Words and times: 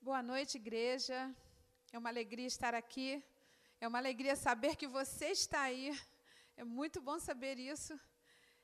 Boa 0.00 0.22
noite, 0.22 0.54
igreja. 0.56 1.34
É 1.92 1.98
uma 1.98 2.08
alegria 2.10 2.46
estar 2.46 2.74
aqui. 2.74 3.20
É 3.80 3.88
uma 3.88 3.98
alegria 3.98 4.36
saber 4.36 4.76
que 4.76 4.86
você 4.86 5.30
está 5.30 5.62
aí. 5.62 5.98
É 6.56 6.62
muito 6.62 7.00
bom 7.00 7.18
saber 7.18 7.58
isso. 7.58 7.98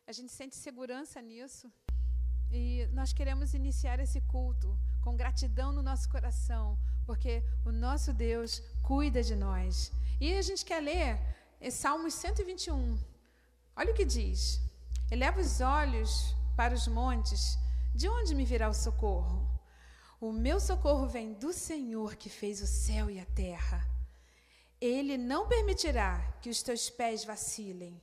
A 0.07 0.13
gente 0.13 0.31
sente 0.31 0.55
segurança 0.55 1.21
nisso. 1.21 1.69
E 2.53 2.87
nós 2.93 3.13
queremos 3.13 3.55
iniciar 3.55 3.99
esse 3.99 4.21
culto 4.21 4.79
com 5.03 5.17
gratidão 5.17 5.73
no 5.73 5.83
nosso 5.83 6.09
coração, 6.09 6.79
porque 7.05 7.43
o 7.65 7.73
nosso 7.73 8.15
Deus 8.15 8.61
cuida 8.85 9.21
de 9.21 9.35
nós. 9.35 9.91
E 10.21 10.33
a 10.33 10.43
gente 10.43 10.65
quer 10.65 10.81
ler 10.81 11.19
Salmos 11.71 12.15
121. 12.15 12.99
Olha 13.77 13.93
o 13.93 13.95
que 13.95 14.05
diz: 14.05 14.61
Eleva 15.11 15.41
os 15.41 15.61
olhos 15.61 16.35
para 16.57 16.75
os 16.75 16.87
montes, 16.87 17.59
de 17.95 18.09
onde 18.09 18.35
me 18.35 18.45
virá 18.45 18.69
o 18.69 18.75
socorro? 18.75 19.49
O 20.21 20.33
meu 20.33 20.59
socorro 20.59 21.07
vem 21.07 21.35
do 21.35 21.53
Senhor 21.53 22.17
que 22.17 22.31
fez 22.31 22.63
o 22.63 22.67
céu 22.67 23.11
e 23.11 23.21
a 23.21 23.25
terra. 23.27 23.87
Ele 24.81 25.17
não 25.17 25.47
permitirá 25.47 26.19
que 26.41 26.51
os 26.51 26.63
teus 26.63 26.89
pés 26.89 27.25
vacilem, 27.25 28.01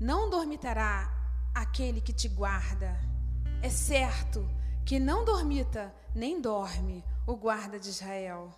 não 0.00 0.30
dormitará 0.30 1.12
aquele 1.54 2.00
que 2.00 2.12
te 2.12 2.28
guarda. 2.28 2.96
É 3.62 3.70
certo 3.70 4.48
que 4.84 4.98
não 4.98 5.24
dormita 5.24 5.94
nem 6.14 6.40
dorme 6.40 7.04
o 7.26 7.36
guarda 7.36 7.78
de 7.78 7.88
Israel. 7.88 8.52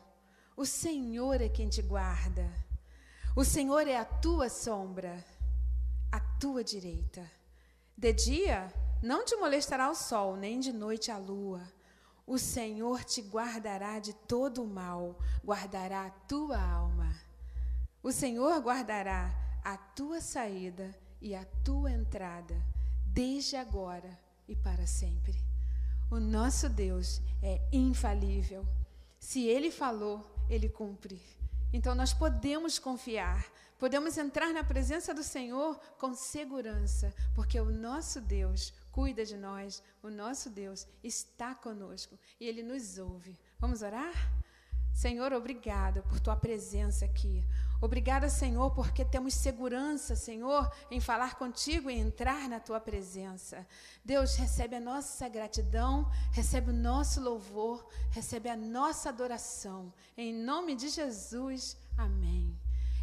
O 0.57 0.67
Senhor 0.67 1.41
é 1.41 1.49
quem 1.49 1.69
te 1.69 1.83
guarda. 1.83 2.70
O 3.41 3.45
Senhor 3.45 3.89
é 3.89 3.97
a 3.97 4.05
tua 4.05 4.51
sombra, 4.51 5.25
a 6.13 6.21
tua 6.21 6.63
direita. 6.63 7.27
De 7.97 8.13
dia 8.13 8.71
não 9.03 9.25
te 9.25 9.35
molestará 9.35 9.89
o 9.91 9.95
sol, 9.95 10.37
nem 10.37 10.61
de 10.61 10.75
noite 10.75 11.11
a 11.11 11.17
lua. 11.17 11.63
O 12.27 12.37
Senhor 12.37 13.03
te 13.03 13.23
guardará 13.23 13.99
de 13.99 14.13
todo 14.13 14.63
o 14.63 14.67
mal, 14.67 15.19
guardará 15.43 16.05
a 16.05 16.11
tua 16.11 16.61
alma. 16.61 17.19
O 18.03 18.13
Senhor 18.13 18.61
guardará 18.61 19.35
a 19.65 19.75
tua 19.75 20.21
saída 20.21 20.95
e 21.19 21.35
a 21.35 21.47
tua 21.65 21.91
entrada, 21.91 22.63
desde 23.07 23.57
agora 23.57 24.21
e 24.47 24.55
para 24.55 24.87
sempre. 24.87 25.35
O 26.11 26.21
nosso 26.21 26.69
Deus 26.69 27.23
é 27.43 27.59
infalível. 27.73 28.67
Se 29.19 29.47
ele 29.47 29.71
falou, 29.71 30.31
ele 30.51 30.69
cumpre. 30.69 31.40
Então 31.73 31.95
nós 31.95 32.13
podemos 32.13 32.79
confiar, 32.79 33.47
podemos 33.79 34.19
entrar 34.19 34.53
na 34.53 34.65
presença 34.65 35.15
do 35.15 35.23
Senhor 35.23 35.79
com 35.99 36.15
segurança, 36.15 37.15
porque 37.35 37.61
o 37.61 37.71
nosso 37.71 38.21
Deus 38.21 38.73
cuida 38.91 39.25
de 39.25 39.37
nós, 39.37 39.83
o 40.03 40.11
nosso 40.11 40.51
Deus 40.51 40.87
está 41.03 41.55
conosco 41.55 42.19
e 42.41 42.47
ele 42.47 42.63
nos 42.63 42.99
ouve. 42.99 43.39
Vamos 43.59 43.83
orar? 43.83 44.13
Senhor, 44.93 45.33
obrigada 45.33 46.03
por 46.03 46.21
tua 46.21 46.37
presença 46.37 47.05
aqui. 47.05 47.45
Obrigada, 47.81 48.29
Senhor, 48.29 48.71
porque 48.73 49.05
temos 49.05 49.33
segurança, 49.33 50.15
Senhor, 50.15 50.71
em 50.91 51.01
falar 51.01 51.37
contigo 51.37 51.89
e 51.89 51.99
entrar 51.99 52.47
na 52.47 52.61
tua 52.61 52.79
presença. 52.79 53.67
Deus, 54.05 54.37
recebe 54.37 54.77
a 54.77 54.81
nossa 54.81 55.27
gratidão, 55.29 56.11
recebe 56.31 56.71
o 56.71 56.75
nosso 56.75 57.21
louvor, 57.23 57.89
recebe 58.11 58.51
a 58.51 58.57
nossa 58.57 59.09
adoração. 59.09 59.93
Em 60.15 60.33
nome 60.33 60.77
de 60.77 60.91
Jesus, 60.91 61.77
amém. 61.97 62.55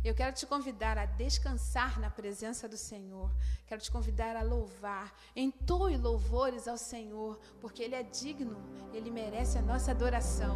Eu 0.04 0.14
quero 0.14 0.34
te 0.34 0.46
convidar 0.46 0.96
a 0.98 1.06
descansar 1.06 2.00
na 2.00 2.10
presença 2.10 2.70
do 2.70 2.78
Senhor. 2.78 3.32
Quero 3.66 3.82
te 3.82 3.92
convidar 3.92 4.36
a 4.36 4.44
louvar. 4.44 5.14
Entoe 5.36 5.98
louvores 5.98 6.68
ao 6.68 6.78
Senhor, 6.78 7.40
porque 7.60 7.82
Ele 7.82 7.96
é 7.96 8.04
digno, 8.04 8.58
Ele 8.94 9.10
merece 9.10 9.58
a 9.58 9.62
nossa 9.62 9.90
adoração. 9.90 10.56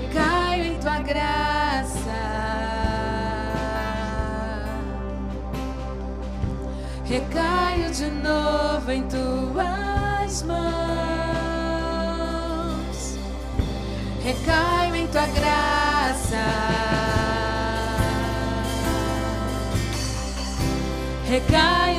Recaio 0.00 0.64
em 0.64 0.78
tua 0.78 0.98
graça. 1.00 2.40
recaio 7.10 7.90
de 7.90 8.08
novo 8.08 8.92
em 8.92 9.02
tuas 9.08 10.44
mãos, 10.44 10.60
recaio 14.22 14.94
em 14.94 15.08
tua 15.08 15.26
graça, 15.26 16.36
recaio 21.28 21.89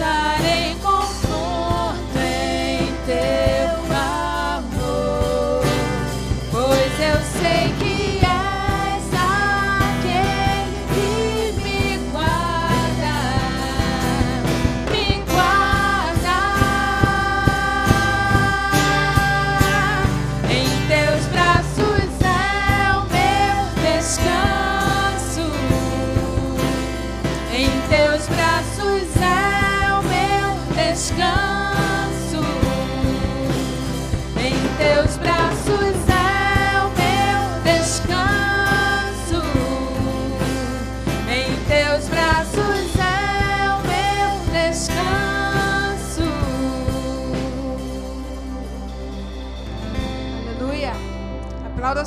shine. 0.00 0.49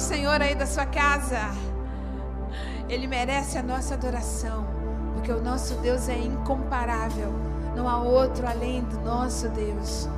Senhor 0.04 0.42
aí 0.42 0.54
da 0.54 0.66
sua 0.66 0.86
casa. 0.86 1.40
Ele 2.90 3.08
merece 3.08 3.58
a 3.58 3.64
nossa 3.64 3.94
adoração, 3.94 4.68
porque 5.14 5.32
o 5.32 5.42
nosso 5.42 5.76
Deus 5.76 6.10
é 6.10 6.18
incomparável. 6.20 7.34
Não 7.74 7.88
há 7.88 7.98
outro 8.04 8.46
além 8.46 8.82
do 8.84 9.00
nosso 9.00 9.48
Deus. 9.48 10.10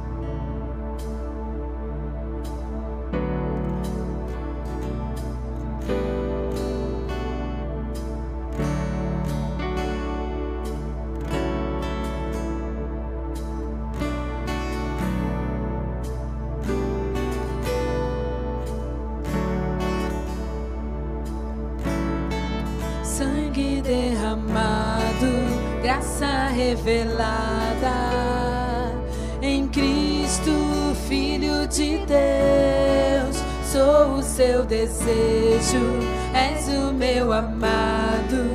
Desejo, 34.85 35.99
és 36.33 36.67
o 36.67 36.93
meu 36.93 37.33
amado. 37.33 38.45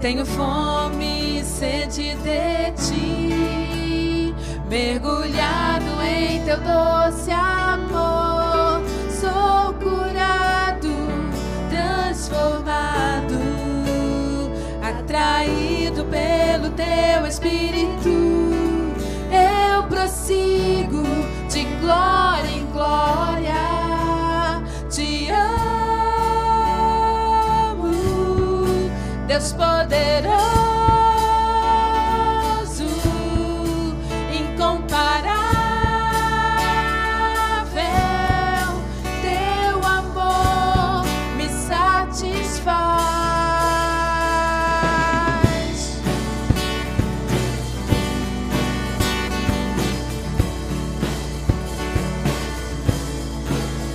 Tenho 0.00 0.24
fome 0.24 1.40
e 1.40 1.44
sede 1.44 2.14
de 2.16 2.70
ti, 2.72 4.34
mergulhado 4.68 6.02
em 6.02 6.40
teu 6.44 6.58
doce 6.58 7.30
amor. 7.32 8.82
Sou 9.10 9.74
curado, 9.74 10.94
transformado, 11.70 13.34
atraído 14.82 16.04
pelo 16.04 16.70
teu 16.70 17.26
espírito. 17.26 18.23
Poderoso, 29.52 30.34
incomparável. 34.32 35.44
Teu 39.22 39.76
amor 39.86 41.04
me 41.36 41.48
satisfaz. 41.48 43.04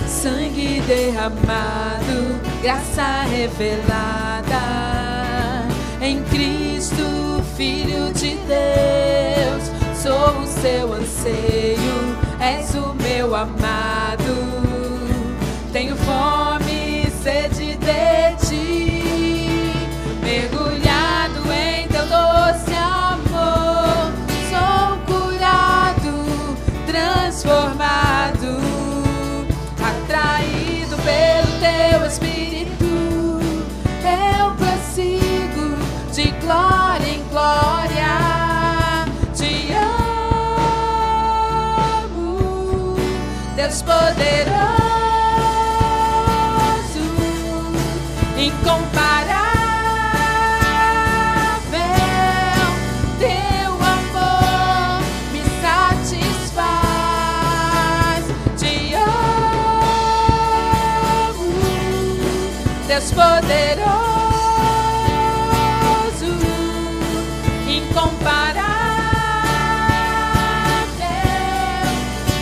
sangue 0.06 0.80
derramado, 0.86 2.40
graça 2.62 3.22
revelada 3.22 4.89
Deus. 8.50 9.70
Sou 9.96 10.42
o 10.42 10.46
seu 10.46 10.92
anseio, 10.92 12.18
és 12.40 12.74
o 12.74 12.94
meu 12.94 13.34
amado. 13.34 13.79
Poderoso, 63.50 63.90
incomparável. 67.66 68.70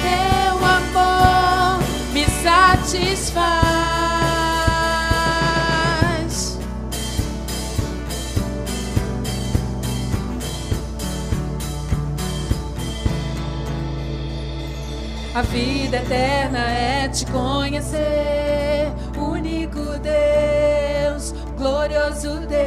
Teu 0.02 0.56
amor 0.66 1.80
me 2.12 2.26
satisfaz. 2.42 3.48
A 15.34 15.42
vida 15.42 15.96
eterna 15.98 16.70
é 16.70 17.08
te 17.08 17.24
conhecer, 17.26 18.92
único 19.48 19.98
Deus, 19.98 21.32
glorioso 21.56 22.40
Deus. 22.46 22.58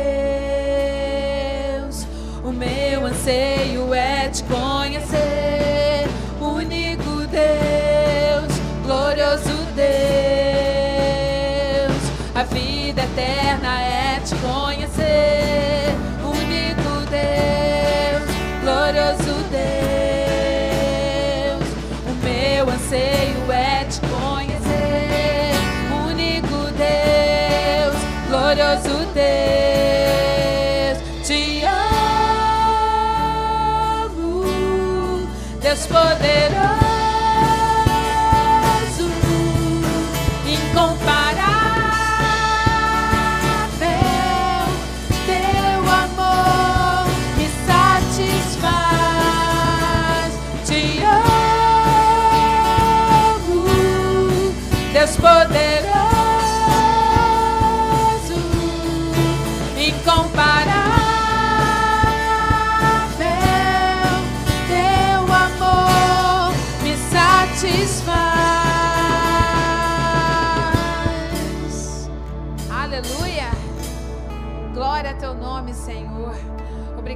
O 2.44 2.52
meu 2.52 3.06
anseio 3.06 3.94
é 3.94 4.28
te 4.30 4.44
conhecer, 4.44 6.08
único 6.42 7.28
Deus, 7.28 8.52
glorioso 8.84 9.54
Deus. 9.76 9.92
A 12.34 12.44
vida 12.44 13.04
eterna 13.04 13.61
poderoso, 36.02 36.81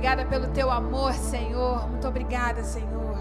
Obrigada 0.06 0.30
pelo 0.30 0.54
teu 0.54 0.70
amor, 0.70 1.14
Senhor. 1.14 1.90
Muito 1.90 2.08
obrigada, 2.08 2.64
Senhor. 2.64 3.18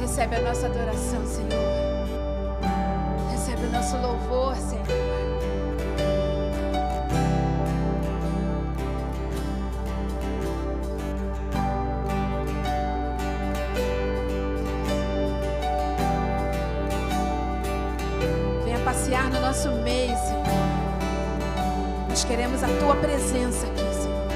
Recebe 0.00 0.34
a 0.34 0.40
nossa 0.40 0.66
adoração, 0.66 1.24
Senhor. 1.24 1.48
Recebe 3.30 3.66
o 3.66 3.70
nosso 3.70 3.96
louvor, 3.98 4.56
Senhor. 4.56 5.07
Queremos 22.38 22.62
a 22.62 22.68
tua 22.78 22.94
presença 22.94 23.66
aqui, 23.66 23.82
Senhor. 23.94 24.28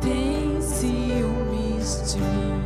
Tem 0.00 0.62
ciúmes 0.62 2.10
de 2.10 2.20
mim. 2.20 2.64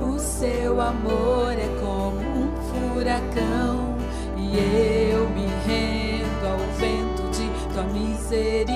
O 0.00 0.18
seu 0.18 0.80
amor 0.80 1.52
é 1.52 1.68
como 1.82 2.16
um 2.16 2.50
furacão 2.70 3.94
e 4.38 4.56
eu 5.12 5.28
me 5.28 5.48
rendo 5.66 6.46
ao 6.46 6.56
vento 6.78 7.28
de 7.30 7.46
tua 7.74 7.84
misericórdia. 7.92 8.72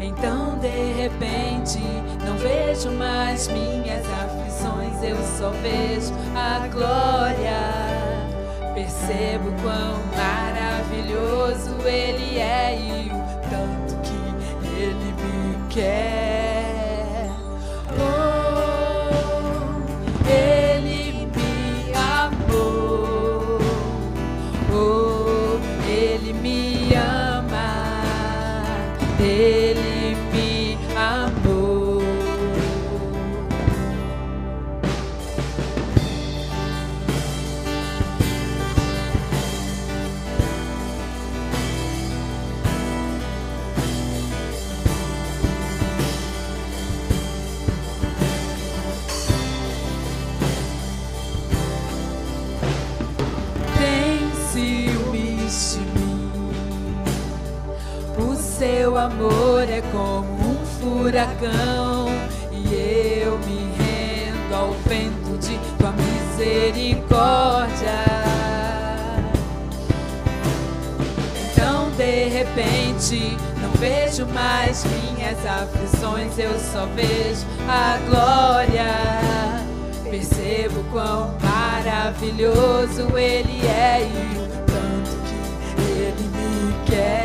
Então 0.00 0.58
de 0.58 0.92
repente 1.02 1.80
não 2.24 2.38
vejo 2.38 2.90
mais 2.92 3.46
minhas 3.48 4.06
eu 5.04 5.16
só 5.38 5.50
vejo 5.50 6.14
a 6.34 6.66
glória. 6.68 7.60
Percebo 8.74 9.52
quão 9.62 10.00
maravilhoso 10.16 11.76
Ele 11.86 12.38
é 12.38 12.76
e 12.76 13.10
o 13.10 13.50
tanto 13.50 13.94
que 14.02 14.82
Ele 14.82 15.12
me 15.12 15.68
quer. 15.68 16.33
E 62.52 62.74
eu 63.22 63.38
me 63.38 63.72
rendo 63.78 64.54
ao 64.54 64.72
vento 64.86 65.38
de 65.38 65.58
tua 65.78 65.92
misericórdia. 65.92 68.04
Então 71.50 71.90
de 71.92 72.28
repente 72.28 73.38
não 73.60 73.70
vejo 73.80 74.26
mais 74.26 74.84
minhas 74.84 75.38
aflições, 75.46 76.38
eu 76.38 76.58
só 76.58 76.84
vejo 76.94 77.46
a 77.68 77.98
glória. 78.08 78.92
Percebo 80.10 80.84
quão 80.92 81.34
maravilhoso 81.42 83.16
Ele 83.16 83.66
é 83.66 84.02
e 84.02 84.38
o 84.38 84.46
tanto 84.66 85.16
que 85.24 85.34
Ele 85.80 86.28
me 86.28 86.74
quer. 86.84 87.23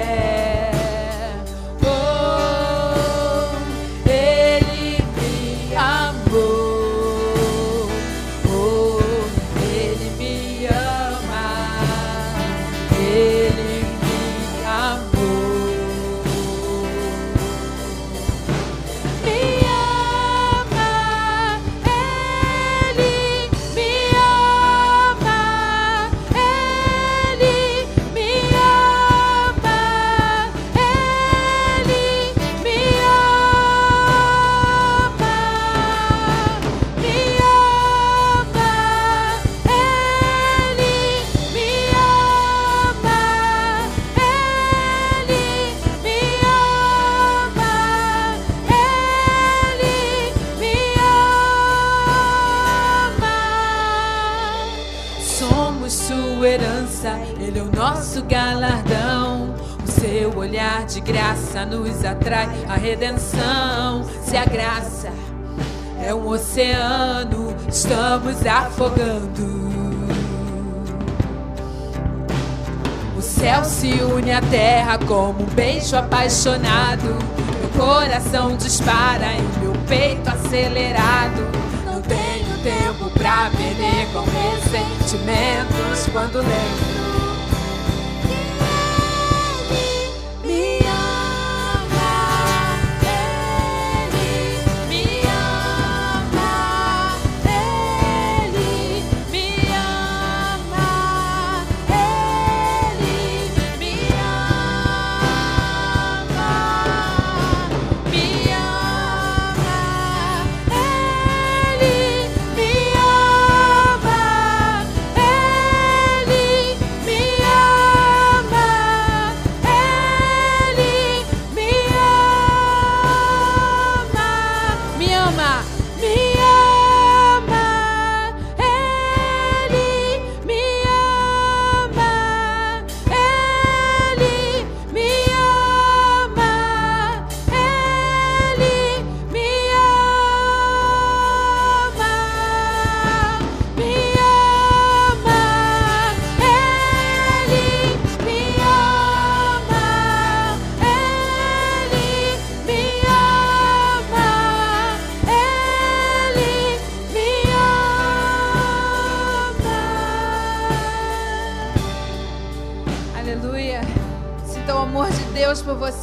Nos 62.00 62.06
atrai 62.06 62.48
a 62.68 62.76
redenção. 62.76 64.06
Se 64.24 64.38
a 64.38 64.46
graça 64.46 65.12
é 66.02 66.14
um 66.14 66.28
oceano, 66.28 67.54
estamos 67.68 68.46
afogando. 68.46 69.60
O 73.18 73.22
céu 73.22 73.66
se 73.66 73.92
une 73.92 74.32
à 74.32 74.42
terra 74.42 74.98
como 75.00 75.44
um 75.44 75.48
beijo 75.48 75.96
apaixonado. 75.96 77.18
Meu 77.60 77.86
coração 77.86 78.56
dispara 78.56 79.34
em 79.34 79.62
meu 79.62 79.74
peito 79.88 80.30
acelerado. 80.30 81.50
Não 81.86 82.02
tenho 82.02 82.58
tempo 82.64 83.10
pra 83.12 83.50
perder 83.50 84.08
com 84.14 84.24
ressentimentos 84.24 86.08
quando 86.14 86.38
lembro 86.38 86.99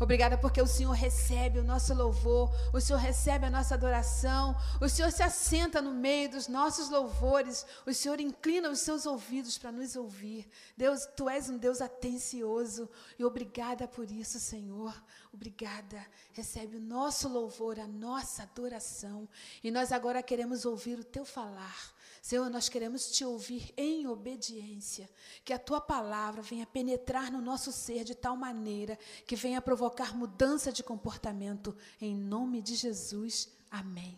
Obrigada 0.00 0.38
porque 0.38 0.62
o 0.62 0.66
Senhor 0.66 0.92
recebe 0.92 1.58
o 1.58 1.62
nosso 1.62 1.92
louvor, 1.92 2.50
o 2.72 2.80
Senhor 2.80 2.98
recebe 2.98 3.44
a 3.44 3.50
nossa 3.50 3.74
adoração, 3.74 4.56
o 4.80 4.88
Senhor 4.88 5.12
se 5.12 5.22
assenta 5.22 5.82
no 5.82 5.92
meio 5.92 6.30
dos 6.30 6.48
nossos 6.48 6.88
louvores, 6.88 7.66
o 7.86 7.92
Senhor 7.92 8.18
inclina 8.18 8.70
os 8.70 8.78
seus 8.78 9.04
ouvidos 9.04 9.58
para 9.58 9.70
nos 9.70 9.96
ouvir. 9.96 10.48
Deus, 10.74 11.06
tu 11.14 11.28
és 11.28 11.50
um 11.50 11.58
Deus 11.58 11.82
atencioso 11.82 12.88
e 13.18 13.24
obrigada 13.26 13.86
por 13.86 14.10
isso, 14.10 14.40
Senhor. 14.40 14.94
Obrigada. 15.34 16.04
Recebe 16.32 16.78
o 16.78 16.80
nosso 16.80 17.28
louvor, 17.28 17.78
a 17.78 17.86
nossa 17.86 18.44
adoração. 18.44 19.28
E 19.62 19.70
nós 19.70 19.92
agora 19.92 20.22
queremos 20.22 20.64
ouvir 20.64 20.98
o 20.98 21.04
teu 21.04 21.26
falar. 21.26 21.94
Senhor, 22.30 22.48
nós 22.48 22.68
queremos 22.68 23.10
te 23.10 23.24
ouvir 23.24 23.74
em 23.76 24.06
obediência. 24.06 25.10
Que 25.44 25.52
a 25.52 25.58
tua 25.58 25.80
palavra 25.80 26.40
venha 26.40 26.64
penetrar 26.64 27.28
no 27.28 27.40
nosso 27.40 27.72
ser 27.72 28.04
de 28.04 28.14
tal 28.14 28.36
maneira 28.36 28.96
que 29.26 29.34
venha 29.34 29.60
provocar 29.60 30.16
mudança 30.16 30.70
de 30.70 30.80
comportamento. 30.80 31.76
Em 32.00 32.14
nome 32.14 32.62
de 32.62 32.76
Jesus. 32.76 33.50
Amém. 33.68 34.16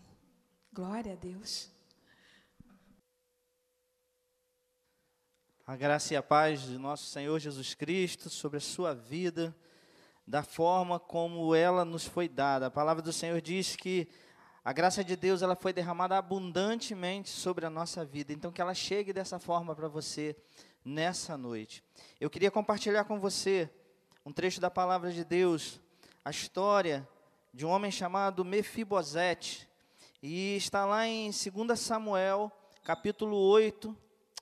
Glória 0.70 1.14
a 1.14 1.16
Deus. 1.16 1.70
A 5.66 5.74
graça 5.74 6.12
e 6.12 6.16
a 6.18 6.22
paz 6.22 6.60
de 6.60 6.76
nosso 6.76 7.06
Senhor 7.06 7.38
Jesus 7.38 7.72
Cristo 7.72 8.28
sobre 8.28 8.58
a 8.58 8.60
sua 8.60 8.92
vida, 8.94 9.56
da 10.26 10.42
forma 10.42 11.00
como 11.00 11.54
ela 11.54 11.82
nos 11.82 12.04
foi 12.04 12.28
dada. 12.28 12.66
A 12.66 12.70
palavra 12.70 13.02
do 13.02 13.10
Senhor 13.10 13.40
diz 13.40 13.74
que 13.74 14.06
a 14.64 14.72
graça 14.72 15.02
de 15.02 15.16
Deus 15.16 15.42
ela 15.42 15.56
foi 15.56 15.72
derramada 15.72 16.16
abundantemente 16.16 17.30
sobre 17.30 17.66
a 17.66 17.70
nossa 17.70 18.04
vida. 18.04 18.32
Então 18.32 18.52
que 18.52 18.60
ela 18.60 18.74
chegue 18.74 19.12
dessa 19.12 19.38
forma 19.38 19.74
para 19.74 19.88
você 19.88 20.36
nessa 20.84 21.36
noite. 21.36 21.82
Eu 22.20 22.30
queria 22.30 22.50
compartilhar 22.50 23.04
com 23.04 23.18
você 23.18 23.68
um 24.24 24.32
trecho 24.32 24.60
da 24.60 24.70
palavra 24.70 25.10
de 25.10 25.24
Deus, 25.24 25.80
a 26.24 26.30
história 26.30 27.08
de 27.52 27.66
um 27.66 27.70
homem 27.70 27.90
chamado 27.90 28.44
Mefibosete. 28.44 29.68
E 30.22 30.56
está 30.56 30.86
lá 30.86 31.08
em 31.08 31.30
2 31.30 31.78
Samuel, 31.78 32.52
capítulo 32.84 33.36
8, 33.36 33.96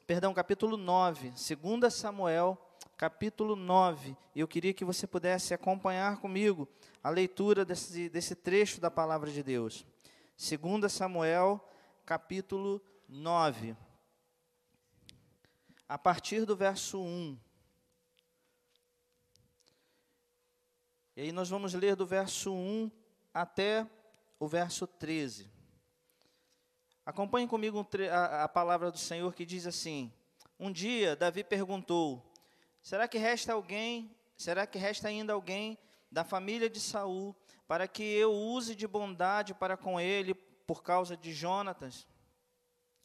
perdão, 0.06 0.34
capítulo 0.34 0.76
9, 0.76 1.30
2 1.30 1.94
Samuel, 1.94 2.58
capítulo 2.94 3.56
9. 3.56 4.14
E 4.34 4.40
eu 4.40 4.46
queria 4.46 4.74
que 4.74 4.84
você 4.84 5.06
pudesse 5.06 5.54
acompanhar 5.54 6.18
comigo 6.18 6.68
a 7.02 7.08
leitura 7.08 7.64
desse, 7.64 8.10
desse 8.10 8.34
trecho 8.34 8.82
da 8.82 8.90
palavra 8.90 9.30
de 9.30 9.42
Deus. 9.42 9.86
2 10.42 10.90
Samuel, 10.90 11.62
capítulo 12.06 12.82
9. 13.06 13.76
A 15.86 15.98
partir 15.98 16.46
do 16.46 16.56
verso 16.56 16.98
1. 16.98 17.38
E 21.14 21.20
aí 21.20 21.30
nós 21.30 21.50
vamos 21.50 21.74
ler 21.74 21.94
do 21.94 22.06
verso 22.06 22.54
1 22.54 22.90
até 23.34 23.86
o 24.38 24.48
verso 24.48 24.86
13. 24.86 25.52
Acompanhe 27.04 27.46
comigo 27.46 27.86
a, 28.10 28.44
a 28.44 28.48
palavra 28.48 28.90
do 28.90 28.96
Senhor 28.96 29.34
que 29.34 29.44
diz 29.44 29.66
assim: 29.66 30.10
Um 30.58 30.72
dia 30.72 31.14
Davi 31.14 31.44
perguntou: 31.44 32.32
Será 32.80 33.06
que 33.06 33.18
resta 33.18 33.52
alguém? 33.52 34.16
Será 34.38 34.66
que 34.66 34.78
resta 34.78 35.06
ainda 35.06 35.34
alguém 35.34 35.78
da 36.10 36.24
família 36.24 36.70
de 36.70 36.80
Saul 36.80 37.36
para 37.70 37.86
que 37.86 38.02
eu 38.02 38.34
use 38.34 38.74
de 38.74 38.84
bondade 38.84 39.54
para 39.54 39.76
com 39.76 40.00
ele 40.00 40.34
por 40.34 40.82
causa 40.82 41.16
de 41.16 41.32
Jonatas. 41.32 42.04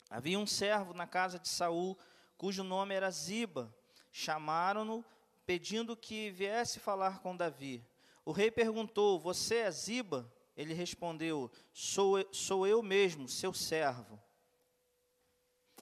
Havia 0.09 0.39
um 0.39 0.47
servo 0.47 0.91
na 0.91 1.05
casa 1.05 1.37
de 1.37 1.47
Saul, 1.47 1.95
cujo 2.35 2.63
nome 2.63 2.95
era 2.95 3.11
Ziba. 3.11 3.71
Chamaram-no, 4.11 5.05
pedindo 5.45 5.95
que 5.95 6.31
viesse 6.31 6.79
falar 6.79 7.19
com 7.19 7.37
Davi. 7.37 7.85
O 8.25 8.31
rei 8.31 8.49
perguntou: 8.49 9.19
Você 9.19 9.57
é 9.57 9.69
Ziba? 9.69 10.33
Ele 10.57 10.73
respondeu: 10.73 11.51
Sou, 11.71 12.27
sou 12.33 12.65
eu 12.65 12.81
mesmo, 12.81 13.29
seu 13.29 13.53
servo. 13.53 14.19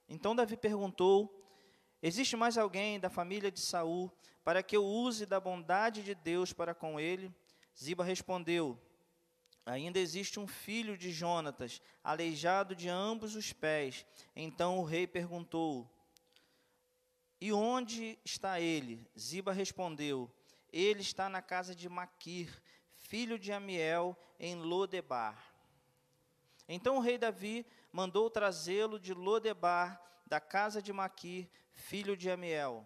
Então 0.10 0.36
Davi 0.36 0.58
perguntou: 0.58 1.42
Existe 2.02 2.36
mais 2.36 2.58
alguém 2.58 3.00
da 3.00 3.10
família 3.10 3.50
de 3.50 3.62
Saul 3.62 4.12
para 4.44 4.62
que 4.62 4.76
eu 4.76 4.84
use 4.84 5.26
da 5.26 5.40
bondade 5.40 6.04
de 6.04 6.14
Deus 6.14 6.52
para 6.52 6.76
com 6.76 7.00
ele? 7.00 7.34
Ziba 7.78 8.04
respondeu: 8.04 8.80
Ainda 9.66 10.00
existe 10.00 10.40
um 10.40 10.48
filho 10.48 10.98
de 10.98 11.12
Jonatas, 11.12 11.82
aleijado 12.04 12.76
de 12.76 12.90
ambos 12.90 13.36
os 13.36 13.54
pés. 13.54 14.06
Então 14.36 14.80
o 14.80 14.84
rei 14.84 15.08
perguntou: 15.08 15.90
E 17.40 17.54
onde 17.54 18.20
está 18.26 18.60
ele? 18.60 19.08
Ziba 19.18 19.54
respondeu: 19.54 20.30
Ele 20.72 21.02
está 21.02 21.30
na 21.30 21.42
casa 21.42 21.74
de 21.74 21.88
Maquir, 21.88 22.62
filho 22.96 23.40
de 23.40 23.52
Amiel, 23.54 24.18
em 24.40 24.56
Lodebar. 24.56 25.54
Então 26.68 26.98
o 26.98 27.02
rei 27.02 27.18
Davi 27.18 27.66
mandou 27.92 28.30
trazê-lo 28.30 29.00
de 29.00 29.14
Lodebar, 29.14 30.02
da 30.26 30.40
casa 30.40 30.82
de 30.82 30.92
Maquir, 30.92 31.48
filho 31.72 32.18
de 32.18 32.30
Amiel. 32.30 32.86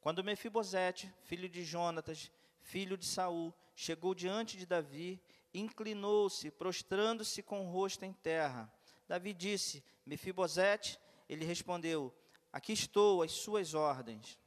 Quando 0.00 0.24
Mefibosete, 0.24 1.12
filho 1.22 1.48
de 1.48 1.64
Jonatas, 1.64 2.30
filho 2.62 2.96
de 2.96 3.04
Saul, 3.04 3.52
chegou 3.74 4.14
diante 4.14 4.56
de 4.56 4.66
Davi, 4.66 5.20
inclinou-se, 5.52 6.50
prostrando-se 6.50 7.42
com 7.42 7.66
o 7.66 7.70
rosto 7.70 8.04
em 8.04 8.12
terra. 8.12 8.72
Davi 9.06 9.34
disse: 9.34 9.84
Mefibosete, 10.06 10.98
ele 11.28 11.44
respondeu: 11.44 12.14
Aqui 12.52 12.72
estou, 12.72 13.22
às 13.22 13.32
suas 13.32 13.74
ordens. 13.74 14.38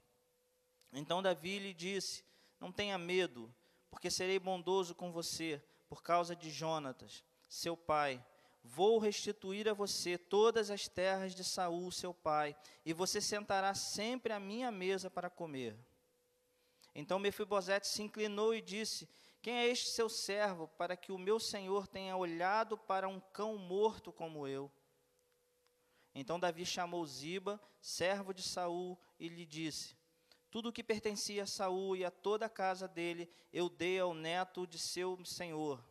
Então 0.92 1.22
Davi 1.22 1.60
lhe 1.60 1.74
disse: 1.74 2.24
Não 2.60 2.72
tenha 2.72 2.98
medo, 2.98 3.54
porque 3.92 4.10
serei 4.10 4.40
bondoso 4.40 4.96
com 4.96 5.12
você, 5.12 5.62
por 5.88 6.02
causa 6.02 6.36
de 6.36 6.50
Jonatas, 6.50 7.24
seu 7.48 7.78
pai, 7.78 8.24
vou 8.64 8.98
restituir 8.98 9.70
a 9.70 9.74
você 9.74 10.18
todas 10.18 10.70
as 10.72 10.88
terras 10.88 11.36
de 11.36 11.44
Saul, 11.44 11.92
seu 11.92 12.14
pai, 12.14 12.56
e 12.84 12.94
você 12.94 13.22
sentará 13.22 13.74
sempre 13.76 14.34
à 14.34 14.40
minha 14.40 14.72
mesa 14.72 15.10
para 15.10 15.30
comer. 15.30 15.78
Então 16.96 17.20
Mefibosete 17.20 17.88
se 17.88 18.02
inclinou 18.02 18.56
e 18.56 18.62
disse: 18.62 19.08
Quem 19.42 19.54
é 19.58 19.68
este 19.68 19.90
seu 19.90 20.08
servo, 20.08 20.70
para 20.70 20.96
que 20.96 21.12
o 21.12 21.18
meu 21.18 21.40
senhor 21.40 21.88
tenha 21.88 22.16
olhado 22.16 22.78
para 22.78 23.10
um 23.10 23.20
cão 23.20 23.58
morto 23.58 24.14
como 24.14 24.48
eu? 24.48 24.72
Então 26.16 26.40
Davi 26.40 26.66
chamou 26.66 27.06
Ziba, 27.06 27.62
servo 27.82 28.34
de 28.34 28.42
Saul, 28.42 28.98
e 29.20 29.28
lhe 29.28 29.46
disse: 29.46 29.98
Tudo 30.50 30.70
o 30.70 30.72
que 30.72 30.82
pertencia 30.82 31.44
a 31.44 31.48
Saul 31.48 31.98
e 31.98 32.06
a 32.06 32.10
toda 32.10 32.46
a 32.46 32.50
casa 32.50 32.88
dele, 32.88 33.30
eu 33.52 33.68
dei 33.68 34.00
ao 34.00 34.14
neto 34.14 34.66
de 34.66 34.80
seu 34.80 35.24
senhor. 35.26 35.84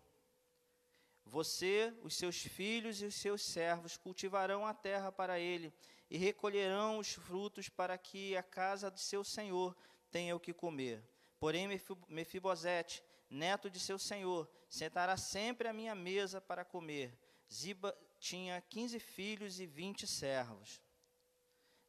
Você, 1.26 1.94
os 2.02 2.16
seus 2.16 2.36
filhos 2.36 3.02
e 3.02 3.06
os 3.06 3.14
seus 3.14 3.42
servos 3.42 3.96
cultivarão 3.96 4.66
a 4.66 4.72
terra 4.72 5.10
para 5.10 5.38
ele 5.38 5.72
e 6.10 6.16
recolherão 6.16 6.98
os 6.98 7.12
frutos 7.14 7.68
para 7.68 7.96
que 7.96 8.36
a 8.36 8.42
casa 8.42 8.90
de 8.90 9.00
seu 9.00 9.24
senhor 9.24 9.74
tenha 10.14 10.36
o 10.36 10.38
que 10.38 10.54
comer. 10.54 11.02
Porém, 11.40 11.66
Mefibosete, 12.08 13.02
neto 13.28 13.68
de 13.68 13.80
seu 13.80 13.98
senhor, 13.98 14.48
sentará 14.68 15.16
sempre 15.16 15.66
à 15.66 15.72
minha 15.72 15.92
mesa 15.92 16.40
para 16.40 16.64
comer. 16.64 17.18
Ziba 17.52 17.92
tinha 18.20 18.60
quinze 18.60 19.00
filhos 19.00 19.58
e 19.58 19.66
vinte 19.66 20.06
servos. 20.06 20.80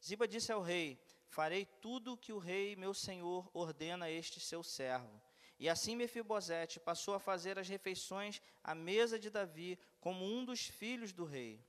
Ziba 0.04 0.28
disse 0.28 0.52
ao 0.52 0.64
rei: 0.64 1.00
Farei 1.28 1.66
tudo 1.66 2.14
o 2.14 2.18
que 2.18 2.34
o 2.34 2.40
rei, 2.40 2.76
meu 2.76 2.96
senhor, 2.96 3.48
ordena 3.54 4.06
a 4.06 4.12
este 4.12 4.40
seu 4.40 4.64
servo. 4.64 5.22
E 5.60 5.70
assim 5.70 5.96
Mefibosete 5.96 6.80
passou 6.80 7.14
a 7.14 7.20
fazer 7.20 7.60
as 7.60 7.70
refeições 7.70 8.42
à 8.64 8.74
mesa 8.74 9.20
de 9.20 9.30
Davi 9.30 9.78
como 10.00 10.26
um 10.26 10.44
dos 10.44 10.62
filhos 10.66 11.14
do 11.14 11.26
rei. 11.26 11.64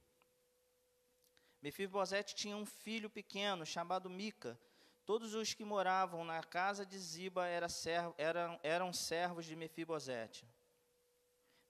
Mefibosete 1.61 2.35
tinha 2.35 2.57
um 2.57 2.65
filho 2.65 3.11
pequeno 3.11 3.67
chamado 3.67 4.09
Mica. 4.09 4.59
Todos 5.07 5.35
os 5.35 5.55
que 5.55 5.65
moravam 5.65 6.25
na 6.25 6.43
casa 6.43 6.85
de 6.85 6.99
Ziba 6.99 7.47
eram, 7.47 8.59
eram 8.61 8.93
servos 8.93 9.47
de 9.47 9.55
Mefibosete. 9.55 10.45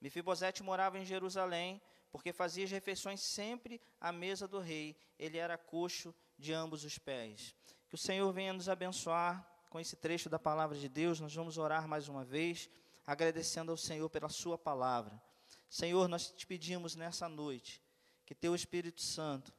Mefibosete 0.01 0.63
morava 0.63 0.99
em 0.99 1.05
Jerusalém, 1.05 1.81
porque 2.11 2.33
fazia 2.33 2.65
as 2.65 2.71
refeições 2.71 3.21
sempre 3.21 3.79
à 4.01 4.11
mesa 4.11 4.49
do 4.49 4.59
rei. 4.59 4.97
Ele 5.19 5.37
era 5.37 5.59
coxo 5.59 6.15
de 6.39 6.55
ambos 6.55 6.83
os 6.83 6.99
pés. 6.99 7.55
Que 7.91 7.95
o 7.95 7.99
Senhor 7.99 8.33
venha 8.33 8.55
nos 8.55 8.71
abençoar 8.71 9.47
com 9.69 9.79
esse 9.79 9.97
trecho 9.97 10.31
da 10.31 10.39
palavra 10.39 10.79
de 10.79 10.89
Deus, 10.89 11.21
nós 11.21 11.35
vamos 11.35 11.59
orar 11.59 11.87
mais 11.87 12.09
uma 12.09 12.25
vez, 12.25 12.71
agradecendo 13.07 13.71
ao 13.71 13.77
Senhor 13.77 14.09
pela 14.09 14.31
Sua 14.31 14.57
palavra. 14.57 15.21
Senhor, 15.69 16.09
nós 16.09 16.31
te 16.31 16.47
pedimos 16.47 16.97
nessa 16.97 17.29
noite 17.29 17.83
que 18.25 18.35
Teu 18.35 18.55
Espírito 18.55 19.03
Santo 19.03 19.53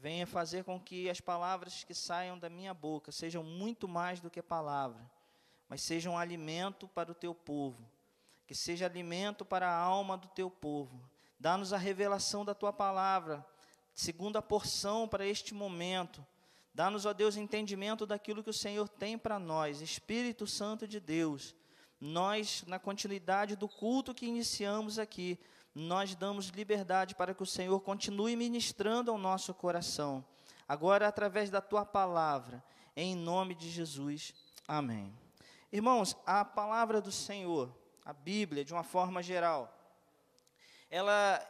venha 0.00 0.26
fazer 0.26 0.64
com 0.64 0.80
que 0.80 1.10
as 1.10 1.20
palavras 1.20 1.84
que 1.84 1.94
saiam 1.94 2.38
da 2.38 2.48
minha 2.48 2.72
boca 2.72 3.12
sejam 3.12 3.42
muito 3.42 3.86
mais 3.86 4.20
do 4.20 4.30
que 4.30 4.42
palavra, 4.42 5.10
mas 5.68 5.82
sejam 5.82 6.16
alimento 6.16 6.88
para 6.88 7.12
o 7.12 7.14
Teu 7.14 7.34
povo, 7.34 7.88
que 8.46 8.54
seja 8.54 8.86
alimento 8.86 9.44
para 9.44 9.68
a 9.68 9.76
alma 9.76 10.16
do 10.16 10.28
Teu 10.28 10.50
povo. 10.50 11.02
Dá-nos 11.38 11.72
a 11.72 11.76
revelação 11.76 12.44
da 12.44 12.54
Tua 12.54 12.72
palavra, 12.72 13.44
segunda 13.94 14.40
porção 14.40 15.06
para 15.06 15.26
este 15.26 15.54
momento 15.54 16.24
Dá-nos, 16.78 17.04
ó 17.06 17.12
Deus, 17.12 17.36
entendimento 17.36 18.06
daquilo 18.06 18.40
que 18.40 18.50
o 18.50 18.54
Senhor 18.54 18.88
tem 18.88 19.18
para 19.18 19.36
nós. 19.36 19.80
Espírito 19.80 20.46
Santo 20.46 20.86
de 20.86 21.00
Deus, 21.00 21.52
nós, 22.00 22.62
na 22.68 22.78
continuidade 22.78 23.56
do 23.56 23.68
culto 23.68 24.14
que 24.14 24.26
iniciamos 24.26 24.96
aqui, 24.96 25.40
nós 25.78 26.14
damos 26.14 26.48
liberdade 26.48 27.14
para 27.14 27.32
que 27.32 27.42
o 27.42 27.46
Senhor 27.46 27.78
continue 27.80 28.34
ministrando 28.34 29.10
ao 29.10 29.18
nosso 29.18 29.54
coração. 29.54 30.24
Agora, 30.66 31.06
através 31.06 31.50
da 31.50 31.60
tua 31.60 31.84
palavra, 31.86 32.62
em 32.96 33.14
nome 33.14 33.54
de 33.54 33.70
Jesus. 33.70 34.34
Amém. 34.66 35.14
Irmãos, 35.70 36.16
a 36.26 36.44
palavra 36.44 37.00
do 37.00 37.12
Senhor, 37.12 37.72
a 38.04 38.12
Bíblia, 38.12 38.64
de 38.64 38.72
uma 38.72 38.82
forma 38.82 39.22
geral, 39.22 39.72
ela, 40.90 41.40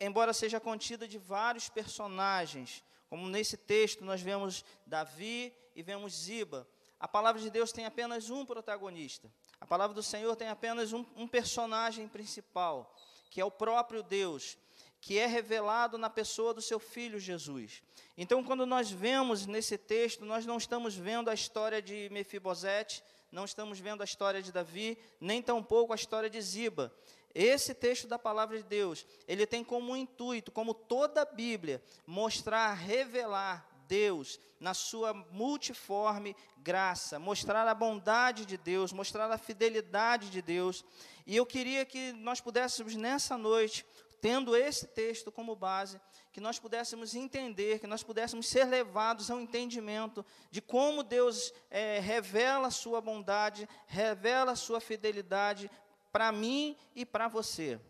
embora 0.00 0.32
seja 0.32 0.58
contida 0.58 1.06
de 1.06 1.16
vários 1.16 1.68
personagens, 1.68 2.82
como 3.08 3.28
nesse 3.28 3.56
texto 3.56 4.04
nós 4.04 4.20
vemos 4.20 4.64
Davi 4.84 5.54
e 5.74 5.82
vemos 5.82 6.12
Ziba, 6.12 6.66
a 6.98 7.06
palavra 7.06 7.40
de 7.40 7.50
Deus 7.50 7.70
tem 7.70 7.84
apenas 7.84 8.30
um 8.30 8.44
protagonista. 8.44 9.30
A 9.60 9.66
palavra 9.66 9.94
do 9.94 10.02
Senhor 10.02 10.34
tem 10.34 10.48
apenas 10.48 10.92
um, 10.92 11.04
um 11.14 11.28
personagem 11.28 12.08
principal, 12.08 12.94
que 13.30 13.40
é 13.40 13.44
o 13.44 13.50
próprio 13.50 14.02
Deus, 14.02 14.56
que 15.00 15.18
é 15.18 15.26
revelado 15.26 15.96
na 15.98 16.10
pessoa 16.10 16.52
do 16.52 16.60
seu 16.60 16.78
filho 16.78 17.18
Jesus. 17.18 17.82
Então, 18.16 18.42
quando 18.42 18.66
nós 18.66 18.90
vemos 18.90 19.46
nesse 19.46 19.78
texto, 19.78 20.24
nós 20.24 20.46
não 20.46 20.56
estamos 20.56 20.94
vendo 20.94 21.28
a 21.28 21.34
história 21.34 21.80
de 21.80 22.08
Mefibosete, 22.10 23.04
não 23.30 23.44
estamos 23.44 23.78
vendo 23.78 24.00
a 24.00 24.04
história 24.04 24.42
de 24.42 24.50
Davi, 24.50 24.98
nem 25.20 25.42
tampouco 25.42 25.92
a 25.92 25.96
história 25.96 26.30
de 26.30 26.40
Ziba. 26.40 26.92
Esse 27.34 27.74
texto 27.74 28.08
da 28.08 28.18
palavra 28.18 28.56
de 28.56 28.62
Deus, 28.62 29.06
ele 29.28 29.46
tem 29.46 29.62
como 29.62 29.94
intuito, 29.94 30.50
como 30.50 30.72
toda 30.72 31.22
a 31.22 31.26
Bíblia, 31.26 31.82
mostrar, 32.06 32.72
revelar 32.72 33.75
Deus 33.86 34.38
na 34.58 34.74
sua 34.74 35.12
multiforme 35.30 36.34
graça, 36.58 37.18
mostrar 37.18 37.66
a 37.68 37.74
bondade 37.74 38.46
de 38.46 38.56
Deus, 38.56 38.92
mostrar 38.92 39.30
a 39.30 39.38
fidelidade 39.38 40.30
de 40.30 40.42
Deus. 40.42 40.84
E 41.26 41.36
eu 41.36 41.46
queria 41.46 41.84
que 41.84 42.12
nós 42.12 42.40
pudéssemos 42.40 42.94
nessa 42.94 43.36
noite, 43.36 43.84
tendo 44.20 44.56
esse 44.56 44.86
texto 44.86 45.30
como 45.30 45.54
base, 45.54 46.00
que 46.32 46.40
nós 46.40 46.58
pudéssemos 46.58 47.14
entender, 47.14 47.78
que 47.78 47.86
nós 47.86 48.02
pudéssemos 48.02 48.46
ser 48.46 48.64
levados 48.64 49.30
ao 49.30 49.40
entendimento 49.40 50.24
de 50.50 50.60
como 50.60 51.02
Deus 51.02 51.52
é, 51.70 51.98
revela 52.00 52.68
a 52.68 52.70
sua 52.70 53.00
bondade, 53.00 53.68
revela 53.86 54.52
a 54.52 54.56
sua 54.56 54.80
fidelidade 54.80 55.70
para 56.12 56.32
mim 56.32 56.76
e 56.94 57.04
para 57.06 57.28
você. 57.28 57.80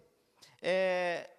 É, 0.61 1.30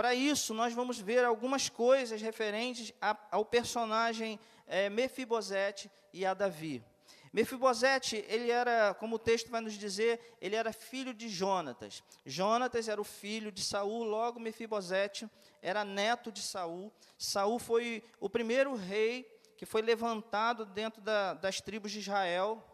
para 0.00 0.14
isso, 0.14 0.54
nós 0.54 0.72
vamos 0.72 0.98
ver 0.98 1.26
algumas 1.26 1.68
coisas 1.68 2.22
referentes 2.22 2.90
a, 3.02 3.14
ao 3.30 3.44
personagem 3.44 4.40
é, 4.66 4.88
Mefibosete 4.88 5.90
e 6.10 6.24
a 6.24 6.32
Davi. 6.32 6.82
Mefibosete, 7.30 8.24
ele 8.26 8.50
era, 8.50 8.94
como 8.94 9.16
o 9.16 9.18
texto 9.18 9.50
vai 9.50 9.60
nos 9.60 9.74
dizer, 9.74 10.38
ele 10.40 10.56
era 10.56 10.72
filho 10.72 11.12
de 11.12 11.28
Jonatas. 11.28 12.02
Jonatas 12.24 12.88
era 12.88 12.98
o 12.98 13.04
filho 13.04 13.52
de 13.52 13.62
Saul, 13.62 14.04
logo 14.04 14.40
Mefibosete 14.40 15.28
era 15.60 15.84
neto 15.84 16.32
de 16.32 16.40
Saul. 16.40 16.90
Saul 17.18 17.58
foi 17.58 18.02
o 18.18 18.30
primeiro 18.30 18.74
rei 18.74 19.30
que 19.54 19.66
foi 19.66 19.82
levantado 19.82 20.64
dentro 20.64 21.02
da, 21.02 21.34
das 21.34 21.60
tribos 21.60 21.92
de 21.92 21.98
Israel. 21.98 22.66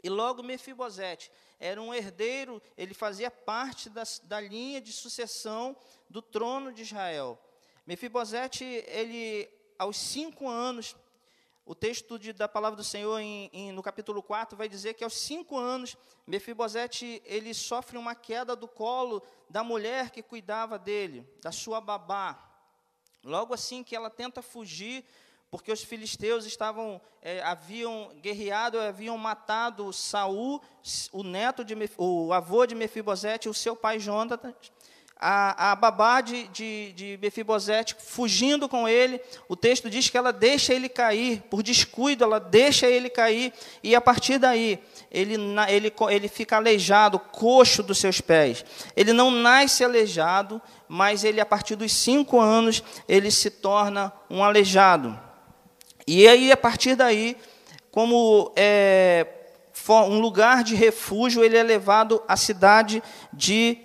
E 0.00 0.08
logo 0.08 0.44
Mefibosete 0.44 1.28
era 1.62 1.80
um 1.80 1.94
herdeiro, 1.94 2.60
ele 2.76 2.92
fazia 2.92 3.30
parte 3.30 3.88
da, 3.88 4.02
da 4.24 4.40
linha 4.40 4.80
de 4.80 4.92
sucessão 4.92 5.76
do 6.10 6.20
trono 6.20 6.72
de 6.72 6.82
Israel. 6.82 7.38
Mefibosete, 7.86 8.64
ele, 8.64 9.48
aos 9.78 9.96
cinco 9.96 10.48
anos, 10.48 10.96
o 11.64 11.72
texto 11.72 12.18
de, 12.18 12.32
da 12.32 12.48
palavra 12.48 12.76
do 12.76 12.82
Senhor 12.82 13.16
em, 13.20 13.48
em, 13.52 13.70
no 13.70 13.80
capítulo 13.80 14.20
4 14.20 14.56
vai 14.56 14.68
dizer 14.68 14.94
que 14.94 15.04
aos 15.04 15.14
cinco 15.14 15.56
anos, 15.56 15.96
Mefibosete, 16.26 17.22
ele 17.24 17.54
sofre 17.54 17.96
uma 17.96 18.16
queda 18.16 18.56
do 18.56 18.66
colo 18.66 19.22
da 19.48 19.62
mulher 19.62 20.10
que 20.10 20.20
cuidava 20.20 20.76
dele, 20.80 21.24
da 21.40 21.52
sua 21.52 21.80
babá. 21.80 22.48
Logo 23.22 23.54
assim 23.54 23.84
que 23.84 23.94
ela 23.94 24.10
tenta 24.10 24.42
fugir, 24.42 25.04
porque 25.52 25.70
os 25.70 25.84
filisteus 25.84 26.46
estavam 26.46 26.98
é, 27.20 27.42
haviam 27.42 28.10
guerreado, 28.22 28.80
haviam 28.80 29.18
matado 29.18 29.92
Saul, 29.92 30.62
o 31.12 31.22
neto 31.22 31.62
de 31.62 31.76
o 31.98 32.32
avô 32.32 32.64
de 32.64 32.74
Mefibosete, 32.74 33.50
o 33.50 33.54
seu 33.54 33.76
pai 33.76 34.00
Jonatas, 34.00 34.54
a, 35.14 35.72
a 35.72 35.76
babá 35.76 36.22
de, 36.22 36.48
de, 36.48 36.92
de 36.94 37.18
Mefibosete 37.20 37.94
fugindo 37.98 38.66
com 38.66 38.88
ele. 38.88 39.20
O 39.46 39.54
texto 39.54 39.90
diz 39.90 40.08
que 40.08 40.16
ela 40.16 40.32
deixa 40.32 40.72
ele 40.72 40.88
cair, 40.88 41.42
por 41.50 41.62
descuido, 41.62 42.24
ela 42.24 42.40
deixa 42.40 42.86
ele 42.86 43.10
cair, 43.10 43.52
e 43.82 43.94
a 43.94 44.00
partir 44.00 44.38
daí 44.38 44.82
ele, 45.10 45.36
ele, 45.68 45.92
ele 46.08 46.28
fica 46.28 46.56
aleijado, 46.56 47.18
coxo 47.18 47.82
dos 47.82 47.98
seus 47.98 48.22
pés. 48.22 48.64
Ele 48.96 49.12
não 49.12 49.30
nasce 49.30 49.84
aleijado, 49.84 50.62
mas 50.88 51.24
ele, 51.24 51.42
a 51.42 51.46
partir 51.46 51.76
dos 51.76 51.92
cinco 51.92 52.40
anos, 52.40 52.82
ele 53.06 53.30
se 53.30 53.50
torna 53.50 54.10
um 54.30 54.42
aleijado. 54.42 55.30
E 56.06 56.26
aí, 56.26 56.50
a 56.50 56.56
partir 56.56 56.96
daí, 56.96 57.36
como 57.90 58.52
é, 58.56 59.26
um 60.08 60.20
lugar 60.20 60.64
de 60.64 60.74
refúgio, 60.74 61.44
ele 61.44 61.56
é 61.56 61.62
levado 61.62 62.22
à 62.26 62.36
cidade 62.36 63.02
de 63.32 63.78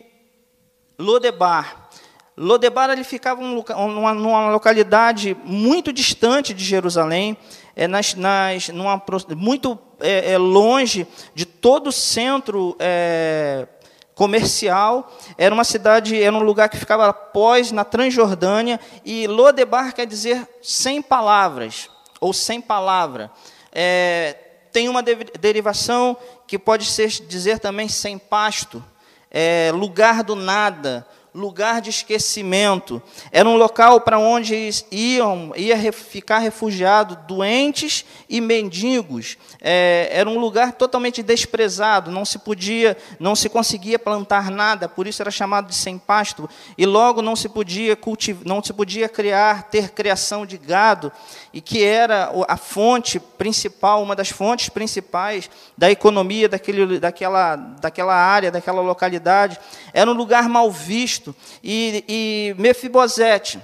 Lodebar. 0.97 1.89
Lodebar 2.35 2.89
ele 2.91 3.03
ficava 3.03 3.41
numa, 3.41 4.13
numa 4.13 4.49
localidade 4.51 5.35
muito 5.43 5.91
distante 5.91 6.53
de 6.53 6.63
Jerusalém, 6.63 7.37
é, 7.75 7.87
nas, 7.87 8.13
nas, 8.13 8.69
numa, 8.69 9.01
muito 9.35 9.77
é, 9.99 10.33
é, 10.33 10.37
longe 10.37 11.07
de 11.33 11.45
todo 11.45 11.87
o 11.87 11.91
centro 11.91 12.75
é, 12.79 13.67
comercial, 14.13 15.11
era 15.37 15.53
uma 15.53 15.63
cidade, 15.63 16.21
era 16.21 16.35
um 16.35 16.41
lugar 16.41 16.69
que 16.69 16.77
ficava 16.77 17.07
após 17.07 17.71
na 17.71 17.83
Transjordânia, 17.83 18.79
e 19.05 19.27
Lodebar 19.27 19.93
quer 19.93 20.07
dizer 20.07 20.47
sem 20.61 21.01
palavras, 21.01 21.89
ou 22.19 22.33
sem 22.33 22.59
palavra. 22.61 23.31
É, 23.71 24.35
tem 24.71 24.89
uma 24.89 25.01
de, 25.01 25.15
derivação 25.39 26.17
que 26.45 26.57
pode 26.57 26.85
ser 26.85 27.09
dizer 27.09 27.59
também 27.59 27.87
sem 27.87 28.17
pasto, 28.17 28.83
é, 29.29 29.71
lugar 29.73 30.23
do 30.23 30.35
nada, 30.35 31.05
lugar 31.37 31.81
de 31.81 31.91
esquecimento. 31.91 33.01
Era 33.31 33.47
um 33.47 33.55
local 33.55 34.01
para 34.01 34.17
onde 34.17 34.69
iam 34.89 35.53
ia 35.55 35.93
ficar 35.93 36.39
refugiados 36.39 37.15
doentes 37.27 38.03
e 38.27 38.41
mendigos. 38.41 39.37
É, 39.61 40.09
era 40.11 40.27
um 40.27 40.39
lugar 40.39 40.73
totalmente 40.73 41.21
desprezado, 41.21 42.09
não 42.09 42.25
se 42.25 42.39
podia, 42.39 42.97
não 43.19 43.35
se 43.35 43.49
conseguia 43.49 43.99
plantar 43.99 44.49
nada, 44.49 44.89
por 44.89 45.05
isso 45.05 45.21
era 45.21 45.29
chamado 45.29 45.67
de 45.67 45.75
sem 45.75 45.99
pasto. 45.99 46.49
E 46.75 46.87
logo 46.87 47.21
não 47.21 47.35
se 47.35 47.47
podia 47.47 47.95
cultivar, 47.95 48.43
não 48.43 48.63
se 48.63 48.73
podia 48.73 49.07
criar, 49.07 49.69
ter 49.69 49.91
criação 49.91 50.43
de 50.43 50.57
gado, 50.57 51.11
e 51.53 51.61
que 51.61 51.83
era 51.83 52.31
a 52.47 52.57
fonte 52.57 53.19
principal, 53.19 54.01
uma 54.01 54.15
das 54.15 54.29
fontes 54.29 54.69
principais 54.69 55.49
da 55.77 55.91
economia 55.91 56.49
daquele, 56.49 56.99
daquela, 56.99 57.55
daquela 57.55 58.15
área, 58.15 58.51
daquela 58.51 58.81
localidade. 58.81 59.59
Era 59.93 60.09
um 60.09 60.15
lugar 60.15 60.49
mal 60.49 60.71
visto 60.71 61.26
e, 61.63 62.03
e 62.07 62.55
Mefibosete, 62.57 63.59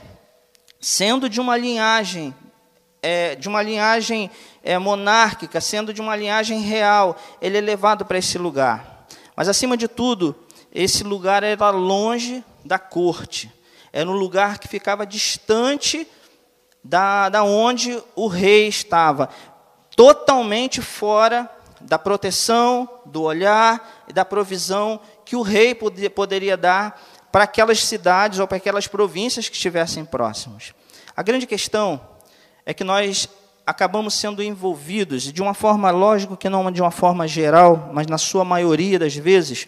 sendo 0.79 1.29
de 1.29 1.39
uma 1.39 1.57
linhagem, 1.57 2.33
é, 3.01 3.35
de 3.35 3.47
uma 3.47 3.61
linhagem 3.61 4.29
é, 4.63 4.77
monárquica, 4.77 5.61
sendo 5.61 5.93
de 5.93 6.01
uma 6.01 6.15
linhagem 6.15 6.61
real, 6.61 7.17
ele 7.41 7.57
é 7.57 7.61
levado 7.61 8.05
para 8.05 8.17
esse 8.17 8.37
lugar. 8.37 9.07
Mas, 9.35 9.47
acima 9.47 9.75
de 9.75 9.87
tudo, 9.87 10.35
esse 10.73 11.03
lugar 11.03 11.43
era 11.43 11.69
longe 11.69 12.43
da 12.63 12.79
corte. 12.79 13.51
Era 13.91 14.09
um 14.09 14.13
lugar 14.13 14.57
que 14.59 14.67
ficava 14.67 15.05
distante 15.05 16.07
da, 16.83 17.29
da 17.29 17.43
onde 17.43 18.01
o 18.15 18.27
rei 18.27 18.67
estava, 18.67 19.29
totalmente 19.95 20.81
fora 20.81 21.49
da 21.79 21.99
proteção, 21.99 22.89
do 23.05 23.21
olhar 23.21 24.03
e 24.07 24.13
da 24.13 24.25
provisão 24.25 24.99
que 25.25 25.35
o 25.35 25.41
rei 25.41 25.75
poderia 25.75 26.57
dar 26.57 27.01
para 27.33 27.45
aquelas 27.45 27.83
cidades 27.83 28.37
ou 28.37 28.47
para 28.47 28.57
aquelas 28.57 28.85
províncias 28.85 29.49
que 29.49 29.55
estivessem 29.55 30.05
próximas. 30.05 30.71
A 31.17 31.23
grande 31.23 31.47
questão 31.47 31.99
é 32.63 32.75
que 32.75 32.83
nós 32.83 33.27
acabamos 33.65 34.13
sendo 34.13 34.43
envolvidos 34.43 35.23
de 35.33 35.41
uma 35.41 35.55
forma, 35.55 35.89
lógico 35.89 36.37
que 36.37 36.47
não 36.47 36.71
de 36.71 36.79
uma 36.79 36.91
forma 36.91 37.27
geral, 37.27 37.89
mas 37.91 38.05
na 38.05 38.19
sua 38.19 38.45
maioria 38.45 38.99
das 38.99 39.15
vezes, 39.15 39.67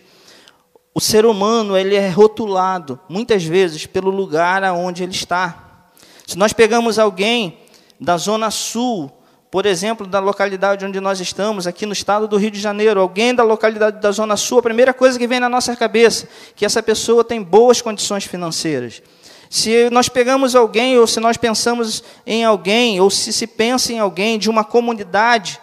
o 0.94 1.02
ser 1.02 1.26
humano 1.26 1.76
ele 1.76 1.96
é 1.96 2.08
rotulado 2.08 3.00
muitas 3.10 3.44
vezes 3.44 3.88
pelo 3.88 4.12
lugar 4.12 4.64
aonde 4.64 5.02
ele 5.02 5.14
está. 5.14 5.90
Se 6.28 6.38
nós 6.38 6.54
pegamos 6.54 7.00
alguém 7.00 7.62
da 8.00 8.16
zona 8.16 8.52
sul 8.52 9.12
por 9.56 9.66
exemplo, 9.66 10.06
da 10.06 10.20
localidade 10.20 10.84
onde 10.84 11.00
nós 11.00 11.22
estamos, 11.22 11.66
aqui 11.66 11.86
no 11.86 11.94
estado 11.94 12.28
do 12.28 12.36
Rio 12.36 12.52
de 12.52 12.60
Janeiro, 12.60 13.00
alguém 13.00 13.34
da 13.34 13.42
localidade 13.42 14.02
da 14.02 14.12
Zona 14.12 14.36
Sul, 14.36 14.60
a 14.60 14.62
primeira 14.62 14.94
coisa 14.94 15.18
que 15.18 15.26
vem 15.26 15.40
na 15.40 15.48
nossa 15.48 15.74
cabeça, 15.78 16.28
que 16.58 16.66
essa 16.66 16.84
pessoa 16.84 17.24
tem 17.24 17.42
boas 17.42 17.82
condições 17.82 18.26
financeiras. 18.26 19.02
Se 19.50 19.90
nós 19.92 20.10
pegamos 20.10 20.58
alguém, 20.58 21.00
ou 21.00 21.08
se 21.08 21.22
nós 21.22 21.38
pensamos 21.38 22.04
em 22.28 22.44
alguém, 22.44 23.00
ou 23.00 23.10
se 23.10 23.32
se 23.32 23.48
pensa 23.48 23.94
em 23.94 24.00
alguém 24.00 24.38
de 24.38 24.50
uma 24.50 24.66
comunidade, 24.66 25.58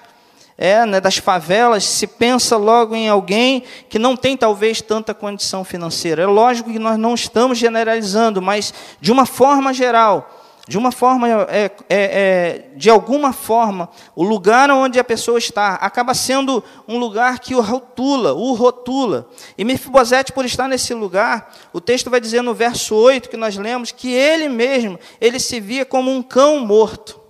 é, 0.57 0.87
né, 0.87 0.99
das 0.99 1.19
favelas, 1.19 1.85
se 1.85 2.07
pensa 2.07 2.57
logo 2.57 2.97
em 2.97 3.11
alguém 3.11 3.63
que 3.91 3.99
não 3.99 4.17
tem 4.17 4.39
talvez 4.39 4.81
tanta 4.81 5.13
condição 5.13 5.65
financeira. 5.65 6.23
É 6.23 6.27
lógico 6.27 6.73
que 6.73 6.79
nós 6.79 6.99
não 6.99 7.13
estamos 7.13 7.59
generalizando, 7.59 8.41
mas 8.41 8.73
de 9.03 9.13
uma 9.13 9.27
forma 9.27 9.75
geral, 9.75 10.42
de 10.73 10.79
uma 10.79 10.91
forma, 10.91 11.29
é, 11.29 11.65
é, 11.65 11.71
é, 11.91 12.65
de 12.75 12.89
alguma 12.89 13.31
forma, 13.31 13.91
o 14.17 14.25
lugar 14.25 14.71
onde 14.71 14.99
a 14.99 15.05
pessoa 15.05 15.37
está 15.37 15.75
acaba 15.75 16.15
sendo 16.15 16.65
um 16.89 16.97
lugar 16.97 17.41
que 17.41 17.55
o 17.55 17.61
rotula, 17.61 18.33
o 18.33 18.55
rotula. 18.55 19.29
E 19.59 19.67
Mefibosete, 19.67 20.33
por 20.33 20.47
estar 20.47 20.67
nesse 20.67 20.95
lugar, 20.95 21.55
o 21.75 21.81
texto 21.81 22.09
vai 22.09 22.23
dizer 22.23 22.41
no 22.41 22.55
verso 22.55 22.95
8 22.95 23.29
que 23.29 23.37
nós 23.37 23.55
lemos 23.55 23.93
que 23.93 24.15
ele 24.15 24.49
mesmo, 24.49 24.99
ele 25.21 25.39
se 25.39 25.61
via 25.61 25.85
como 25.85 26.11
um 26.11 26.23
cão 26.23 26.61
morto. 26.61 27.21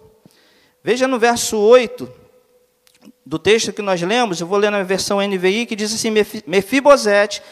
Veja 0.85 1.09
no 1.09 1.19
verso 1.19 1.59
8 1.59 2.09
do 3.27 3.41
texto 3.41 3.73
que 3.73 3.83
nós 3.83 4.01
lemos, 4.01 4.41
eu 4.41 4.47
vou 4.47 4.57
ler 4.57 4.71
na 4.71 4.85
versão 4.85 5.21
NVI, 5.21 5.67
que 5.67 5.75
diz 5.75 5.93
assim: 5.93 6.11
Mefibosete 6.47 7.43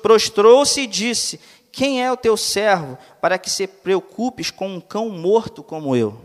prostrou-se 0.00 0.80
e 0.80 0.86
disse: 0.86 1.40
quem 1.76 2.02
é 2.02 2.10
o 2.10 2.16
teu 2.16 2.38
servo 2.38 2.96
para 3.20 3.36
que 3.36 3.50
se 3.50 3.66
preocupes 3.66 4.50
com 4.50 4.66
um 4.66 4.80
cão 4.80 5.10
morto 5.10 5.62
como 5.62 5.94
eu? 5.94 6.18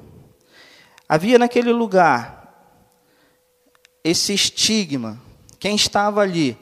Havia 1.09 1.37
naquele 1.37 1.73
lugar 1.73 2.53
esse 4.01 4.33
estigma. 4.33 5.21
Quem 5.59 5.75
estava 5.75 6.21
ali 6.21 6.57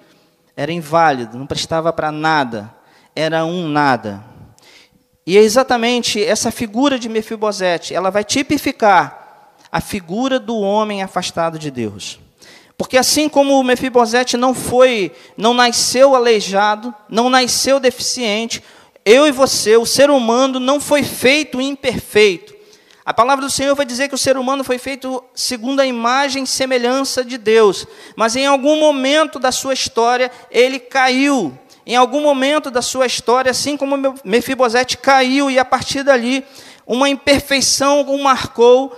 era 0.58 0.72
inválido, 0.72 1.38
não 1.38 1.46
prestava 1.46 1.94
para 1.94 2.12
nada, 2.12 2.74
era 3.16 3.46
um 3.46 3.68
nada. 3.68 4.26
E 5.24 5.38
é 5.38 5.42
exatamente 5.42 6.24
essa 6.24 6.50
figura 6.50 6.98
de 6.98 7.08
Mefibosete, 7.08 7.94
ela 7.94 8.10
vai 8.10 8.24
tipificar 8.24 9.54
a 9.72 9.80
figura 9.80 10.40
do 10.40 10.58
homem 10.58 11.04
afastado 11.04 11.60
de 11.60 11.70
Deus. 11.70 12.20
Porque 12.76 12.98
assim 12.98 13.30
como 13.30 13.62
Mefibosete 13.62 14.36
não 14.36 14.56
foi, 14.56 15.12
não 15.38 15.54
nasceu 15.54 16.16
aleijado, 16.16 16.92
não 17.08 17.30
nasceu 17.30 17.80
deficiente, 17.80 18.64
eu 19.10 19.26
e 19.26 19.32
você, 19.32 19.76
o 19.76 19.88
ser 19.88 20.12
humano 20.12 20.60
não 20.60 20.80
foi 20.80 21.02
feito 21.02 21.60
imperfeito. 21.60 22.54
A 23.04 23.12
palavra 23.12 23.44
do 23.44 23.52
Senhor 23.52 23.74
vai 23.74 23.84
dizer 23.84 24.08
que 24.08 24.14
o 24.14 24.20
ser 24.20 24.38
humano 24.38 24.64
foi 24.64 24.78
feito 24.78 25.24
segundo 25.34 25.80
a 25.80 25.86
imagem 25.86 26.44
e 26.44 26.48
semelhança 26.48 27.26
de 27.26 27.36
Deus, 27.36 27.88
mas 28.16 28.36
em 28.36 28.46
algum 28.46 28.80
momento 28.80 29.40
da 29.40 29.52
sua 29.52 29.74
história 29.74 30.30
ele 30.52 30.78
caiu. 30.78 31.58
Em 31.88 31.96
algum 31.96 32.22
momento 32.22 32.70
da 32.70 32.84
sua 32.84 33.08
história, 33.08 33.50
assim 33.50 33.76
como 33.76 33.96
Mefibosete 34.24 34.96
caiu 34.96 35.50
e 35.50 35.58
a 35.58 35.66
partir 35.66 36.04
dali 36.04 36.46
uma 36.86 37.10
imperfeição 37.10 38.02
o 38.02 38.24
marcou. 38.24 38.96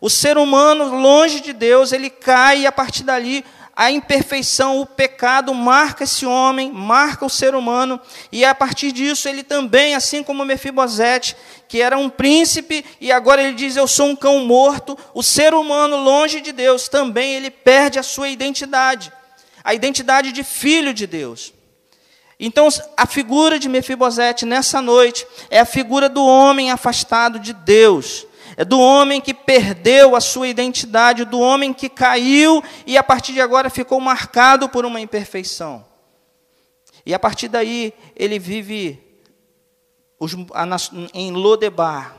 O 0.00 0.08
ser 0.08 0.38
humano 0.38 0.96
longe 0.96 1.40
de 1.40 1.52
Deus, 1.52 1.90
ele 1.90 2.10
cai 2.10 2.60
e 2.60 2.66
a 2.66 2.70
partir 2.70 3.02
dali 3.02 3.44
a 3.78 3.92
imperfeição, 3.92 4.80
o 4.80 4.86
pecado 4.86 5.54
marca 5.54 6.02
esse 6.02 6.26
homem, 6.26 6.72
marca 6.72 7.24
o 7.24 7.30
ser 7.30 7.54
humano, 7.54 8.00
e 8.32 8.44
a 8.44 8.52
partir 8.52 8.90
disso 8.90 9.28
ele 9.28 9.44
também, 9.44 9.94
assim 9.94 10.20
como 10.20 10.44
Mefibosete, 10.44 11.36
que 11.68 11.80
era 11.80 11.96
um 11.96 12.10
príncipe, 12.10 12.84
e 13.00 13.12
agora 13.12 13.40
ele 13.40 13.54
diz: 13.54 13.76
Eu 13.76 13.86
sou 13.86 14.08
um 14.08 14.16
cão 14.16 14.40
morto, 14.40 14.98
o 15.14 15.22
ser 15.22 15.54
humano, 15.54 15.96
longe 15.96 16.40
de 16.40 16.50
Deus, 16.50 16.88
também 16.88 17.34
ele 17.34 17.52
perde 17.52 18.00
a 18.00 18.02
sua 18.02 18.28
identidade, 18.28 19.12
a 19.62 19.72
identidade 19.72 20.32
de 20.32 20.42
filho 20.42 20.92
de 20.92 21.06
Deus. 21.06 21.54
Então, 22.40 22.66
a 22.96 23.06
figura 23.06 23.60
de 23.60 23.68
Mefibosete 23.68 24.44
nessa 24.44 24.82
noite 24.82 25.24
é 25.50 25.60
a 25.60 25.64
figura 25.64 26.08
do 26.08 26.26
homem 26.26 26.72
afastado 26.72 27.38
de 27.38 27.52
Deus 27.52 28.26
é 28.58 28.64
do 28.64 28.80
homem 28.80 29.20
que 29.20 29.32
perdeu 29.32 30.16
a 30.16 30.20
sua 30.20 30.48
identidade, 30.48 31.24
do 31.24 31.38
homem 31.38 31.72
que 31.72 31.88
caiu 31.88 32.60
e 32.84 32.98
a 32.98 33.04
partir 33.04 33.32
de 33.32 33.40
agora 33.40 33.70
ficou 33.70 34.00
marcado 34.00 34.68
por 34.68 34.84
uma 34.84 35.00
imperfeição. 35.00 35.86
E 37.06 37.14
a 37.14 37.20
partir 37.20 37.46
daí 37.46 37.94
ele 38.16 38.36
vive 38.36 39.00
em 41.14 41.30
Lodebar, 41.30 42.16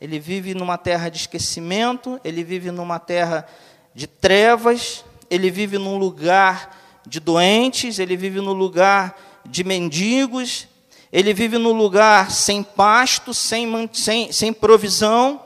ele 0.00 0.18
vive 0.18 0.54
numa 0.54 0.78
terra 0.78 1.10
de 1.10 1.18
esquecimento, 1.18 2.18
ele 2.24 2.42
vive 2.42 2.70
numa 2.70 2.98
terra 2.98 3.46
de 3.94 4.06
trevas, 4.06 5.04
ele 5.28 5.50
vive 5.50 5.76
num 5.76 5.98
lugar 5.98 6.74
de 7.06 7.20
doentes, 7.20 7.98
ele 7.98 8.16
vive 8.16 8.40
num 8.40 8.54
lugar 8.54 9.14
de 9.44 9.62
mendigos, 9.62 10.66
ele 11.12 11.34
vive 11.34 11.58
num 11.58 11.72
lugar 11.72 12.30
sem 12.30 12.62
pasto, 12.62 13.34
sem, 13.34 13.90
sem, 13.92 14.32
sem 14.32 14.54
provisão. 14.54 15.41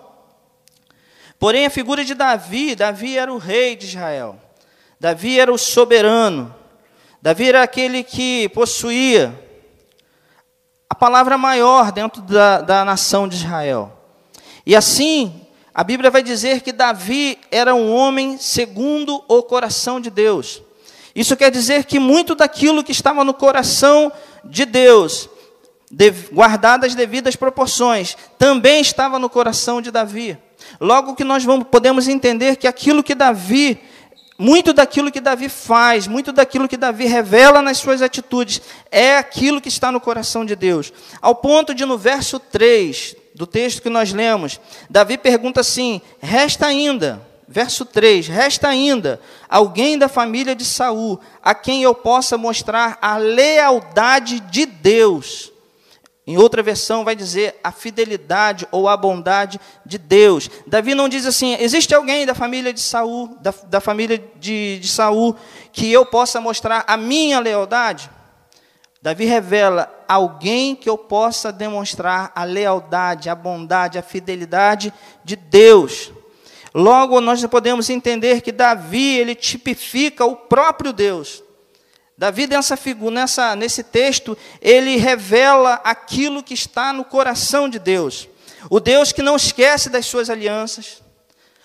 Porém, 1.38 1.66
a 1.66 1.70
figura 1.70 2.05
de 2.05 2.14
Davi, 2.14 2.75
Davi 2.75 3.18
era 3.18 3.33
o 3.33 3.38
rei 3.38 3.77
de 3.77 3.87
Israel. 3.87 4.40
Davi 4.99 5.38
era 5.38 5.53
o 5.53 5.59
soberano. 5.59 6.55
Davi 7.20 7.49
era 7.49 7.62
aquele 7.62 8.03
que 8.03 8.49
possuía 8.51 9.35
a 10.88 10.94
palavra 10.94 11.37
maior 11.37 11.92
dentro 11.92 12.22
da, 12.22 12.61
da 12.61 12.85
nação 12.85 13.29
de 13.29 13.37
Israel. 13.37 13.92
E 14.64 14.75
assim, 14.75 15.46
a 15.75 15.85
Bíblia 15.85 16.11
vai 16.11 16.22
dizer 16.22 16.62
que 16.62 16.72
Davi 16.72 17.38
era 17.51 17.75
um 17.75 17.94
homem 17.94 18.38
segundo 18.38 19.22
o 19.29 19.42
coração 19.42 20.01
de 20.01 20.09
Deus. 20.09 20.62
Isso 21.14 21.37
quer 21.37 21.51
dizer 21.51 21.85
que 21.85 21.99
muito 21.99 22.35
daquilo 22.35 22.83
que 22.83 22.92
estava 22.92 23.25
no 23.25 23.35
coração 23.35 24.11
de 24.44 24.64
Deus, 24.64 25.29
guardadas 26.33 26.90
as 26.90 26.94
devidas 26.94 27.37
proporções, 27.37 28.16
também 28.38 28.81
estava 28.81 29.18
no 29.18 29.31
coração 29.31 29.81
de 29.81 29.90
Davi. 29.90 30.37
Logo 30.81 31.14
que 31.14 31.25
nós 31.25 31.44
vamos, 31.44 31.66
podemos 31.70 32.09
entender 32.09 32.57
que 32.57 32.66
aquilo 32.66 33.03
que 33.03 33.14
Davi 33.14 33.81
muito 34.38 34.72
daquilo 34.72 35.11
que 35.11 35.20
Davi 35.20 35.49
faz, 35.49 36.07
muito 36.07 36.33
daquilo 36.33 36.68
que 36.68 36.77
Davi 36.77 37.07
revela 37.07 37.62
nas 37.62 37.79
suas 37.79 38.03
atitudes, 38.03 38.61
é 38.90 39.16
aquilo 39.16 39.61
que 39.61 39.68
está 39.68 39.90
no 39.90 40.01
coração 40.01 40.44
de 40.44 40.55
Deus. 40.55 40.92
Ao 41.22 41.35
ponto 41.35 41.75
de, 41.75 41.87
no 41.87 41.96
verso 41.96 42.38
3 42.38 43.16
do 43.35 43.46
texto 43.46 43.83
que 43.83 43.88
nós 43.88 44.12
lemos, 44.12 44.61
Davi 44.90 45.16
pergunta 45.16 45.61
assim: 45.61 46.03
resta 46.20 46.66
ainda, 46.66 47.27
verso 47.49 47.85
3, 47.85 48.29
resta 48.29 48.68
ainda 48.68 49.20
alguém 49.49 49.96
da 49.96 50.09
família 50.09 50.55
de 50.55 50.64
Saul 50.64 51.18
a 51.42 51.55
quem 51.55 51.83
eu 51.83 51.94
possa 51.94 52.37
mostrar 52.37 52.99
a 53.01 53.16
lealdade 53.16 54.40
de 54.40 54.66
Deus. 54.66 55.55
Em 56.26 56.36
outra 56.36 56.60
versão 56.60 57.04
vai 57.04 57.14
dizer 57.14 57.54
a 57.62 57.70
fidelidade 57.70 58.66
ou 58.72 58.88
a 58.88 58.96
bondade 58.96 59.60
de 59.84 59.96
Deus. 59.96 60.50
Davi 60.66 60.92
não 60.92 61.08
diz 61.08 61.24
assim: 61.24 61.56
existe 61.60 61.94
alguém 61.94 62.26
da 62.26 62.34
família 62.34 62.72
de 62.72 62.80
Saul, 62.80 63.36
da, 63.40 63.54
da 63.68 63.80
família 63.80 64.22
de, 64.34 64.80
de 64.80 64.88
Saul, 64.88 65.36
que 65.72 65.90
eu 65.90 66.04
possa 66.04 66.40
mostrar 66.40 66.84
a 66.88 66.96
minha 66.96 67.38
lealdade? 67.38 68.10
Davi 69.00 69.24
revela 69.24 69.88
alguém 70.08 70.74
que 70.74 70.90
eu 70.90 70.98
possa 70.98 71.52
demonstrar 71.52 72.32
a 72.34 72.42
lealdade, 72.42 73.28
a 73.28 73.34
bondade, 73.36 73.96
a 73.96 74.02
fidelidade 74.02 74.92
de 75.22 75.36
Deus. 75.36 76.10
Logo, 76.74 77.20
nós 77.20 77.44
podemos 77.46 77.88
entender 77.88 78.40
que 78.40 78.50
Davi, 78.50 79.16
ele 79.16 79.36
tipifica 79.36 80.24
o 80.24 80.34
próprio 80.34 80.92
Deus. 80.92 81.45
Davi, 82.18 82.46
nessa 82.46 82.79
figura, 82.79 83.14
nessa, 83.14 83.55
nesse 83.55 83.83
texto, 83.83 84.38
ele 84.62 84.96
revela 84.96 85.81
aquilo 85.85 86.42
que 86.42 86.55
está 86.55 86.90
no 86.90 87.05
coração 87.05 87.68
de 87.68 87.79
Deus. 87.79 88.26
O 88.70 88.81
Deus 88.81 89.12
que 89.12 89.20
não 89.20 89.37
esquece 89.37 89.90
das 89.90 90.07
suas 90.07 90.31
alianças, 90.31 91.02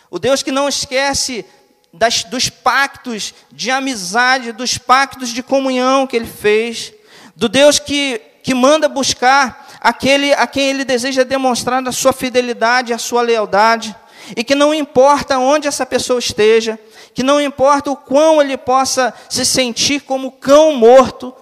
o 0.09 0.19
Deus 0.19 0.43
que 0.43 0.51
não 0.51 0.67
esquece 0.67 1.45
das, 1.93 2.25
dos 2.25 2.49
pactos 2.49 3.33
de 3.49 3.71
amizade, 3.71 4.51
dos 4.51 4.77
pactos 4.77 5.29
de 5.29 5.41
comunhão 5.41 6.05
que 6.05 6.17
ele 6.17 6.27
fez, 6.27 6.93
do 7.33 7.47
Deus 7.47 7.79
que, 7.79 8.21
que 8.43 8.53
manda 8.53 8.89
buscar 8.89 9.69
aquele 9.79 10.33
a 10.33 10.45
quem 10.45 10.69
ele 10.69 10.83
deseja 10.83 11.23
demonstrar 11.23 11.85
a 11.87 11.91
sua 11.93 12.11
fidelidade, 12.11 12.91
a 12.91 12.97
sua 12.97 13.21
lealdade, 13.21 13.95
e 14.35 14.43
que 14.43 14.53
não 14.53 14.73
importa 14.73 15.39
onde 15.39 15.67
essa 15.67 15.85
pessoa 15.85 16.19
esteja, 16.19 16.77
que 17.13 17.23
não 17.23 17.41
importa 17.41 17.91
o 17.91 17.95
quão 17.95 18.41
ele 18.41 18.57
possa 18.57 19.13
se 19.29 19.45
sentir 19.45 20.01
como 20.01 20.31
cão 20.31 20.73
morto, 20.73 21.35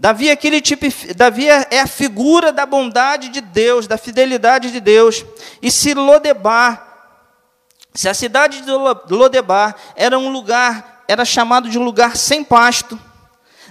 Davi, 0.00 0.30
é 0.30 0.32
aquele 0.32 0.62
tipo, 0.62 0.86
Davi 1.14 1.46
é, 1.46 1.66
é 1.72 1.80
a 1.80 1.86
figura 1.86 2.50
da 2.50 2.64
bondade 2.64 3.28
de 3.28 3.42
Deus, 3.42 3.86
da 3.86 3.98
fidelidade 3.98 4.70
de 4.70 4.80
Deus. 4.80 5.26
E 5.60 5.70
se 5.70 5.92
Lodebar, 5.92 7.12
se 7.94 8.08
a 8.08 8.14
cidade 8.14 8.62
de 8.62 8.70
Lodebar 8.70 9.76
era 9.94 10.18
um 10.18 10.32
lugar, 10.32 11.04
era 11.06 11.22
chamado 11.22 11.68
de 11.68 11.78
um 11.78 11.84
lugar 11.84 12.16
sem 12.16 12.42
pasto, 12.42 12.98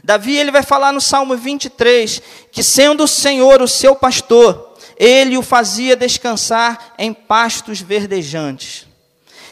Davi 0.04 0.38
ele 0.38 0.52
vai 0.52 0.62
falar 0.62 0.94
no 0.94 1.02
Salmo 1.02 1.36
23 1.36 2.22
que 2.52 2.62
sendo 2.62 3.06
o 3.06 3.08
Senhor 3.08 3.60
o 3.62 3.68
seu 3.68 3.96
pastor, 3.96 4.76
ele 4.98 5.36
o 5.38 5.42
fazia 5.42 5.96
descansar 5.96 6.94
em 6.98 7.12
pastos 7.12 7.82
verdejantes. 7.82 8.89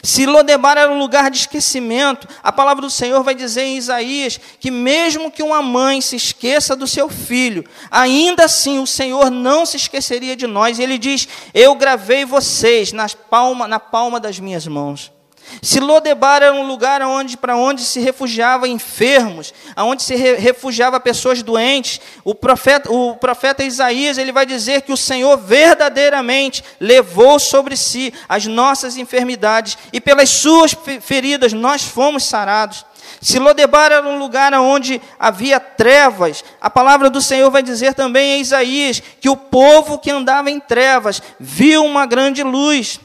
Se 0.02 0.26
Lodebar 0.26 0.76
era 0.78 0.90
um 0.90 0.98
lugar 0.98 1.30
de 1.30 1.38
esquecimento, 1.38 2.28
a 2.42 2.52
palavra 2.52 2.82
do 2.82 2.90
Senhor 2.90 3.22
vai 3.22 3.34
dizer 3.34 3.62
em 3.62 3.76
Isaías 3.76 4.40
que, 4.58 4.70
mesmo 4.70 5.30
que 5.30 5.42
uma 5.42 5.60
mãe 5.60 6.00
se 6.00 6.16
esqueça 6.16 6.76
do 6.76 6.86
seu 6.86 7.08
filho, 7.08 7.64
ainda 7.90 8.44
assim 8.44 8.78
o 8.78 8.86
Senhor 8.86 9.30
não 9.30 9.66
se 9.66 9.76
esqueceria 9.76 10.36
de 10.36 10.46
nós. 10.46 10.78
E 10.78 10.82
ele 10.82 10.98
diz: 10.98 11.28
Eu 11.52 11.74
gravei 11.74 12.24
vocês 12.24 12.92
palma, 13.14 13.66
na 13.66 13.80
palma 13.80 14.20
das 14.20 14.38
minhas 14.38 14.66
mãos. 14.66 15.17
Se 15.62 15.80
Lodebar 15.80 16.42
era 16.42 16.54
um 16.54 16.66
lugar 16.66 17.02
onde, 17.02 17.36
para 17.36 17.56
onde 17.56 17.82
se 17.82 18.00
refugiava 18.00 18.68
enfermos, 18.68 19.52
aonde 19.74 20.02
se 20.02 20.14
re, 20.14 20.34
refugiava 20.34 21.00
pessoas 21.00 21.42
doentes, 21.42 22.00
o 22.24 22.34
profeta, 22.34 22.90
o 22.92 23.16
profeta 23.16 23.64
Isaías 23.64 24.18
ele 24.18 24.32
vai 24.32 24.46
dizer 24.46 24.82
que 24.82 24.92
o 24.92 24.96
Senhor 24.96 25.36
verdadeiramente 25.36 26.62
levou 26.80 27.38
sobre 27.38 27.76
si 27.76 28.12
as 28.28 28.46
nossas 28.46 28.96
enfermidades 28.96 29.76
e 29.92 30.00
pelas 30.00 30.30
suas 30.30 30.76
feridas 31.00 31.52
nós 31.52 31.82
fomos 31.82 32.24
sarados. 32.24 32.84
Se 33.20 33.38
Lodebar 33.38 33.90
era 33.90 34.06
um 34.06 34.18
lugar 34.18 34.52
onde 34.54 35.00
havia 35.18 35.58
trevas, 35.58 36.44
a 36.60 36.70
palavra 36.70 37.10
do 37.10 37.20
Senhor 37.20 37.50
vai 37.50 37.62
dizer 37.62 37.94
também 37.94 38.36
em 38.36 38.40
Isaías 38.40 39.02
que 39.20 39.28
o 39.28 39.36
povo 39.36 39.98
que 39.98 40.10
andava 40.10 40.50
em 40.50 40.60
trevas 40.60 41.20
viu 41.40 41.84
uma 41.84 42.06
grande 42.06 42.42
luz. 42.42 43.00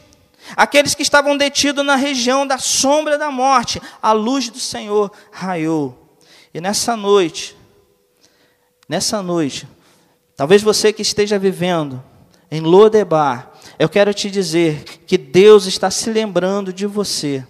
Aqueles 0.56 0.93
que 0.93 1.01
estavam 1.01 1.38
detidos 1.38 1.86
na 1.86 1.95
região 1.95 2.45
da 2.45 2.58
sombra 2.58 3.17
da 3.17 3.32
morte, 3.32 3.82
a 4.01 4.12
luz 4.12 4.49
do 4.49 4.60
Senhor 4.60 5.12
raiou. 5.32 6.17
E 6.53 6.62
nessa 6.62 6.95
noite, 6.95 7.56
nessa 8.88 9.21
noite, 9.21 9.67
talvez 10.36 10.62
você 10.62 10.93
que 10.93 11.01
esteja 11.01 11.39
vivendo 11.39 12.03
em 12.51 12.62
Lodebar, 12.62 13.51
eu 13.79 13.89
quero 13.89 14.13
te 14.13 14.29
dizer 14.29 14.84
que 15.08 15.17
Deus 15.17 15.65
está 15.65 15.89
se 15.89 16.12
lembrando 16.12 16.71
de 16.71 16.86
você. 16.86 17.45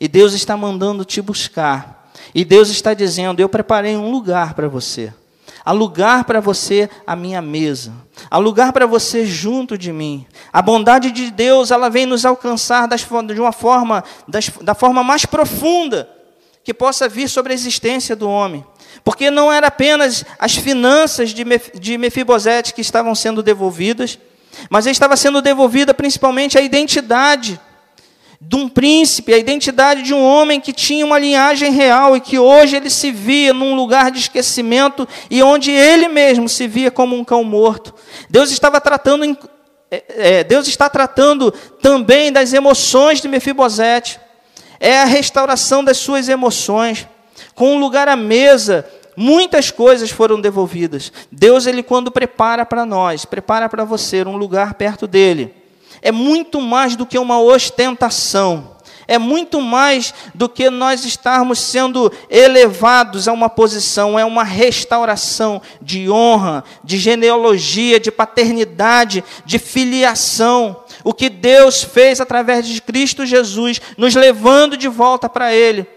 E 0.00 0.08
Deus 0.08 0.32
está 0.32 0.56
mandando 0.56 1.04
te 1.04 1.20
buscar. 1.20 2.10
E 2.34 2.44
Deus 2.44 2.70
está 2.70 2.94
dizendo: 2.94 3.40
Eu 3.40 3.48
preparei 3.48 3.96
um 3.96 4.10
lugar 4.10 4.54
para 4.54 4.68
você. 4.68 5.12
Há 5.66 5.72
lugar 5.72 6.22
para 6.22 6.38
você 6.38 6.88
a 7.04 7.16
minha 7.16 7.42
mesa. 7.42 7.92
Há 8.30 8.38
lugar 8.38 8.72
para 8.72 8.86
você 8.86 9.26
junto 9.26 9.76
de 9.76 9.92
mim. 9.92 10.24
A 10.52 10.62
bondade 10.62 11.10
de 11.10 11.28
Deus, 11.28 11.72
ela 11.72 11.90
vem 11.90 12.06
nos 12.06 12.24
alcançar 12.24 12.86
das, 12.86 13.00
de 13.00 13.40
uma 13.40 13.50
forma, 13.50 14.04
das, 14.28 14.48
da 14.62 14.76
forma 14.76 15.02
mais 15.02 15.26
profunda 15.26 16.08
que 16.62 16.72
possa 16.72 17.08
vir 17.08 17.28
sobre 17.28 17.52
a 17.52 17.54
existência 17.54 18.14
do 18.14 18.30
homem. 18.30 18.64
Porque 19.02 19.28
não 19.28 19.52
era 19.52 19.66
apenas 19.66 20.24
as 20.38 20.54
finanças 20.54 21.30
de, 21.30 21.44
de 21.74 21.98
Mefibosete 21.98 22.72
que 22.72 22.80
estavam 22.80 23.12
sendo 23.16 23.42
devolvidas, 23.42 24.20
mas 24.70 24.86
estava 24.86 25.16
sendo 25.16 25.42
devolvida 25.42 25.92
principalmente 25.92 26.56
a 26.56 26.60
identidade 26.60 27.60
de 28.48 28.54
um 28.54 28.68
príncipe, 28.68 29.34
a 29.34 29.38
identidade 29.38 30.02
de 30.02 30.14
um 30.14 30.22
homem 30.22 30.60
que 30.60 30.72
tinha 30.72 31.04
uma 31.04 31.18
linhagem 31.18 31.72
real 31.72 32.16
e 32.16 32.20
que 32.20 32.38
hoje 32.38 32.76
ele 32.76 32.88
se 32.88 33.10
via 33.10 33.52
num 33.52 33.74
lugar 33.74 34.10
de 34.12 34.20
esquecimento 34.20 35.06
e 35.28 35.42
onde 35.42 35.72
ele 35.72 36.06
mesmo 36.06 36.48
se 36.48 36.68
via 36.68 36.88
como 36.88 37.16
um 37.16 37.24
cão 37.24 37.42
morto. 37.42 37.92
Deus 38.30 38.52
estava 38.52 38.80
tratando, 38.80 39.36
é, 39.90 40.04
é, 40.08 40.44
Deus 40.44 40.68
está 40.68 40.88
tratando 40.88 41.50
também 41.82 42.30
das 42.30 42.52
emoções 42.52 43.20
de 43.20 43.26
Mefibosete. 43.26 44.20
É 44.78 45.00
a 45.00 45.04
restauração 45.04 45.82
das 45.82 45.96
suas 45.96 46.28
emoções. 46.28 47.08
Com 47.52 47.74
um 47.74 47.80
lugar 47.80 48.08
à 48.08 48.14
mesa, 48.14 48.86
muitas 49.16 49.72
coisas 49.72 50.10
foram 50.10 50.40
devolvidas. 50.40 51.12
Deus, 51.32 51.66
ele 51.66 51.82
quando 51.82 52.12
prepara 52.12 52.64
para 52.64 52.86
nós, 52.86 53.24
prepara 53.24 53.68
para 53.68 53.84
você 53.84 54.22
um 54.22 54.36
lugar 54.36 54.74
perto 54.74 55.08
dele 55.08 55.65
é 56.06 56.12
muito 56.12 56.60
mais 56.60 56.94
do 56.94 57.04
que 57.04 57.18
uma 57.18 57.40
ostentação. 57.40 58.76
É 59.08 59.18
muito 59.18 59.60
mais 59.60 60.14
do 60.32 60.48
que 60.48 60.70
nós 60.70 61.04
estarmos 61.04 61.58
sendo 61.58 62.12
elevados 62.30 63.26
a 63.26 63.32
uma 63.32 63.48
posição, 63.48 64.16
é 64.16 64.24
uma 64.24 64.44
restauração 64.44 65.60
de 65.82 66.08
honra, 66.08 66.62
de 66.84 66.96
genealogia, 66.96 67.98
de 67.98 68.12
paternidade, 68.12 69.24
de 69.44 69.58
filiação. 69.58 70.84
O 71.02 71.12
que 71.12 71.28
Deus 71.28 71.82
fez 71.82 72.20
através 72.20 72.68
de 72.68 72.80
Cristo 72.80 73.26
Jesus, 73.26 73.80
nos 73.98 74.14
levando 74.14 74.76
de 74.76 74.86
volta 74.86 75.28
para 75.28 75.52
Ele. 75.52 75.88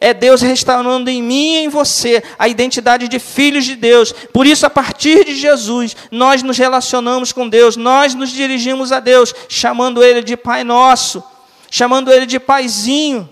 É 0.00 0.12
Deus 0.12 0.42
restaurando 0.42 1.08
em 1.08 1.22
mim 1.22 1.54
e 1.54 1.64
em 1.64 1.68
você 1.68 2.22
a 2.38 2.46
identidade 2.46 3.08
de 3.08 3.18
filhos 3.18 3.64
de 3.64 3.74
Deus. 3.74 4.12
Por 4.12 4.46
isso, 4.46 4.66
a 4.66 4.70
partir 4.70 5.24
de 5.24 5.34
Jesus, 5.34 5.96
nós 6.10 6.42
nos 6.42 6.58
relacionamos 6.58 7.32
com 7.32 7.48
Deus, 7.48 7.76
nós 7.76 8.14
nos 8.14 8.30
dirigimos 8.30 8.92
a 8.92 9.00
Deus, 9.00 9.34
chamando 9.48 10.02
Ele 10.02 10.22
de 10.22 10.36
Pai 10.36 10.62
Nosso, 10.62 11.22
chamando 11.70 12.12
Ele 12.12 12.26
de 12.26 12.38
Paizinho. 12.38 13.28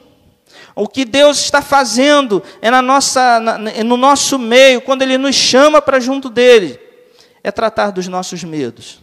O 0.75 0.87
que 0.87 1.05
Deus 1.05 1.39
está 1.39 1.63
fazendo 1.63 2.43
é 2.61 2.71
na 2.71 2.83
nossa, 2.83 3.41
na, 3.41 3.59
no 3.59 3.97
nosso 3.97 4.39
meio, 4.39 4.81
quando 4.81 5.03
Ele 5.03 5.17
nos 5.19 5.35
chama 5.35 5.81
para 5.81 6.01
junto 6.01 6.29
dele, 6.29 6.79
é 7.43 7.51
tratar 7.51 7.91
dos 7.91 8.09
nossos 8.09 8.43
medos. 8.45 9.01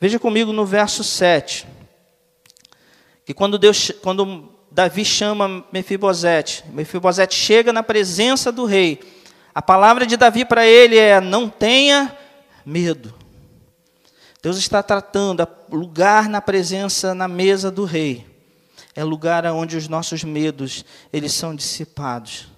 Veja 0.00 0.18
comigo 0.18 0.52
no 0.52 0.64
verso 0.64 1.04
7. 1.04 1.66
Que 3.24 3.34
quando 3.34 3.58
Deus, 3.58 3.92
quando 4.02 4.49
Davi 4.70 5.04
chama 5.04 5.64
Mefibosete. 5.72 6.64
Mefibosete 6.72 7.34
chega 7.34 7.72
na 7.72 7.82
presença 7.82 8.52
do 8.52 8.64
rei. 8.64 9.00
A 9.54 9.60
palavra 9.60 10.06
de 10.06 10.16
Davi 10.16 10.44
para 10.44 10.64
ele 10.66 10.96
é: 10.96 11.20
não 11.20 11.48
tenha 11.48 12.16
medo. 12.64 13.12
Deus 14.42 14.56
está 14.56 14.82
tratando 14.82 15.46
lugar 15.70 16.28
na 16.28 16.40
presença, 16.40 17.14
na 17.14 17.28
mesa 17.28 17.70
do 17.70 17.84
rei. 17.84 18.26
É 18.94 19.04
lugar 19.04 19.44
onde 19.46 19.76
os 19.76 19.88
nossos 19.88 20.24
medos 20.24 20.84
eles 21.12 21.32
são 21.32 21.54
dissipados. 21.54 22.48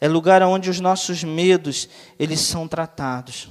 É 0.00 0.08
lugar 0.08 0.42
onde 0.42 0.70
os 0.70 0.80
nossos 0.80 1.24
medos 1.24 1.88
eles 2.18 2.40
são 2.40 2.68
tratados. 2.68 3.50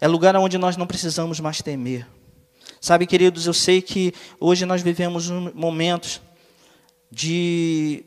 É 0.00 0.06
lugar 0.06 0.36
onde 0.36 0.56
nós 0.58 0.76
não 0.76 0.86
precisamos 0.86 1.40
mais 1.40 1.60
temer. 1.60 2.06
Sabe, 2.80 3.06
queridos, 3.06 3.46
eu 3.46 3.54
sei 3.54 3.82
que 3.82 4.12
hoje 4.38 4.64
nós 4.64 4.80
vivemos 4.80 5.28
momentos 5.28 6.20
de 7.10 8.04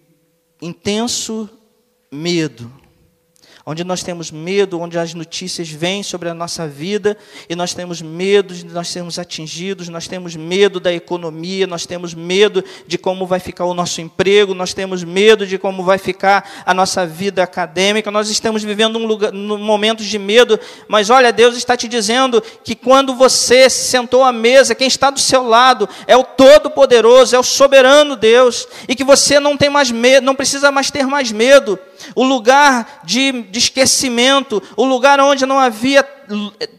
intenso 0.61 1.49
medo 2.11 2.71
onde 3.69 3.83
nós 3.83 4.01
temos 4.01 4.31
medo, 4.31 4.79
onde 4.79 4.97
as 4.97 5.13
notícias 5.13 5.69
vêm 5.69 6.01
sobre 6.01 6.27
a 6.27 6.33
nossa 6.33 6.67
vida 6.67 7.15
e 7.47 7.55
nós 7.55 7.71
temos 7.71 8.01
medo 8.01 8.51
de 8.51 8.65
nós 8.65 8.87
sermos 8.87 9.19
atingidos, 9.19 9.87
nós 9.89 10.07
temos 10.07 10.35
medo 10.35 10.79
da 10.79 10.91
economia, 10.91 11.67
nós 11.67 11.85
temos 11.85 12.15
medo 12.15 12.63
de 12.87 12.97
como 12.97 13.27
vai 13.27 13.39
ficar 13.39 13.65
o 13.65 13.75
nosso 13.75 14.01
emprego, 14.01 14.55
nós 14.55 14.73
temos 14.73 15.03
medo 15.03 15.45
de 15.45 15.59
como 15.59 15.83
vai 15.83 15.99
ficar 15.99 16.63
a 16.65 16.73
nossa 16.73 17.05
vida 17.05 17.43
acadêmica, 17.43 18.09
nós 18.09 18.31
estamos 18.31 18.63
vivendo 18.63 18.97
um, 18.97 19.05
lugar, 19.05 19.31
um 19.31 19.59
momentos 19.59 20.07
de 20.07 20.17
medo, 20.17 20.59
mas 20.87 21.11
olha, 21.11 21.31
Deus 21.31 21.55
está 21.55 21.77
te 21.77 21.87
dizendo 21.87 22.41
que 22.63 22.73
quando 22.73 23.13
você 23.13 23.69
se 23.69 23.87
sentou 23.87 24.23
à 24.23 24.31
mesa, 24.31 24.73
quem 24.73 24.87
está 24.87 25.11
do 25.11 25.19
seu 25.19 25.47
lado 25.47 25.87
é 26.07 26.17
o 26.17 26.23
Todo-Poderoso, 26.23 27.35
é 27.35 27.39
o 27.39 27.43
soberano 27.43 28.15
Deus, 28.15 28.67
e 28.87 28.95
que 28.95 29.03
você 29.03 29.39
não 29.39 29.55
tem 29.55 29.69
mais 29.69 29.91
medo, 29.91 30.25
não 30.25 30.33
precisa 30.33 30.71
mais 30.71 30.89
ter 30.89 31.05
mais 31.05 31.31
medo. 31.31 31.77
O 32.15 32.23
lugar 32.23 33.01
de, 33.03 33.43
de 33.43 33.59
esquecimento, 33.59 34.61
o 34.75 34.85
lugar 34.85 35.19
onde 35.19 35.45
não 35.45 35.59
havia 35.59 36.03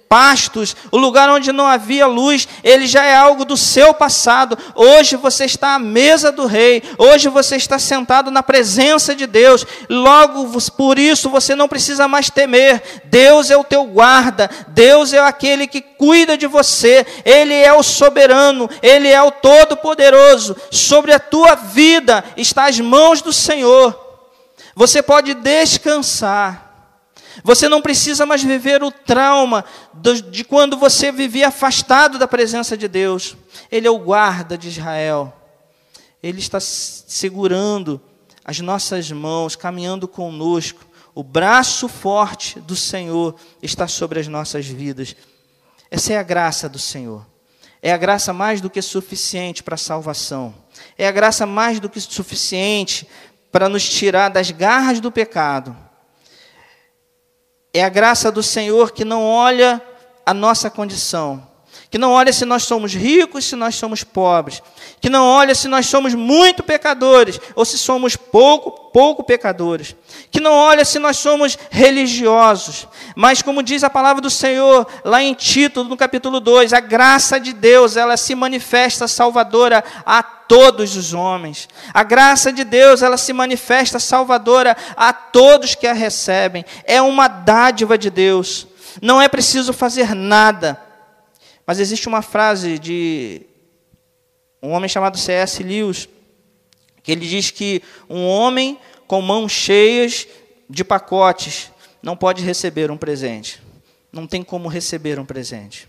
pastos, 0.09 0.77
o 0.91 0.97
lugar 0.97 1.31
onde 1.31 1.53
não 1.53 1.66
havia 1.66 2.07
luz, 2.07 2.49
ele 2.64 2.87
já 2.87 3.05
é 3.05 3.14
algo 3.14 3.45
do 3.45 3.57
seu 3.57 3.95
passado. 3.95 4.59
Hoje 4.75 5.16
você 5.16 5.45
está 5.45 5.75
à 5.75 5.79
mesa 5.79 6.33
do 6.33 6.47
rei, 6.47 6.83
hoje 6.99 7.29
você 7.29 7.57
está 7.57 7.79
sentado 7.79 8.31
na 8.31 8.43
presença 8.43 9.14
de 9.14 9.27
Deus. 9.27 9.64
Logo, 9.89 10.61
por 10.73 10.99
isso 10.99 11.31
você 11.31 11.55
não 11.55 11.68
precisa 11.68 12.09
mais 12.09 12.29
temer. 12.29 12.83
Deus 13.05 13.51
é 13.51 13.57
o 13.57 13.64
teu 13.64 13.85
guarda, 13.85 14.51
Deus 14.68 15.12
é 15.12 15.21
aquele 15.21 15.66
que 15.66 15.81
cuida 15.81 16.37
de 16.37 16.47
você, 16.47 17.07
ele 17.25 17.55
é 17.55 17.73
o 17.73 17.83
soberano, 17.83 18.68
ele 18.83 19.09
é 19.09 19.23
o 19.23 19.31
todo-poderoso. 19.31 20.57
Sobre 20.71 21.12
a 21.12 21.21
tua 21.21 21.55
vida 21.55 22.25
está 22.37 22.66
as 22.66 22.81
mãos 22.81 23.23
do 23.23 23.33
Senhor. 23.33 24.10
Você 24.81 25.03
pode 25.03 25.35
descansar. 25.35 26.97
Você 27.45 27.68
não 27.68 27.83
precisa 27.83 28.24
mais 28.24 28.43
viver 28.43 28.83
o 28.83 28.91
trauma 28.91 29.62
de 30.31 30.43
quando 30.43 30.74
você 30.78 31.12
vivia 31.12 31.49
afastado 31.49 32.18
da 32.18 32.26
presença 32.26 32.78
de 32.78 32.89
Deus. 32.89 33.37
Ele 33.70 33.87
é 33.87 33.91
o 33.91 33.99
guarda 33.99 34.57
de 34.57 34.68
Israel. 34.68 35.37
Ele 36.22 36.39
está 36.39 36.59
segurando 36.61 38.01
as 38.43 38.61
nossas 38.61 39.12
mãos, 39.12 39.55
caminhando 39.55 40.09
conosco. 40.09 40.81
O 41.14 41.22
braço 41.22 41.87
forte 41.87 42.59
do 42.59 42.74
Senhor 42.74 43.37
está 43.62 43.87
sobre 43.87 44.18
as 44.18 44.28
nossas 44.28 44.64
vidas. 44.64 45.14
Essa 45.91 46.14
é 46.14 46.16
a 46.16 46.22
graça 46.22 46.70
do 46.70 46.78
Senhor. 46.78 47.26
É 47.83 47.93
a 47.93 47.99
graça 47.99 48.33
mais 48.33 48.62
do 48.62 48.70
que 48.70 48.81
suficiente 48.81 49.62
para 49.62 49.74
a 49.74 49.78
salvação. 49.78 50.55
É 50.97 51.07
a 51.07 51.12
graça 51.12 51.45
mais 51.45 51.81
do 51.81 51.89
que 51.89 52.01
suficiente 52.01 53.07
para 53.51 53.68
nos 53.68 53.88
tirar 53.88 54.28
das 54.28 54.51
garras 54.51 55.01
do 55.01 55.11
pecado. 55.11 55.76
É 57.72 57.84
a 57.84 57.88
graça 57.88 58.30
do 58.30 58.42
Senhor 58.42 58.92
que 58.92 59.05
não 59.05 59.24
olha 59.24 59.80
a 60.24 60.34
nossa 60.34 60.70
condição, 60.70 61.49
que 61.91 61.99
não 61.99 62.12
olha 62.12 62.32
se 62.32 62.45
nós 62.45 62.62
somos 62.62 62.95
ricos, 62.95 63.45
se 63.45 63.57
nós 63.57 63.74
somos 63.74 64.05
pobres, 64.05 64.62
que 65.01 65.11
não 65.11 65.26
olha 65.26 65.57
se 65.57 65.66
nós 65.66 65.86
somos 65.86 66.14
muito 66.14 66.62
pecadores 66.62 67.41
ou 67.57 67.64
se 67.64 67.76
somos 67.76 68.14
pouco, 68.14 68.70
pouco 68.93 69.24
pecadores, 69.24 69.97
que 70.30 70.38
não 70.38 70.53
olha 70.53 70.84
se 70.84 71.01
nós 71.01 71.16
somos 71.16 71.59
religiosos, 71.68 72.86
mas 73.16 73.43
como 73.43 73.61
diz 73.61 73.82
a 73.82 73.91
palavra 73.91 74.22
do 74.22 74.30
Senhor 74.30 74.86
lá 75.05 75.20
em 75.20 75.34
Tito, 75.34 75.82
no 75.82 75.97
capítulo 75.97 76.38
2, 76.38 76.72
a 76.72 76.80
graça 76.80 77.41
de 77.41 77.53
Deus, 77.53 77.97
ela 77.97 78.16
se 78.16 78.36
manifesta 78.36 79.09
salvadora 79.09 79.82
a 80.07 80.22
todos 80.22 80.97
os 80.97 81.12
homens. 81.12 81.68
A 81.93 82.05
graça 82.05 82.53
de 82.53 82.62
Deus, 82.62 83.03
ela 83.03 83.16
se 83.16 83.32
manifesta 83.32 83.99
salvadora 83.99 84.76
a 84.97 85.12
todos 85.12 85.74
que 85.74 85.86
a 85.86 85.93
recebem. 85.93 86.64
É 86.84 87.01
uma 87.01 87.28
dádiva 87.28 87.97
de 87.97 88.11
Deus. 88.11 88.66
Não 89.01 89.22
é 89.22 89.28
preciso 89.28 89.72
fazer 89.72 90.14
nada. 90.14 90.89
Mas 91.71 91.79
existe 91.79 92.09
uma 92.09 92.21
frase 92.21 92.81
de 92.81 93.43
um 94.61 94.71
homem 94.71 94.89
chamado 94.89 95.16
C.S. 95.16 95.62
Lewis, 95.62 96.09
que 97.01 97.12
ele 97.12 97.25
diz 97.25 97.53
que 97.53 97.81
um 98.09 98.27
homem 98.27 98.77
com 99.07 99.23
mãos 99.23 99.53
cheias 99.53 100.27
de 100.68 100.83
pacotes 100.83 101.71
não 102.03 102.16
pode 102.16 102.43
receber 102.43 102.91
um 102.91 102.97
presente. 102.97 103.62
Não 104.12 104.27
tem 104.27 104.43
como 104.43 104.66
receber 104.66 105.21
um 105.21 105.25
presente. 105.25 105.87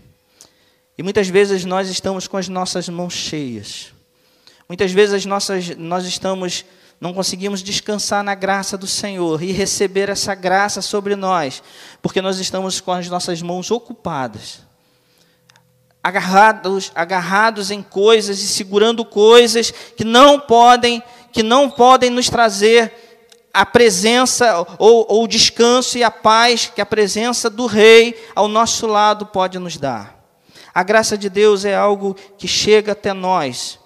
E 0.96 1.02
muitas 1.02 1.26
vezes 1.26 1.64
nós 1.64 1.88
estamos 1.88 2.28
com 2.28 2.36
as 2.36 2.46
nossas 2.46 2.88
mãos 2.88 3.14
cheias. 3.14 3.92
Muitas 4.68 4.92
vezes 4.92 5.16
as 5.16 5.26
nossas, 5.26 5.76
nós 5.76 6.04
estamos, 6.04 6.64
não 7.00 7.12
conseguimos 7.12 7.60
descansar 7.60 8.22
na 8.22 8.36
graça 8.36 8.78
do 8.78 8.86
Senhor 8.86 9.42
e 9.42 9.50
receber 9.50 10.08
essa 10.08 10.32
graça 10.32 10.80
sobre 10.80 11.16
nós, 11.16 11.60
porque 12.00 12.22
nós 12.22 12.38
estamos 12.38 12.80
com 12.80 12.92
as 12.92 13.08
nossas 13.08 13.42
mãos 13.42 13.72
ocupadas, 13.72 14.60
agarrados, 16.02 16.90
agarrados 16.94 17.70
em 17.70 17.82
coisas 17.82 18.40
e 18.40 18.48
segurando 18.48 19.04
coisas 19.04 19.70
que 19.70 20.04
não 20.04 20.40
podem, 20.40 21.02
que 21.30 21.42
não 21.42 21.70
podem 21.70 22.10
nos 22.10 22.28
trazer 22.28 22.92
a 23.54 23.64
presença 23.64 24.66
ou, 24.78 25.06
ou 25.08 25.24
o 25.24 25.28
descanso 25.28 25.98
e 25.98 26.02
a 26.02 26.10
paz 26.10 26.72
que 26.74 26.80
a 26.80 26.86
presença 26.86 27.48
do 27.48 27.66
Rei 27.66 28.20
ao 28.34 28.48
nosso 28.48 28.86
lado 28.86 29.26
pode 29.26 29.58
nos 29.58 29.76
dar. 29.76 30.20
A 30.74 30.82
graça 30.82 31.18
de 31.18 31.28
Deus 31.28 31.64
é 31.64 31.74
algo 31.74 32.16
que 32.38 32.48
chega 32.48 32.92
até 32.92 33.12
nós 33.12 33.78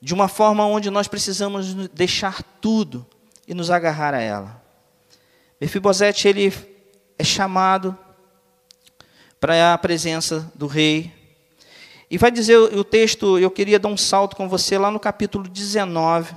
de 0.00 0.14
uma 0.14 0.28
forma 0.28 0.64
onde 0.64 0.90
nós 0.90 1.08
precisamos 1.08 1.74
deixar 1.88 2.42
tudo 2.60 3.04
e 3.48 3.54
nos 3.54 3.70
agarrar 3.70 4.14
a 4.14 4.20
ela. 4.20 4.62
Mefibosete 5.60 6.28
ele 6.28 6.52
é 7.18 7.24
chamado 7.24 7.98
para 9.40 9.74
a 9.74 9.78
presença 9.78 10.50
do 10.54 10.66
rei. 10.66 11.12
E 12.10 12.16
vai 12.16 12.30
dizer 12.30 12.56
o 12.56 12.84
texto, 12.84 13.38
eu 13.38 13.50
queria 13.50 13.78
dar 13.78 13.88
um 13.88 13.96
salto 13.96 14.36
com 14.36 14.48
você 14.48 14.78
lá 14.78 14.90
no 14.90 15.00
capítulo 15.00 15.48
19. 15.48 16.34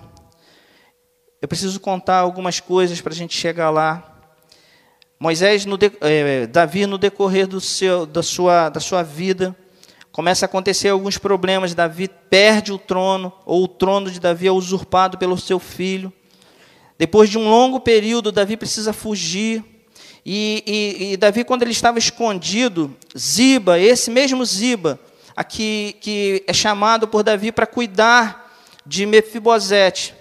Eu 1.41 1.47
preciso 1.47 1.79
contar 1.79 2.17
algumas 2.17 2.59
coisas 2.59 2.99
para 2.99 3.13
a 3.13 3.15
gente 3.15 3.35
chegar 3.35 3.69
lá. 3.69 4.05
Moisés, 5.19 5.65
no, 5.65 5.77
eh, 6.01 6.47
Davi, 6.47 6.85
no 6.85 6.97
decorrer 6.97 7.47
do 7.47 7.61
seu, 7.61 8.05
da, 8.05 8.23
sua, 8.23 8.69
da 8.69 8.79
sua 8.79 9.03
vida, 9.03 9.55
começa 10.11 10.45
a 10.45 10.47
acontecer 10.47 10.89
alguns 10.89 11.17
problemas. 11.17 11.75
Davi 11.75 12.07
perde 12.07 12.71
o 12.71 12.77
trono, 12.77 13.31
ou 13.45 13.63
o 13.63 13.67
trono 13.67 14.09
de 14.09 14.19
Davi 14.19 14.47
é 14.47 14.51
usurpado 14.51 15.17
pelo 15.17 15.37
seu 15.37 15.59
filho. 15.59 16.11
Depois 16.97 17.29
de 17.29 17.37
um 17.37 17.49
longo 17.49 17.79
período, 17.79 18.31
Davi 18.31 18.57
precisa 18.57 18.91
fugir. 18.91 19.63
E, 20.31 20.63
e, 20.67 21.13
e 21.13 21.17
Davi, 21.17 21.43
quando 21.43 21.63
ele 21.63 21.71
estava 21.71 21.97
escondido, 21.97 22.95
Ziba, 23.17 23.79
esse 23.79 24.11
mesmo 24.11 24.45
Ziba, 24.45 24.99
aqui, 25.35 25.95
que 26.01 26.43
é 26.45 26.53
chamado 26.53 27.07
por 27.07 27.23
Davi 27.23 27.51
para 27.51 27.65
cuidar 27.65 28.47
de 28.85 29.07
Mefibosete, 29.07 30.13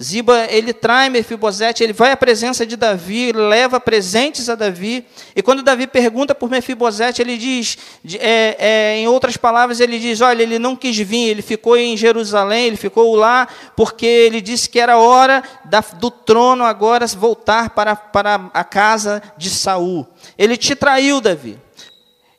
Ziba, 0.00 0.46
ele 0.50 0.74
trai 0.74 1.08
Mefibosete, 1.08 1.82
ele 1.82 1.94
vai 1.94 2.12
à 2.12 2.16
presença 2.16 2.66
de 2.66 2.76
Davi, 2.76 3.32
leva 3.32 3.80
presentes 3.80 4.50
a 4.50 4.54
Davi, 4.54 5.06
e 5.34 5.42
quando 5.42 5.62
Davi 5.62 5.86
pergunta 5.86 6.34
por 6.34 6.50
Mefibosete, 6.50 7.22
ele 7.22 7.38
diz, 7.38 7.78
é, 8.20 8.56
é, 8.58 8.98
em 8.98 9.08
outras 9.08 9.38
palavras, 9.38 9.80
ele 9.80 9.98
diz, 9.98 10.20
olha, 10.20 10.42
ele 10.42 10.58
não 10.58 10.76
quis 10.76 10.98
vir, 10.98 11.30
ele 11.30 11.40
ficou 11.40 11.78
em 11.78 11.96
Jerusalém, 11.96 12.66
ele 12.66 12.76
ficou 12.76 13.16
lá, 13.16 13.48
porque 13.74 14.04
ele 14.04 14.42
disse 14.42 14.68
que 14.68 14.78
era 14.78 14.98
hora 14.98 15.42
da, 15.64 15.80
do 15.80 16.10
trono 16.10 16.64
agora 16.64 17.06
voltar 17.06 17.70
para, 17.70 17.96
para 17.96 18.50
a 18.52 18.64
casa 18.64 19.22
de 19.38 19.48
Saul. 19.48 20.06
Ele 20.36 20.58
te 20.58 20.76
traiu, 20.76 21.22
Davi. 21.22 21.58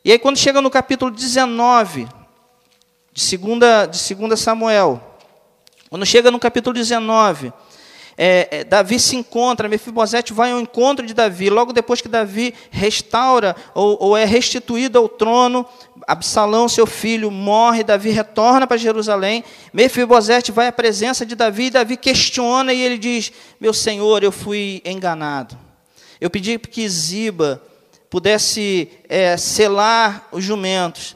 E 0.04 0.12
aí 0.12 0.18
quando 0.18 0.36
chega 0.36 0.62
no 0.62 0.70
capítulo 0.70 1.10
19, 1.10 2.06
de 3.12 3.36
2 3.36 3.90
de 3.90 3.98
segunda 3.98 4.36
Samuel, 4.36 5.07
quando 5.88 6.04
chega 6.04 6.30
no 6.30 6.38
capítulo 6.38 6.74
19, 6.74 7.52
é, 8.20 8.48
é, 8.50 8.64
Davi 8.64 8.98
se 8.98 9.14
encontra, 9.14 9.68
Mefibosete 9.68 10.32
vai 10.32 10.50
ao 10.50 10.60
encontro 10.60 11.06
de 11.06 11.14
Davi. 11.14 11.48
Logo 11.48 11.72
depois 11.72 12.00
que 12.00 12.08
Davi 12.08 12.52
restaura 12.68 13.54
ou, 13.72 13.96
ou 14.00 14.16
é 14.16 14.24
restituído 14.24 14.98
ao 14.98 15.08
trono, 15.08 15.64
Absalão, 16.04 16.68
seu 16.68 16.84
filho, 16.84 17.30
morre, 17.30 17.84
Davi 17.84 18.10
retorna 18.10 18.66
para 18.66 18.76
Jerusalém. 18.76 19.44
Mefibosete 19.72 20.50
vai 20.50 20.66
à 20.66 20.72
presença 20.72 21.24
de 21.24 21.36
Davi, 21.36 21.66
e 21.66 21.70
Davi 21.70 21.96
questiona 21.96 22.72
e 22.72 22.82
ele 22.82 22.98
diz: 22.98 23.30
Meu 23.60 23.72
senhor, 23.72 24.24
eu 24.24 24.32
fui 24.32 24.82
enganado. 24.84 25.56
Eu 26.20 26.28
pedi 26.28 26.58
que 26.58 26.88
Ziba 26.88 27.62
pudesse 28.10 28.90
é, 29.08 29.36
selar 29.36 30.26
os 30.32 30.42
jumentos, 30.42 31.14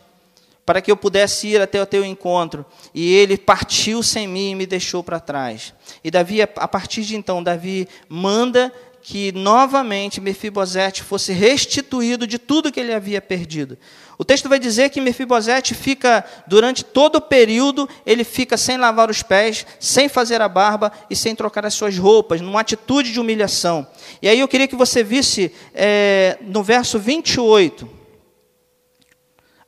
para 0.64 0.80
que 0.80 0.90
eu 0.90 0.96
pudesse 0.96 1.48
ir 1.48 1.60
até 1.60 1.80
o 1.82 1.86
teu 1.86 2.04
encontro. 2.04 2.64
E 2.94 3.14
ele 3.14 3.36
partiu 3.36 4.02
sem 4.02 4.26
mim 4.26 4.50
e 4.50 4.54
me 4.54 4.66
deixou 4.66 5.02
para 5.02 5.20
trás. 5.20 5.74
E 6.02 6.10
Davi, 6.10 6.42
a 6.42 6.68
partir 6.68 7.02
de 7.02 7.16
então, 7.16 7.42
Davi 7.42 7.88
manda 8.08 8.72
que 9.02 9.32
novamente 9.32 10.20
Mefibosete 10.20 11.02
fosse 11.02 11.32
restituído 11.32 12.24
de 12.24 12.38
tudo 12.38 12.70
que 12.70 12.78
ele 12.78 12.94
havia 12.94 13.20
perdido. 13.20 13.76
O 14.16 14.24
texto 14.24 14.48
vai 14.48 14.60
dizer 14.60 14.90
que 14.90 15.00
Mefibosete 15.00 15.74
fica, 15.74 16.24
durante 16.46 16.84
todo 16.84 17.16
o 17.16 17.20
período, 17.20 17.88
ele 18.06 18.22
fica 18.22 18.56
sem 18.56 18.76
lavar 18.76 19.10
os 19.10 19.20
pés, 19.20 19.66
sem 19.80 20.08
fazer 20.08 20.40
a 20.40 20.48
barba 20.48 20.92
e 21.10 21.16
sem 21.16 21.34
trocar 21.34 21.66
as 21.66 21.74
suas 21.74 21.98
roupas, 21.98 22.40
numa 22.40 22.60
atitude 22.60 23.12
de 23.12 23.18
humilhação. 23.18 23.84
E 24.22 24.28
aí 24.28 24.38
eu 24.38 24.46
queria 24.46 24.68
que 24.68 24.76
você 24.76 25.02
visse 25.02 25.52
é, 25.74 26.38
no 26.40 26.62
verso 26.62 27.00
28, 27.00 28.01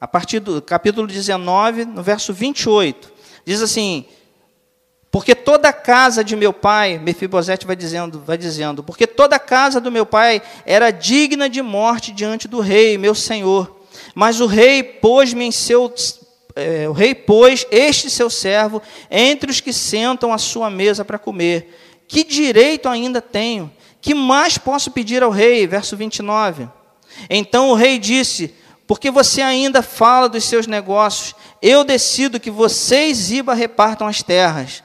a 0.05 0.07
partir 0.07 0.39
do 0.39 0.61
capítulo 0.61 1.07
19, 1.07 1.87
no 1.87 2.03
verso 2.03 2.31
28, 2.31 3.11
diz 3.43 3.63
assim: 3.63 4.05
porque 5.11 5.35
toda 5.35 5.71
a 5.71 5.73
casa 5.73 6.23
de 6.23 6.37
meu 6.37 6.53
pai, 6.53 6.99
Mefibosete 6.99 7.67
vai 7.67 7.75
dizendo, 7.75 8.21
vai 8.21 8.37
dizendo, 8.37 8.83
porque 8.83 9.07
toda 9.07 9.37
a 9.37 9.39
casa 9.39 9.81
do 9.81 9.91
meu 9.91 10.05
pai 10.05 10.43
era 10.67 10.91
digna 10.91 11.49
de 11.49 11.63
morte 11.63 12.13
diante 12.13 12.47
do 12.47 12.61
rei, 12.61 12.99
meu 12.99 13.15
senhor. 13.15 13.81
Mas 14.15 14.41
o 14.41 14.47
rei 14.47 14.83
pôs-me 14.83 15.47
em 15.47 15.51
seu 15.51 15.91
é, 16.55 16.87
o 16.87 16.93
rei 16.93 17.15
pôs 17.15 17.67
este 17.71 18.11
seu 18.11 18.29
servo 18.29 18.83
entre 19.11 19.51
os 19.51 19.59
que 19.59 19.73
sentam 19.73 20.35
à 20.35 20.37
sua 20.37 20.69
mesa 20.69 21.03
para 21.03 21.19
comer. 21.19 22.05
Que 22.07 22.25
direito 22.25 22.91
ainda 22.91 23.23
tenho? 23.23 23.73
Que 24.03 24.13
mais 24.13 24.59
posso 24.59 24.91
pedir 24.91 25.23
ao 25.23 25.31
rei? 25.31 25.67
Verso 25.67 25.97
29. 25.97 26.69
Então 27.31 27.71
o 27.71 27.75
rei 27.75 27.99
disse: 27.99 28.55
Porque 28.87 29.11
você 29.11 29.41
ainda 29.41 29.83
fala 29.83 30.29
dos 30.29 30.45
seus 30.45 30.67
negócios, 30.67 31.35
eu 31.63 31.85
decido 31.85 32.39
que 32.39 32.51
vocês 32.51 33.31
Iba 33.31 33.55
repartam 33.55 34.07
as 34.07 34.23
terras. 34.23 34.83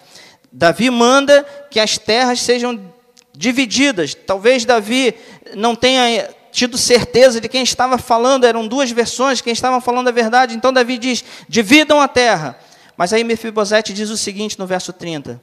Davi 0.51 0.89
manda 0.89 1.43
que 1.69 1.79
as 1.79 1.97
terras 1.97 2.39
sejam 2.39 2.93
divididas. 3.35 4.13
Talvez 4.15 4.65
Davi 4.65 5.13
não 5.55 5.75
tenha 5.75 6.29
tido 6.51 6.77
certeza 6.77 7.39
de 7.39 7.47
quem 7.47 7.63
estava 7.63 7.97
falando, 7.97 8.45
eram 8.45 8.67
duas 8.67 8.91
versões, 8.91 9.41
quem 9.41 9.53
estava 9.53 9.79
falando 9.79 10.07
a 10.07 10.11
verdade. 10.11 10.55
Então 10.55 10.73
Davi 10.73 10.97
diz: 10.97 11.23
dividam 11.47 12.01
a 12.01 12.07
terra. 12.07 12.59
Mas 12.97 13.13
aí 13.13 13.23
Mefibosete 13.23 13.93
diz 13.93 14.09
o 14.09 14.17
seguinte 14.17 14.59
no 14.59 14.67
verso 14.67 14.91
30: 14.91 15.41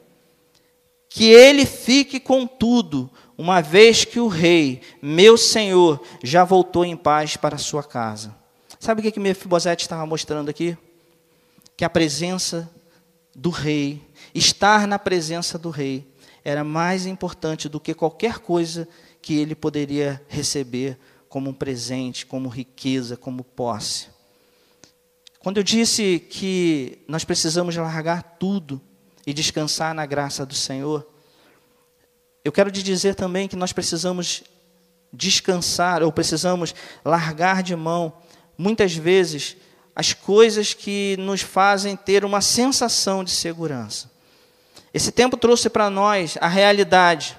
que 1.08 1.24
ele 1.24 1.64
fique 1.64 2.20
com 2.20 2.46
tudo, 2.46 3.10
uma 3.38 3.62
vez 3.62 4.04
que 4.04 4.20
o 4.20 4.28
rei, 4.28 4.82
meu 5.00 5.38
senhor, 5.38 6.02
já 6.22 6.44
voltou 6.44 6.84
em 6.84 6.94
paz 6.94 7.36
para 7.36 7.56
sua 7.56 7.82
casa. 7.82 8.35
Sabe 8.86 9.00
o 9.00 9.02
que, 9.02 9.10
que 9.10 9.18
Mefibosete 9.18 9.82
estava 9.82 10.06
mostrando 10.06 10.48
aqui? 10.48 10.78
Que 11.76 11.84
a 11.84 11.90
presença 11.90 12.70
do 13.34 13.50
rei 13.50 14.00
estar 14.32 14.86
na 14.86 14.96
presença 14.96 15.58
do 15.58 15.70
rei 15.70 16.06
era 16.44 16.62
mais 16.62 17.04
importante 17.04 17.68
do 17.68 17.80
que 17.80 17.92
qualquer 17.92 18.38
coisa 18.38 18.86
que 19.20 19.34
ele 19.34 19.56
poderia 19.56 20.24
receber 20.28 20.96
como 21.28 21.50
um 21.50 21.52
presente, 21.52 22.24
como 22.24 22.48
riqueza, 22.48 23.16
como 23.16 23.42
posse. 23.42 24.06
Quando 25.40 25.56
eu 25.56 25.64
disse 25.64 26.20
que 26.20 27.00
nós 27.08 27.24
precisamos 27.24 27.74
largar 27.74 28.36
tudo 28.38 28.80
e 29.26 29.34
descansar 29.34 29.96
na 29.96 30.06
graça 30.06 30.46
do 30.46 30.54
Senhor, 30.54 31.04
eu 32.44 32.52
quero 32.52 32.70
te 32.70 32.84
dizer 32.84 33.16
também 33.16 33.48
que 33.48 33.56
nós 33.56 33.72
precisamos 33.72 34.44
descansar 35.12 36.04
ou 36.04 36.12
precisamos 36.12 36.72
largar 37.04 37.64
de 37.64 37.74
mão, 37.74 38.12
muitas 38.56 38.94
vezes, 38.94 39.56
as 39.94 40.12
coisas 40.12 40.74
que 40.74 41.16
nos 41.18 41.40
fazem 41.40 41.96
ter 41.96 42.24
uma 42.24 42.40
sensação 42.40 43.24
de 43.24 43.30
segurança. 43.30 44.10
Esse 44.92 45.10
tempo 45.12 45.36
trouxe 45.36 45.68
para 45.68 45.90
nós 45.90 46.36
a 46.40 46.48
realidade 46.48 47.36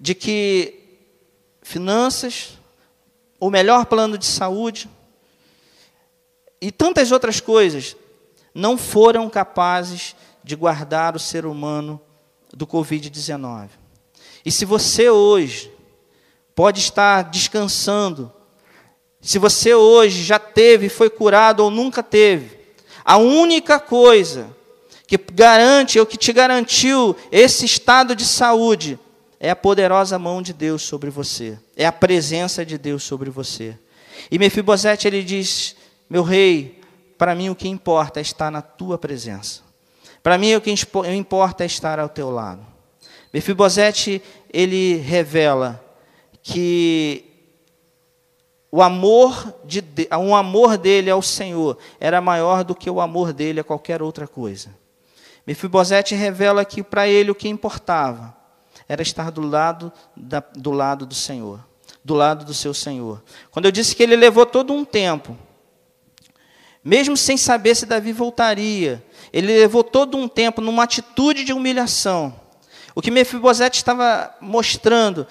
de 0.00 0.14
que 0.14 0.74
finanças, 1.62 2.58
o 3.40 3.50
melhor 3.50 3.86
plano 3.86 4.16
de 4.16 4.26
saúde 4.26 4.88
e 6.60 6.72
tantas 6.72 7.12
outras 7.12 7.40
coisas 7.40 7.96
não 8.54 8.76
foram 8.76 9.28
capazes 9.28 10.16
de 10.42 10.56
guardar 10.56 11.14
o 11.14 11.18
ser 11.18 11.46
humano 11.46 12.00
do 12.52 12.66
Covid-19. 12.66 13.68
E 14.44 14.50
se 14.50 14.64
você 14.64 15.10
hoje 15.10 15.72
pode 16.54 16.80
estar 16.80 17.22
descansando, 17.22 18.32
se 19.28 19.38
você 19.38 19.74
hoje 19.74 20.22
já 20.22 20.38
teve, 20.38 20.88
foi 20.88 21.10
curado 21.10 21.62
ou 21.62 21.70
nunca 21.70 22.02
teve, 22.02 22.58
a 23.04 23.18
única 23.18 23.78
coisa 23.78 24.48
que 25.06 25.18
garante 25.18 26.00
ou 26.00 26.06
que 26.06 26.16
te 26.16 26.32
garantiu 26.32 27.14
esse 27.30 27.66
estado 27.66 28.16
de 28.16 28.24
saúde 28.24 28.98
é 29.38 29.50
a 29.50 29.54
poderosa 29.54 30.18
mão 30.18 30.40
de 30.40 30.54
Deus 30.54 30.80
sobre 30.80 31.10
você, 31.10 31.58
é 31.76 31.84
a 31.84 31.92
presença 31.92 32.64
de 32.64 32.78
Deus 32.78 33.02
sobre 33.02 33.28
você. 33.28 33.76
E 34.30 34.38
Mefibosete 34.38 35.06
ele 35.06 35.22
diz: 35.22 35.76
Meu 36.08 36.22
rei, 36.22 36.80
para 37.18 37.34
mim 37.34 37.50
o 37.50 37.54
que 37.54 37.68
importa 37.68 38.20
é 38.20 38.22
estar 38.22 38.50
na 38.50 38.62
tua 38.62 38.96
presença. 38.96 39.60
Para 40.22 40.38
mim 40.38 40.54
o 40.54 40.60
que 40.62 40.74
importa 41.14 41.64
é 41.64 41.66
estar 41.66 41.98
ao 41.98 42.08
teu 42.08 42.30
lado. 42.30 42.64
Mefibosete 43.30 44.22
ele 44.50 44.96
revela 44.96 45.84
que 46.42 47.27
o 48.70 48.82
amor, 48.82 49.54
de, 49.64 49.82
o 50.10 50.34
amor 50.34 50.76
dele 50.76 51.10
ao 51.10 51.22
Senhor 51.22 51.78
era 51.98 52.20
maior 52.20 52.62
do 52.64 52.74
que 52.74 52.90
o 52.90 53.00
amor 53.00 53.32
dele 53.32 53.60
a 53.60 53.64
qualquer 53.64 54.02
outra 54.02 54.28
coisa. 54.28 54.70
Mefibosete 55.46 56.14
revela 56.14 56.64
que 56.64 56.82
para 56.82 57.08
ele 57.08 57.30
o 57.30 57.34
que 57.34 57.48
importava 57.48 58.36
era 58.86 59.00
estar 59.00 59.30
do 59.30 59.40
lado, 59.40 59.90
da, 60.14 60.42
do 60.54 60.70
lado 60.70 61.06
do 61.06 61.14
Senhor, 61.14 61.60
do 62.04 62.14
lado 62.14 62.44
do 62.44 62.52
seu 62.52 62.74
Senhor. 62.74 63.22
Quando 63.50 63.64
eu 63.64 63.72
disse 63.72 63.96
que 63.96 64.02
ele 64.02 64.16
levou 64.16 64.44
todo 64.44 64.72
um 64.74 64.84
tempo, 64.84 65.36
mesmo 66.84 67.16
sem 67.16 67.36
saber 67.36 67.74
se 67.74 67.86
Davi 67.86 68.12
voltaria, 68.12 69.02
ele 69.32 69.46
levou 69.46 69.82
todo 69.82 70.16
um 70.16 70.28
tempo 70.28 70.60
numa 70.60 70.84
atitude 70.84 71.44
de 71.44 71.52
humilhação. 71.52 72.38
O 72.94 73.00
que 73.00 73.10
Mefibosete 73.10 73.78
estava 73.78 74.34
mostrando 74.40 75.26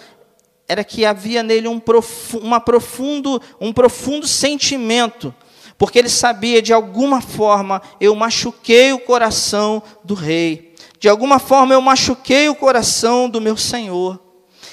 era 0.67 0.83
que 0.83 1.05
havia 1.05 1.41
nele 1.41 1.67
um, 1.67 1.79
profu 1.79 2.39
uma 2.39 2.59
profundo, 2.59 3.41
um 3.59 3.71
profundo 3.71 4.27
sentimento 4.27 5.33
porque 5.77 5.99
ele 5.99 6.09
sabia 6.09 6.61
de 6.61 6.73
alguma 6.73 7.21
forma 7.21 7.81
eu 8.01 8.15
machuquei 8.15 8.91
o 8.93 8.99
coração 8.99 9.81
do 10.03 10.13
rei, 10.13 10.73
de 10.99 11.07
alguma 11.07 11.39
forma 11.39 11.73
eu 11.73 11.81
machuquei 11.81 12.49
o 12.49 12.55
coração 12.55 13.29
do 13.29 13.39
meu 13.39 13.55
senhor. 13.55 14.19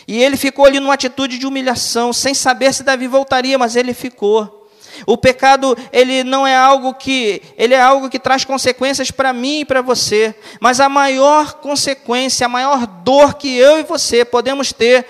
E 0.07 0.23
ele 0.23 0.37
ficou 0.37 0.67
ali 0.67 0.81
numa 0.81 0.95
atitude 0.95 1.39
de 1.39 1.47
humilhação, 1.47 2.13
sem 2.13 2.35
saber 2.35 2.75
se 2.75 2.83
Davi 2.83 3.07
voltaria, 3.07 3.59
mas 3.59 3.75
ele 3.75 3.95
ficou. 3.95 4.69
O 5.07 5.17
pecado, 5.17 5.77
ele 5.93 6.23
não 6.23 6.47
é 6.47 6.55
algo 6.55 6.95
que, 6.95 7.43
ele 7.57 7.75
é 7.75 7.81
algo 7.81 8.11
que 8.11 8.19
traz 8.19 8.45
consequências 8.45 9.11
para 9.11 9.33
mim 9.33 9.61
e 9.61 9.65
para 9.65 9.81
você, 9.81 10.35
mas 10.61 10.79
a 10.79 10.89
maior 10.89 11.55
consequência, 11.55 12.45
a 12.45 12.51
maior 12.51 12.87
dor 12.87 13.35
que 13.35 13.57
eu 13.57 13.81
e 13.81 13.83
você 13.83 14.25
podemos 14.25 14.73
ter 14.73 15.07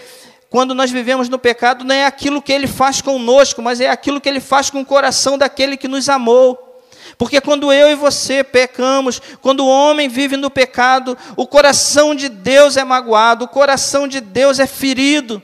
quando 0.54 0.72
nós 0.72 0.92
vivemos 0.92 1.28
no 1.28 1.36
pecado, 1.36 1.82
não 1.82 1.92
é 1.92 2.06
aquilo 2.06 2.40
que 2.40 2.52
ele 2.52 2.68
faz 2.68 3.00
conosco, 3.00 3.60
mas 3.60 3.80
é 3.80 3.90
aquilo 3.90 4.20
que 4.20 4.28
ele 4.28 4.38
faz 4.38 4.70
com 4.70 4.82
o 4.82 4.86
coração 4.86 5.36
daquele 5.36 5.76
que 5.76 5.88
nos 5.88 6.08
amou. 6.08 6.80
Porque 7.18 7.40
quando 7.40 7.72
eu 7.72 7.90
e 7.90 7.96
você 7.96 8.44
pecamos, 8.44 9.20
quando 9.42 9.64
o 9.64 9.68
homem 9.68 10.08
vive 10.08 10.36
no 10.36 10.48
pecado, 10.48 11.18
o 11.36 11.44
coração 11.44 12.14
de 12.14 12.28
Deus 12.28 12.76
é 12.76 12.84
magoado, 12.84 13.46
o 13.46 13.48
coração 13.48 14.06
de 14.06 14.20
Deus 14.20 14.60
é 14.60 14.66
ferido. 14.68 15.42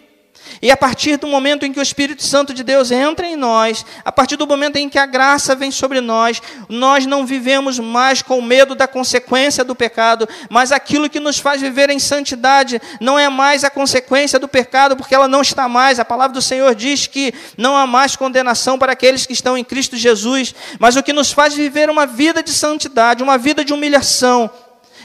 E 0.62 0.70
a 0.70 0.76
partir 0.76 1.16
do 1.16 1.26
momento 1.26 1.64
em 1.64 1.72
que 1.72 1.78
o 1.78 1.82
Espírito 1.82 2.22
Santo 2.22 2.52
de 2.52 2.62
Deus 2.62 2.90
entra 2.90 3.26
em 3.26 3.36
nós, 3.36 3.84
a 4.04 4.12
partir 4.12 4.36
do 4.36 4.46
momento 4.46 4.76
em 4.76 4.88
que 4.88 4.98
a 4.98 5.06
graça 5.06 5.54
vem 5.54 5.70
sobre 5.70 6.00
nós, 6.00 6.42
nós 6.68 7.06
não 7.06 7.24
vivemos 7.24 7.78
mais 7.78 8.22
com 8.22 8.40
medo 8.42 8.74
da 8.74 8.86
consequência 8.86 9.64
do 9.64 9.74
pecado, 9.74 10.28
mas 10.48 10.72
aquilo 10.72 11.08
que 11.08 11.20
nos 11.20 11.38
faz 11.38 11.60
viver 11.60 11.90
em 11.90 11.98
santidade 11.98 12.80
não 13.00 13.18
é 13.18 13.28
mais 13.28 13.64
a 13.64 13.70
consequência 13.70 14.38
do 14.38 14.48
pecado, 14.48 14.96
porque 14.96 15.14
ela 15.14 15.28
não 15.28 15.42
está 15.42 15.68
mais. 15.68 15.98
A 15.98 16.04
palavra 16.04 16.34
do 16.34 16.42
Senhor 16.42 16.74
diz 16.74 17.06
que 17.06 17.32
não 17.56 17.76
há 17.76 17.86
mais 17.86 18.16
condenação 18.16 18.78
para 18.78 18.92
aqueles 18.92 19.26
que 19.26 19.32
estão 19.32 19.56
em 19.56 19.64
Cristo 19.64 19.96
Jesus, 19.96 20.54
mas 20.78 20.96
o 20.96 21.02
que 21.02 21.12
nos 21.12 21.32
faz 21.32 21.54
viver 21.54 21.88
uma 21.88 22.06
vida 22.06 22.42
de 22.42 22.52
santidade, 22.52 23.22
uma 23.22 23.38
vida 23.38 23.64
de 23.64 23.72
humilhação, 23.72 24.50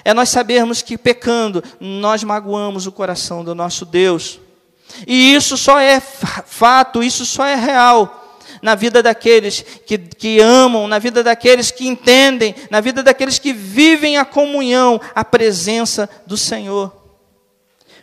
é 0.04 0.14
nós 0.14 0.30
sabermos 0.30 0.82
que 0.84 0.98
pecando, 0.98 1.64
nós 1.80 2.24
magoamos 2.24 2.86
o 2.86 2.92
coração 2.92 3.44
do 3.44 3.56
nosso 3.56 3.86
Deus. 3.86 4.40
E 5.08 5.34
isso 5.36 5.58
só 5.58 5.80
é 5.80 6.00
fato, 6.00 7.04
isso 7.04 7.26
só 7.26 7.46
é 7.46 7.56
real 7.56 8.24
na 8.62 8.74
vida 8.74 9.04
daqueles 9.04 9.62
que, 9.86 9.98
que 9.98 10.40
amam, 10.40 10.88
na 10.88 10.98
vida 10.98 11.24
daqueles 11.24 11.70
que 11.70 11.88
entendem, 11.88 12.56
na 12.70 12.82
vida 12.82 13.04
daqueles 13.04 13.38
que 13.38 13.54
vivem 13.54 14.18
a 14.18 14.26
comunhão, 14.26 15.00
a 15.14 15.24
presença 15.24 16.10
do 16.26 16.36
Senhor. 16.36 16.92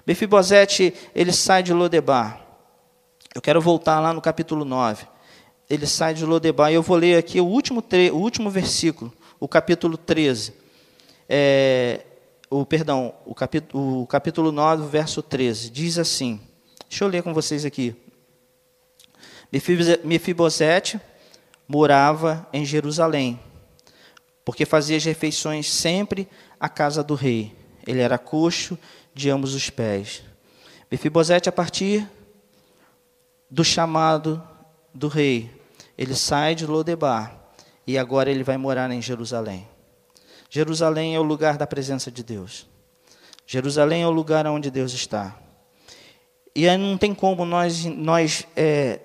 Befibosete, 0.06 0.94
ele 1.14 1.32
sai 1.32 1.62
de 1.62 1.72
Lodebar. 1.72 2.40
Eu 3.34 3.40
quero 3.40 3.60
voltar 3.60 3.98
lá 3.98 4.12
no 4.12 4.20
capítulo 4.20 4.64
9. 4.64 5.06
Ele 5.70 5.86
sai 5.86 6.14
de 6.14 6.24
Lodebar 6.24 6.70
e 6.70 6.74
eu 6.74 6.82
vou 6.82 6.96
ler 6.96 7.16
aqui 7.16 7.40
o 7.40 7.46
último, 7.46 7.82
o 8.12 8.16
último 8.16 8.50
versículo, 8.50 9.12
o 9.40 9.48
capítulo 9.48 9.96
13. 9.96 10.54
É, 11.28 12.02
o, 12.50 12.66
perdão, 12.66 13.14
o 13.24 13.34
capítulo, 13.34 14.02
o 14.02 14.06
capítulo 14.06 14.52
9, 14.52 14.86
verso 14.88 15.22
13. 15.22 15.70
Diz 15.70 15.98
assim: 15.98 16.40
Deixa 16.92 17.04
eu 17.04 17.08
ler 17.08 17.22
com 17.22 17.32
vocês 17.32 17.64
aqui. 17.64 17.96
Mefibosete 20.04 21.00
morava 21.66 22.46
em 22.52 22.66
Jerusalém, 22.66 23.40
porque 24.44 24.66
fazia 24.66 24.98
as 24.98 25.04
refeições 25.06 25.72
sempre 25.72 26.28
à 26.60 26.68
casa 26.68 27.02
do 27.02 27.14
rei. 27.14 27.56
Ele 27.86 28.00
era 28.00 28.18
coxo 28.18 28.78
de 29.14 29.30
ambos 29.30 29.54
os 29.54 29.70
pés. 29.70 30.22
Mefibosete, 30.90 31.48
a 31.48 31.52
partir 31.52 32.06
do 33.50 33.64
chamado 33.64 34.46
do 34.92 35.08
rei, 35.08 35.50
ele 35.96 36.14
sai 36.14 36.54
de 36.54 36.66
Lodebar 36.66 37.34
e 37.86 37.96
agora 37.96 38.30
ele 38.30 38.44
vai 38.44 38.58
morar 38.58 38.90
em 38.90 39.00
Jerusalém. 39.00 39.66
Jerusalém 40.50 41.14
é 41.14 41.18
o 41.18 41.22
lugar 41.22 41.56
da 41.56 41.66
presença 41.66 42.10
de 42.10 42.22
Deus. 42.22 42.66
Jerusalém 43.46 44.02
é 44.02 44.06
o 44.06 44.10
lugar 44.10 44.46
onde 44.46 44.70
Deus 44.70 44.92
está. 44.92 45.41
E 46.54 46.68
aí 46.68 46.76
não 46.76 46.98
tem 46.98 47.14
como 47.14 47.46
nós, 47.46 47.84
nós 47.84 48.46
é, 48.54 49.00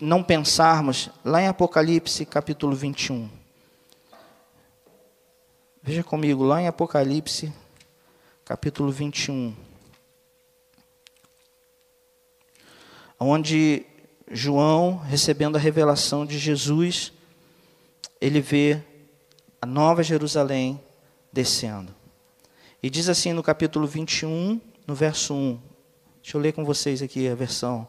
não 0.00 0.22
pensarmos 0.22 1.08
lá 1.24 1.40
em 1.40 1.46
Apocalipse 1.46 2.26
capítulo 2.26 2.74
21. 2.74 3.30
Veja 5.82 6.02
comigo 6.02 6.42
lá 6.42 6.60
em 6.60 6.66
Apocalipse 6.66 7.52
capítulo 8.44 8.90
21. 8.90 9.54
Onde 13.18 13.86
João, 14.30 14.96
recebendo 14.96 15.56
a 15.56 15.60
revelação 15.60 16.26
de 16.26 16.38
Jesus, 16.38 17.12
ele 18.20 18.40
vê 18.40 18.82
a 19.60 19.66
nova 19.66 20.02
Jerusalém 20.02 20.80
descendo. 21.32 21.94
E 22.82 22.90
diz 22.90 23.08
assim 23.08 23.32
no 23.32 23.42
capítulo 23.42 23.86
21, 23.86 24.60
no 24.90 24.96
verso 24.96 25.32
1. 25.32 25.60
Deixa 26.20 26.36
eu 26.36 26.40
ler 26.40 26.52
com 26.52 26.64
vocês 26.64 27.00
aqui 27.00 27.28
a 27.28 27.34
versão 27.36 27.88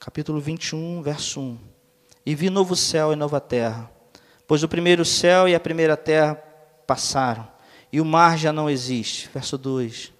capítulo 0.00 0.40
21, 0.40 1.02
verso 1.02 1.40
1. 1.40 1.58
E 2.26 2.34
vi 2.34 2.50
novo 2.50 2.74
céu 2.74 3.12
e 3.12 3.16
nova 3.16 3.40
terra, 3.40 3.88
pois 4.44 4.64
o 4.64 4.68
primeiro 4.68 5.04
céu 5.04 5.48
e 5.48 5.54
a 5.54 5.60
primeira 5.60 5.96
terra 5.96 6.34
passaram, 6.84 7.46
e 7.92 8.00
o 8.00 8.04
mar 8.04 8.36
já 8.36 8.52
não 8.52 8.68
existe. 8.68 9.30
Verso 9.32 9.56
2. 9.56 10.12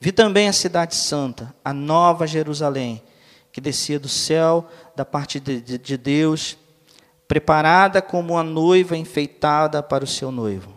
Vi 0.00 0.12
também 0.12 0.48
a 0.48 0.52
cidade 0.54 0.94
santa, 0.94 1.54
a 1.62 1.74
nova 1.74 2.26
Jerusalém, 2.26 3.02
que 3.52 3.60
descia 3.60 4.00
do 4.00 4.08
céu 4.08 4.66
da 4.96 5.04
parte 5.04 5.38
de, 5.38 5.60
de, 5.60 5.76
de 5.76 5.98
Deus, 5.98 6.56
preparada 7.28 8.00
como 8.00 8.32
uma 8.32 8.42
noiva 8.42 8.96
enfeitada 8.96 9.82
para 9.82 10.04
o 10.04 10.08
seu 10.08 10.32
noivo. 10.32 10.72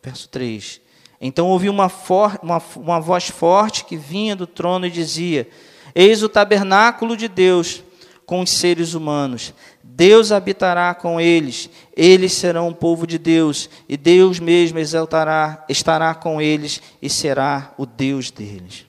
Verso 0.00 0.28
3. 0.28 0.81
Então 1.24 1.46
ouvi 1.46 1.68
uma, 1.68 1.88
for, 1.88 2.36
uma, 2.42 2.60
uma 2.74 3.00
voz 3.00 3.28
forte 3.28 3.84
que 3.84 3.96
vinha 3.96 4.34
do 4.34 4.44
trono 4.44 4.86
e 4.86 4.90
dizia: 4.90 5.48
Eis 5.94 6.20
o 6.20 6.28
tabernáculo 6.28 7.16
de 7.16 7.28
Deus 7.28 7.84
com 8.26 8.40
os 8.40 8.50
seres 8.50 8.92
humanos. 8.92 9.54
Deus 9.84 10.32
habitará 10.32 10.92
com 10.94 11.20
eles, 11.20 11.70
eles 11.96 12.32
serão 12.32 12.68
um 12.68 12.72
povo 12.72 13.06
de 13.06 13.18
Deus, 13.18 13.70
e 13.88 13.96
Deus 13.96 14.40
mesmo 14.40 14.78
exaltará, 14.78 15.64
estará 15.68 16.14
com 16.14 16.40
eles 16.40 16.80
e 17.00 17.08
será 17.08 17.72
o 17.76 17.86
Deus 17.86 18.30
deles. 18.30 18.86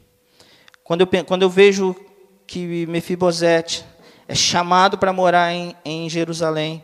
Quando 0.83 1.01
eu, 1.01 1.07
quando 1.25 1.43
eu 1.43 1.49
vejo 1.49 1.95
que 2.47 2.87
Mefibosete 2.87 3.85
é 4.27 4.33
chamado 4.33 4.97
para 4.97 5.13
morar 5.13 5.53
em, 5.53 5.75
em 5.85 6.09
Jerusalém, 6.09 6.81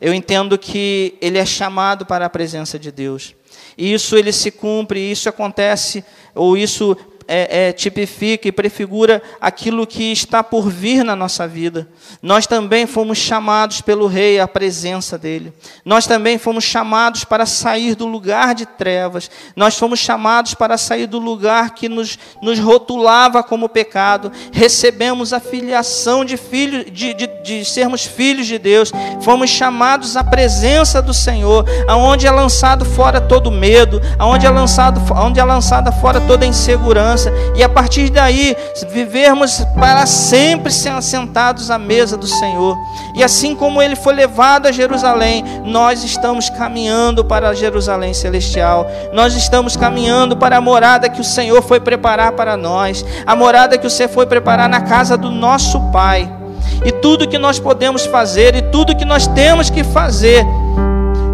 eu 0.00 0.12
entendo 0.12 0.58
que 0.58 1.16
ele 1.20 1.38
é 1.38 1.46
chamado 1.46 2.04
para 2.04 2.26
a 2.26 2.30
presença 2.30 2.78
de 2.78 2.90
Deus. 2.90 3.34
Isso 3.76 4.16
ele 4.16 4.32
se 4.32 4.50
cumpre, 4.50 5.00
isso 5.00 5.28
acontece, 5.28 6.04
ou 6.34 6.56
isso 6.56 6.96
é, 7.26 7.68
é, 7.68 7.72
tipifica 7.72 8.48
e 8.48 8.52
prefigura 8.52 9.22
aquilo 9.40 9.86
que 9.86 10.12
está 10.12 10.42
por 10.42 10.68
vir 10.68 11.04
na 11.04 11.16
nossa 11.16 11.46
vida. 11.46 11.88
Nós 12.20 12.46
também 12.46 12.86
fomos 12.86 13.18
chamados 13.18 13.80
pelo 13.80 14.06
Rei 14.06 14.38
à 14.38 14.46
presença 14.46 15.16
dele. 15.16 15.52
Nós 15.84 16.06
também 16.06 16.38
fomos 16.38 16.64
chamados 16.64 17.24
para 17.24 17.46
sair 17.46 17.94
do 17.94 18.06
lugar 18.06 18.54
de 18.54 18.66
trevas. 18.66 19.30
Nós 19.56 19.76
fomos 19.76 19.98
chamados 19.98 20.54
para 20.54 20.76
sair 20.76 21.06
do 21.06 21.18
lugar 21.18 21.74
que 21.74 21.88
nos, 21.88 22.18
nos 22.42 22.58
rotulava 22.58 23.42
como 23.42 23.68
pecado. 23.68 24.30
Recebemos 24.52 25.32
a 25.32 25.40
filiação 25.40 26.24
de, 26.24 26.36
filho, 26.36 26.90
de, 26.90 27.14
de, 27.14 27.26
de 27.42 27.64
sermos 27.64 28.04
filhos 28.04 28.46
de 28.46 28.58
Deus. 28.58 28.92
Fomos 29.20 29.50
chamados 29.50 30.16
à 30.16 30.24
presença 30.24 31.02
do 31.02 31.12
Senhor, 31.12 31.64
aonde 31.88 32.26
é 32.26 32.30
lançado 32.30 32.84
fora 32.84 33.20
todo 33.20 33.50
medo, 33.50 34.00
aonde 34.18 34.46
é 34.46 34.50
lançado, 34.50 35.00
é 35.36 35.44
lançada 35.44 35.90
fora 35.92 36.20
toda 36.20 36.46
insegurança 36.46 37.32
e 37.54 37.62
a 37.62 37.68
partir 37.68 38.10
daí 38.10 38.56
vivermos 38.90 39.64
para 39.78 40.06
sempre 40.06 40.72
sentados 40.72 41.70
à 41.70 41.78
mesa 41.78 42.16
do 42.16 42.26
Senhor. 42.26 42.76
E 43.14 43.22
assim 43.22 43.54
como 43.54 43.82
ele 43.82 43.96
foi 43.96 44.14
levado 44.14 44.66
a 44.66 44.72
Jerusalém, 44.72 45.44
nós 45.64 46.02
estamos 46.04 46.48
caminhando 46.48 47.24
para 47.24 47.50
a 47.50 47.54
Jerusalém 47.54 48.14
celestial. 48.14 48.86
Nós 49.12 49.34
estamos 49.34 49.76
caminhando 49.76 50.36
para 50.36 50.56
a 50.56 50.60
morada 50.60 51.08
que 51.08 51.20
o 51.20 51.24
Senhor 51.24 51.62
foi 51.62 51.80
preparar 51.80 52.32
para 52.32 52.56
nós, 52.56 53.04
a 53.26 53.36
morada 53.36 53.76
que 53.76 53.86
o 53.86 53.90
Senhor 53.90 54.08
foi 54.08 54.26
preparar 54.26 54.68
na 54.68 54.80
casa 54.80 55.16
do 55.16 55.30
nosso 55.30 55.80
Pai. 55.90 56.41
E 56.84 56.92
tudo 56.92 57.28
que 57.28 57.38
nós 57.38 57.58
podemos 57.58 58.04
fazer 58.06 58.54
e 58.54 58.62
tudo 58.62 58.96
que 58.96 59.04
nós 59.04 59.26
temos 59.26 59.70
que 59.70 59.84
fazer 59.84 60.44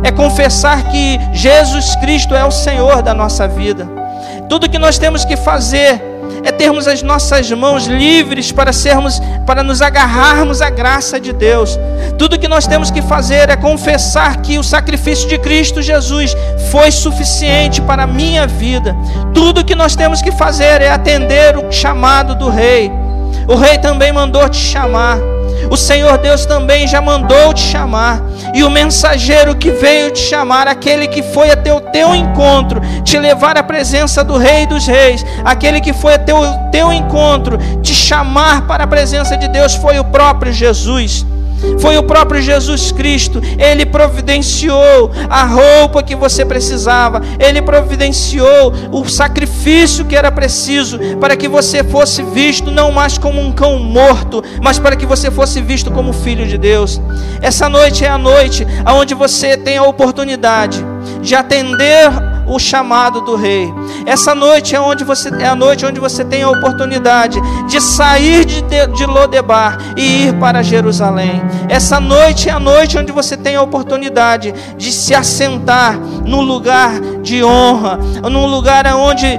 é 0.03 0.11
confessar 0.11 0.85
que 0.85 1.19
Jesus 1.33 1.97
Cristo 1.97 2.35
é 2.35 2.45
o 2.45 2.51
Senhor 2.51 3.03
da 3.03 3.15
nossa 3.15 3.49
vida. 3.49 3.89
Tudo 4.49 4.69
que 4.69 4.79
nós 4.79 4.99
temos 4.99 5.25
que 5.25 5.37
fazer 5.37 6.01
é 6.45 6.53
termos 6.53 6.87
as 6.87 7.03
nossas 7.03 7.51
mãos 7.51 7.87
livres 7.87 8.53
para 8.53 8.73
sermos, 8.73 9.21
para 9.47 9.63
nos 9.63 9.83
agarrarmos 9.83 10.63
à 10.63 10.71
graça 10.71 11.19
de 11.19 11.33
Deus. 11.33 11.79
Tudo 12.17 12.39
que 12.39 12.49
nós 12.49 12.67
temos 12.67 12.91
que 12.91 13.03
fazer 13.03 13.49
é 13.49 13.57
confessar 13.57 14.39
que 14.39 14.59
o 14.59 14.63
sacrifício 14.63 15.29
de 15.29 15.39
Cristo 15.39 15.83
Jesus 15.83 16.37
foi 16.71 16.91
suficiente 16.91 17.81
para 17.83 18.05
a 18.05 18.07
minha 18.07 18.47
vida. 18.47 18.97
Tudo 19.35 19.65
que 19.65 19.75
nós 19.75 19.97
temos 19.97 20.23
que 20.23 20.33
fazer 20.33 20.81
é 20.81 20.91
atender 20.91 21.57
o 21.57 21.71
chamado 21.73 22.35
do 22.35 22.49
Rei. 22.49 22.91
O 23.47 23.55
Rei 23.55 23.79
também 23.79 24.13
mandou 24.13 24.49
te 24.49 24.59
chamar. 24.59 25.19
O 25.71 25.77
Senhor 25.77 26.17
Deus 26.19 26.47
também 26.47 26.87
já 26.87 27.01
mandou 27.01 27.53
te 27.53 27.61
chamar. 27.61 28.23
E 28.55 28.63
o 28.63 28.71
mensageiro 28.71 29.57
que 29.57 29.71
veio 29.71 30.11
te 30.11 30.21
chamar, 30.21 30.67
aquele 30.67 31.09
que 31.09 31.23
foi 31.23 31.51
até 31.51 31.73
o 31.73 31.81
teu 31.81 32.15
encontro, 32.15 32.81
te 33.05 33.19
levar 33.19 33.57
à 33.57 33.63
presença 33.63 34.25
do 34.25 34.37
Rei 34.37 34.67
dos 34.67 34.87
Reis, 34.87 35.25
aquele 35.45 35.81
que 35.81 35.93
foi 35.93 36.15
até 36.15 36.33
o 36.35 36.71
teu 36.71 36.93
encontro, 36.93 37.59
te 37.83 37.95
chamar 37.95 38.67
para 38.67 38.85
a 38.85 38.87
presença 38.87 39.37
de 39.37 39.49
Deus, 39.49 39.75
foi 39.75 39.99
o 39.99 40.05
próprio 40.05 40.53
Jesus. 40.53 41.27
Foi 41.79 41.97
o 41.97 42.03
próprio 42.03 42.41
Jesus 42.41 42.93
Cristo. 42.93 43.41
Ele 43.59 43.85
providenciou 43.87 45.11
a 45.29 45.45
roupa 45.45 46.03
que 46.03 46.15
você 46.15 46.45
precisava. 46.45 47.23
Ele 47.39 47.63
providenciou 47.63 48.73
o 48.93 49.09
sacrifício 49.09 50.05
que 50.05 50.17
era 50.17 50.31
preciso 50.31 50.99
para 51.21 51.37
que 51.37 51.49
você 51.49 51.83
fosse 51.85 52.23
visto 52.23 52.71
não 52.71 52.91
mais 52.91 53.19
como 53.19 53.41
um 53.41 53.53
cão 53.53 53.79
morto, 53.79 54.43
mas 54.63 54.79
para 54.79 54.97
que 54.97 55.07
você 55.07 55.31
fosse 55.31 55.61
visto 55.61 55.91
como 55.91 56.13
filho 56.13 56.47
de 56.47 56.59
Deus. 56.59 57.01
Essa 57.41 57.69
noite 57.69 58.05
é 58.05 58.09
a 58.09 58.19
noite 58.19 58.67
onde 58.87 59.15
você 59.15 59.57
tem 59.57 59.77
a 59.77 59.83
oportunidade 59.85 60.85
de 61.21 61.35
atender 61.35 62.38
o 62.49 62.59
chamado 62.59 63.21
do 63.21 63.37
rei. 63.37 63.73
Essa 64.07 64.35
noite 64.35 64.75
é 64.75 64.81
onde 64.81 65.05
você 65.05 65.29
é 65.39 65.47
a 65.47 65.55
noite 65.55 65.85
onde 65.85 66.01
você 66.01 66.25
tem 66.25 66.43
a 66.43 66.51
oportunidade 66.51 67.41
de 67.69 67.81
sair 67.81 68.45
de, 68.45 68.87
de 68.95 69.07
Lodebar 69.07 69.79
e 69.97 70.25
ir 70.25 70.35
para 70.35 70.63
Jerusalém. 70.63 71.43
Essa 71.69 72.01
noite 72.01 72.49
é 72.49 72.53
a 72.53 72.61
noite 72.61 72.99
onde 72.99 73.13
você 73.13 73.37
tem 73.37 73.57
a 73.57 73.63
oportunidade 73.63 74.55
de 74.77 74.91
se 74.91 75.15
assentar 75.15 75.99
no 75.99 76.41
lugar 76.41 77.01
de 77.23 77.45
honra, 77.45 77.99
num 78.31 78.47
lugar 78.47 78.87
onde, 78.95 79.39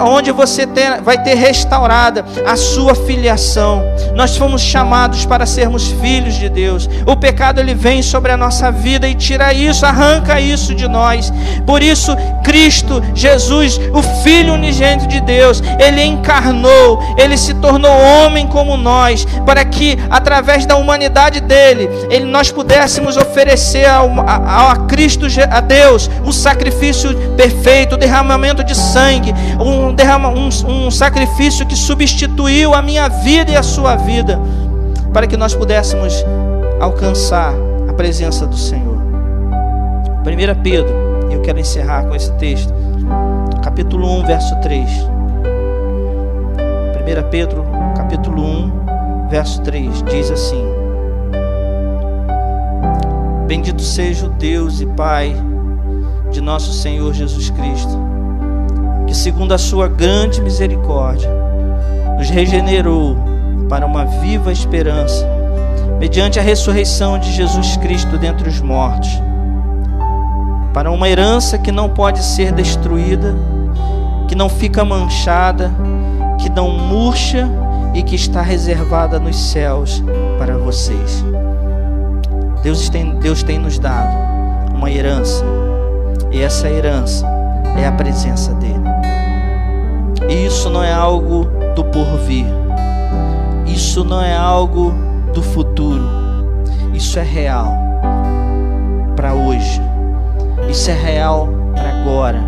onde 0.00 0.30
você 0.30 0.66
ter, 0.66 1.00
vai 1.02 1.22
ter 1.22 1.34
restaurada 1.34 2.24
a 2.46 2.56
sua 2.56 2.94
filiação. 2.94 3.82
Nós 4.14 4.36
fomos 4.36 4.62
chamados 4.62 5.26
para 5.26 5.46
sermos 5.46 5.88
filhos 6.00 6.34
de 6.34 6.48
Deus. 6.48 6.88
O 7.06 7.16
pecado 7.16 7.60
ele 7.60 7.74
vem 7.74 8.02
sobre 8.02 8.30
a 8.30 8.36
nossa 8.36 8.70
vida 8.70 9.08
e 9.08 9.14
tira 9.14 9.52
isso, 9.52 9.84
arranca 9.84 10.40
isso 10.40 10.74
de 10.74 10.86
nós. 10.86 11.32
Por 11.66 11.82
isso, 11.82 12.14
Cristo 12.44 13.02
Jesus, 13.14 13.80
o 13.92 14.02
Filho 14.22 14.52
unigênito 14.52 15.08
de 15.08 15.20
Deus, 15.20 15.62
ele 15.80 16.04
encarnou, 16.04 17.02
ele 17.18 17.36
se 17.36 17.54
tornou 17.54 17.90
homem 17.90 18.46
como 18.46 18.76
nós, 18.76 19.26
para 19.46 19.64
que 19.64 19.98
através 20.10 20.66
da 20.66 20.76
humanidade 20.76 21.40
dele, 21.40 21.88
ele, 22.10 22.26
nós 22.26 22.52
pudéssemos 22.52 23.16
oferecer 23.16 23.86
a, 23.86 24.00
a, 24.00 24.72
a 24.72 24.76
Cristo, 24.86 25.26
a 25.50 25.60
Deus, 25.60 26.08
um 26.24 26.30
sacrifício 26.30 27.14
perfeito, 27.36 27.96
um 27.96 27.98
derramamento 27.98 28.62
de 28.62 28.74
sangue, 28.74 29.34
um, 29.58 29.92
derrama, 29.94 30.28
um, 30.28 30.48
um 30.66 30.90
sacrifício 30.90 31.66
que 31.66 31.74
substituiu 31.74 32.74
a 32.74 32.82
minha 32.82 33.08
vida 33.08 33.50
e 33.50 33.56
a 33.56 33.62
sua 33.62 33.96
vida, 33.96 34.38
para 35.12 35.26
que 35.26 35.36
nós 35.36 35.54
pudéssemos 35.54 36.24
alcançar 36.80 37.54
a 37.88 37.92
presença 37.92 38.46
do 38.46 38.56
Senhor. 38.56 39.02
1 40.24 40.62
Pedro 40.62 41.03
eu 41.34 41.42
quero 41.42 41.58
encerrar 41.58 42.04
com 42.04 42.14
esse 42.14 42.32
texto. 42.34 42.72
Capítulo 43.62 44.08
1, 44.20 44.26
verso 44.26 44.56
3. 44.60 44.90
1 47.04 47.30
Pedro, 47.30 47.64
capítulo 47.96 48.42
1, 48.42 49.28
verso 49.28 49.60
3, 49.62 50.02
diz 50.04 50.30
assim: 50.30 50.64
Bendito 53.46 53.82
seja 53.82 54.26
o 54.26 54.30
Deus 54.30 54.80
e 54.80 54.86
Pai 54.86 55.34
de 56.30 56.40
nosso 56.40 56.72
Senhor 56.72 57.12
Jesus 57.12 57.50
Cristo, 57.50 57.98
que 59.06 59.14
segundo 59.14 59.52
a 59.52 59.58
sua 59.58 59.86
grande 59.86 60.40
misericórdia 60.40 61.30
nos 62.16 62.30
regenerou 62.30 63.16
para 63.68 63.84
uma 63.84 64.04
viva 64.04 64.50
esperança, 64.50 65.28
mediante 65.98 66.38
a 66.38 66.42
ressurreição 66.42 67.18
de 67.18 67.32
Jesus 67.32 67.76
Cristo 67.76 68.16
dentre 68.18 68.48
os 68.48 68.60
mortos, 68.60 69.10
para 70.74 70.90
uma 70.90 71.08
herança 71.08 71.56
que 71.56 71.70
não 71.70 71.88
pode 71.88 72.20
ser 72.22 72.52
destruída, 72.52 73.32
que 74.26 74.34
não 74.34 74.48
fica 74.48 74.84
manchada, 74.84 75.72
que 76.40 76.50
não 76.50 76.68
murcha 76.68 77.48
e 77.94 78.02
que 78.02 78.16
está 78.16 78.42
reservada 78.42 79.20
nos 79.20 79.36
céus 79.36 80.02
para 80.36 80.58
vocês. 80.58 81.24
Deus 82.60 82.88
tem, 82.88 83.14
Deus 83.20 83.44
tem 83.44 83.56
nos 83.56 83.78
dado 83.78 84.16
uma 84.74 84.90
herança, 84.90 85.44
e 86.32 86.42
essa 86.42 86.68
herança 86.68 87.24
é 87.78 87.86
a 87.86 87.92
presença 87.92 88.52
dEle. 88.54 88.74
E 90.28 90.46
isso 90.46 90.68
não 90.68 90.82
é 90.82 90.92
algo 90.92 91.44
do 91.76 91.84
porvir, 91.84 92.46
isso 93.64 94.02
não 94.02 94.20
é 94.20 94.34
algo 94.34 94.92
do 95.32 95.42
futuro, 95.42 96.02
isso 96.92 97.16
é 97.18 97.22
real 97.22 97.72
para 99.14 99.34
hoje, 99.34 99.80
isso 100.68 100.90
é 100.90 100.94
real 100.94 101.48
para 101.74 101.88
agora. 101.88 102.40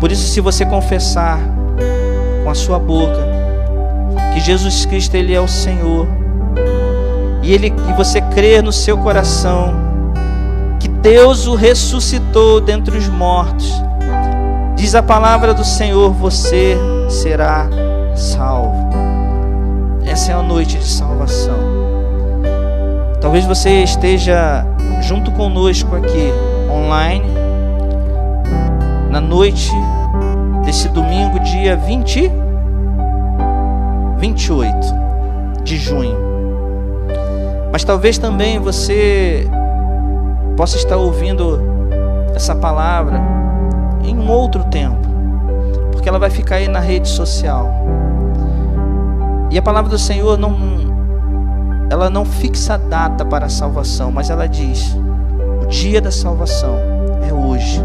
Por 0.00 0.10
isso, 0.10 0.26
se 0.28 0.40
você 0.40 0.66
confessar 0.66 1.38
com 2.42 2.50
a 2.50 2.54
sua 2.54 2.78
boca 2.78 3.32
que 4.34 4.40
Jesus 4.40 4.84
Cristo 4.86 5.14
ele 5.14 5.34
é 5.34 5.40
o 5.40 5.46
Senhor 5.46 6.06
e 7.42 7.52
ele 7.52 7.72
e 7.88 7.92
você 7.92 8.20
crer 8.20 8.62
no 8.62 8.72
seu 8.72 8.98
coração 8.98 9.74
que 10.80 10.88
Deus 10.88 11.46
o 11.46 11.54
ressuscitou 11.54 12.60
dentre 12.60 12.96
os 12.96 13.08
mortos, 13.08 13.72
diz 14.74 14.94
a 14.94 15.02
palavra 15.02 15.54
do 15.54 15.64
Senhor, 15.64 16.12
você 16.12 16.76
será 17.08 17.68
salvo. 18.16 18.90
Essa 20.04 20.32
é 20.32 20.34
a 20.34 20.42
noite 20.42 20.78
de 20.78 20.84
salvação. 20.84 21.56
Talvez 23.20 23.44
você 23.44 23.84
esteja 23.84 24.66
junto 25.00 25.30
conosco 25.30 25.94
aqui 25.94 26.32
online 26.72 27.26
na 29.10 29.20
noite 29.20 29.70
desse 30.64 30.88
domingo, 30.88 31.38
dia 31.40 31.76
20, 31.76 32.32
28 34.18 34.78
de 35.62 35.76
junho. 35.76 36.16
Mas 37.70 37.84
talvez 37.84 38.18
também 38.18 38.58
você 38.58 39.46
possa 40.56 40.76
estar 40.76 40.96
ouvindo 40.96 41.60
essa 42.34 42.54
palavra 42.54 43.20
em 44.02 44.16
um 44.16 44.30
outro 44.30 44.64
tempo, 44.64 45.08
porque 45.90 46.08
ela 46.08 46.18
vai 46.18 46.30
ficar 46.30 46.56
aí 46.56 46.68
na 46.68 46.80
rede 46.80 47.08
social. 47.08 47.70
E 49.50 49.58
a 49.58 49.62
palavra 49.62 49.90
do 49.90 49.98
Senhor 49.98 50.38
não 50.38 50.82
ela 51.90 52.08
não 52.08 52.24
fixa 52.24 52.78
data 52.78 53.22
para 53.22 53.46
a 53.46 53.48
salvação, 53.50 54.10
mas 54.10 54.30
ela 54.30 54.48
diz: 54.48 54.96
dia 55.72 56.02
da 56.02 56.10
salvação 56.10 56.76
é 57.26 57.32
hoje. 57.32 57.82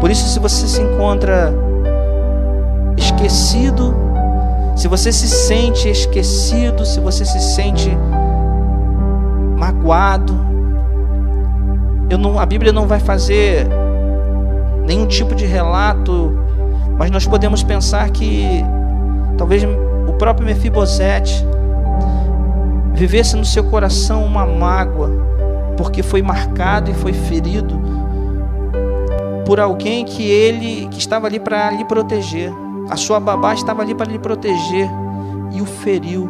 Por 0.00 0.10
isso, 0.10 0.28
se 0.28 0.40
você 0.40 0.66
se 0.66 0.82
encontra 0.82 1.54
esquecido, 2.96 3.94
se 4.74 4.88
você 4.88 5.12
se 5.12 5.28
sente 5.28 5.88
esquecido, 5.88 6.84
se 6.84 6.98
você 6.98 7.24
se 7.24 7.40
sente 7.40 7.96
magoado, 9.56 10.36
não, 12.18 12.38
a 12.38 12.44
Bíblia 12.44 12.72
não 12.72 12.86
vai 12.86 12.98
fazer 12.98 13.66
nenhum 14.84 15.06
tipo 15.06 15.36
de 15.36 15.46
relato, 15.46 16.36
mas 16.98 17.12
nós 17.12 17.26
podemos 17.26 17.62
pensar 17.62 18.10
que 18.10 18.64
talvez 19.36 19.62
o 19.64 20.12
próprio 20.14 20.46
Mefibosete 20.46 21.46
vivesse 22.92 23.36
no 23.36 23.44
seu 23.44 23.62
coração 23.64 24.24
uma 24.24 24.44
mágoa, 24.44 25.37
porque 25.78 26.02
foi 26.02 26.20
marcado 26.20 26.90
e 26.90 26.94
foi 26.94 27.12
ferido 27.12 27.80
por 29.46 29.60
alguém 29.60 30.04
que 30.04 30.28
ele 30.28 30.88
que 30.90 30.98
estava 30.98 31.26
ali 31.26 31.38
para 31.40 31.70
lhe 31.70 31.84
proteger. 31.84 32.52
A 32.90 32.96
sua 32.96 33.18
babá 33.20 33.54
estava 33.54 33.80
ali 33.80 33.94
para 33.94 34.10
lhe 34.10 34.18
proteger 34.18 34.90
e 35.52 35.62
o 35.62 35.64
feriu. 35.64 36.28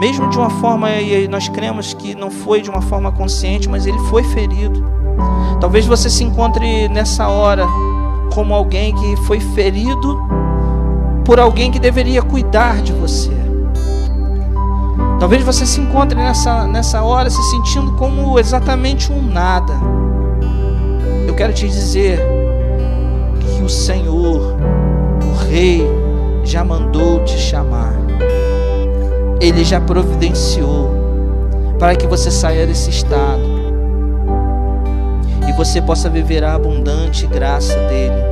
Mesmo 0.00 0.28
de 0.28 0.36
uma 0.36 0.50
forma, 0.50 0.90
e 0.90 1.26
nós 1.28 1.48
cremos 1.48 1.94
que 1.94 2.14
não 2.14 2.30
foi 2.30 2.60
de 2.60 2.68
uma 2.68 2.82
forma 2.82 3.10
consciente, 3.10 3.68
mas 3.68 3.86
ele 3.86 3.98
foi 4.10 4.22
ferido. 4.24 4.84
Talvez 5.60 5.86
você 5.86 6.10
se 6.10 6.22
encontre 6.22 6.88
nessa 6.88 7.28
hora 7.28 7.66
como 8.34 8.54
alguém 8.54 8.94
que 8.94 9.16
foi 9.24 9.40
ferido 9.40 10.20
por 11.24 11.40
alguém 11.40 11.70
que 11.70 11.78
deveria 11.78 12.22
cuidar 12.22 12.82
de 12.82 12.92
você. 12.92 13.37
Talvez 15.18 15.42
você 15.42 15.66
se 15.66 15.80
encontre 15.80 16.16
nessa, 16.16 16.66
nessa 16.66 17.02
hora 17.02 17.28
se 17.28 17.42
sentindo 17.50 17.92
como 17.92 18.38
exatamente 18.38 19.12
um 19.12 19.20
nada 19.20 19.74
eu 21.28 21.34
quero 21.34 21.52
te 21.52 21.68
dizer 21.68 22.18
que 23.38 23.62
o 23.62 23.68
Senhor, 23.68 24.56
o 25.22 25.44
Rei, 25.46 25.86
já 26.42 26.64
mandou 26.64 27.22
te 27.22 27.38
chamar. 27.38 27.92
Ele 29.38 29.62
já 29.62 29.78
providenciou 29.78 30.90
para 31.78 31.94
que 31.94 32.06
você 32.06 32.30
saia 32.30 32.66
desse 32.66 32.88
estado 32.88 33.42
e 35.46 35.52
você 35.52 35.82
possa 35.82 36.08
viver 36.08 36.42
a 36.42 36.54
abundante 36.54 37.26
graça 37.26 37.76
dele, 37.88 38.22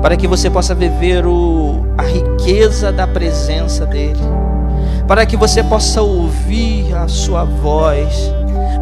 para 0.00 0.16
que 0.16 0.28
você 0.28 0.48
possa 0.48 0.72
viver 0.72 1.26
o, 1.26 1.84
a 1.98 2.02
riqueza 2.02 2.92
da 2.92 3.06
presença 3.08 3.84
dele, 3.84 4.20
para 5.06 5.26
que 5.26 5.36
você 5.36 5.62
possa 5.62 6.02
ouvir 6.02 6.94
a 6.94 7.08
sua 7.08 7.44
voz 7.44 8.32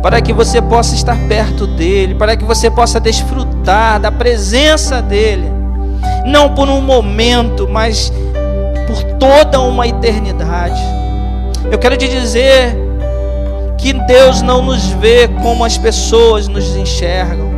para 0.02 0.20
que 0.20 0.32
você 0.32 0.60
possa 0.60 0.96
estar 0.96 1.16
perto 1.28 1.64
dele, 1.64 2.16
para 2.16 2.36
que 2.36 2.44
você 2.44 2.68
possa 2.68 2.98
desfrutar 2.98 4.00
da 4.00 4.10
presença 4.10 5.00
dele, 5.00 5.48
não 6.26 6.52
por 6.54 6.68
um 6.68 6.80
momento, 6.80 7.68
mas 7.70 8.12
por 8.88 9.02
toda 9.18 9.60
uma 9.60 9.86
eternidade. 9.86 10.82
Eu 11.70 11.78
quero 11.78 11.96
te 11.96 12.08
dizer 12.08 12.76
que 13.78 13.92
Deus 13.92 14.42
não 14.42 14.60
nos 14.60 14.88
vê 14.88 15.28
como 15.40 15.64
as 15.64 15.78
pessoas 15.78 16.48
nos 16.48 16.74
enxergam. 16.76 17.52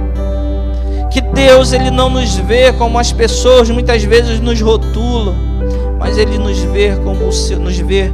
Que 1.10 1.22
Deus 1.22 1.72
ele 1.72 1.90
não 1.90 2.10
nos 2.10 2.36
vê 2.36 2.72
como 2.72 2.98
as 2.98 3.10
pessoas 3.10 3.70
muitas 3.70 4.02
vezes 4.04 4.38
nos 4.40 4.60
rotulam, 4.60 5.34
mas 5.98 6.18
ele 6.18 6.38
nos 6.38 6.58
vê 6.58 6.94
como 6.96 7.24
nos 7.24 7.78
vê 7.78 8.10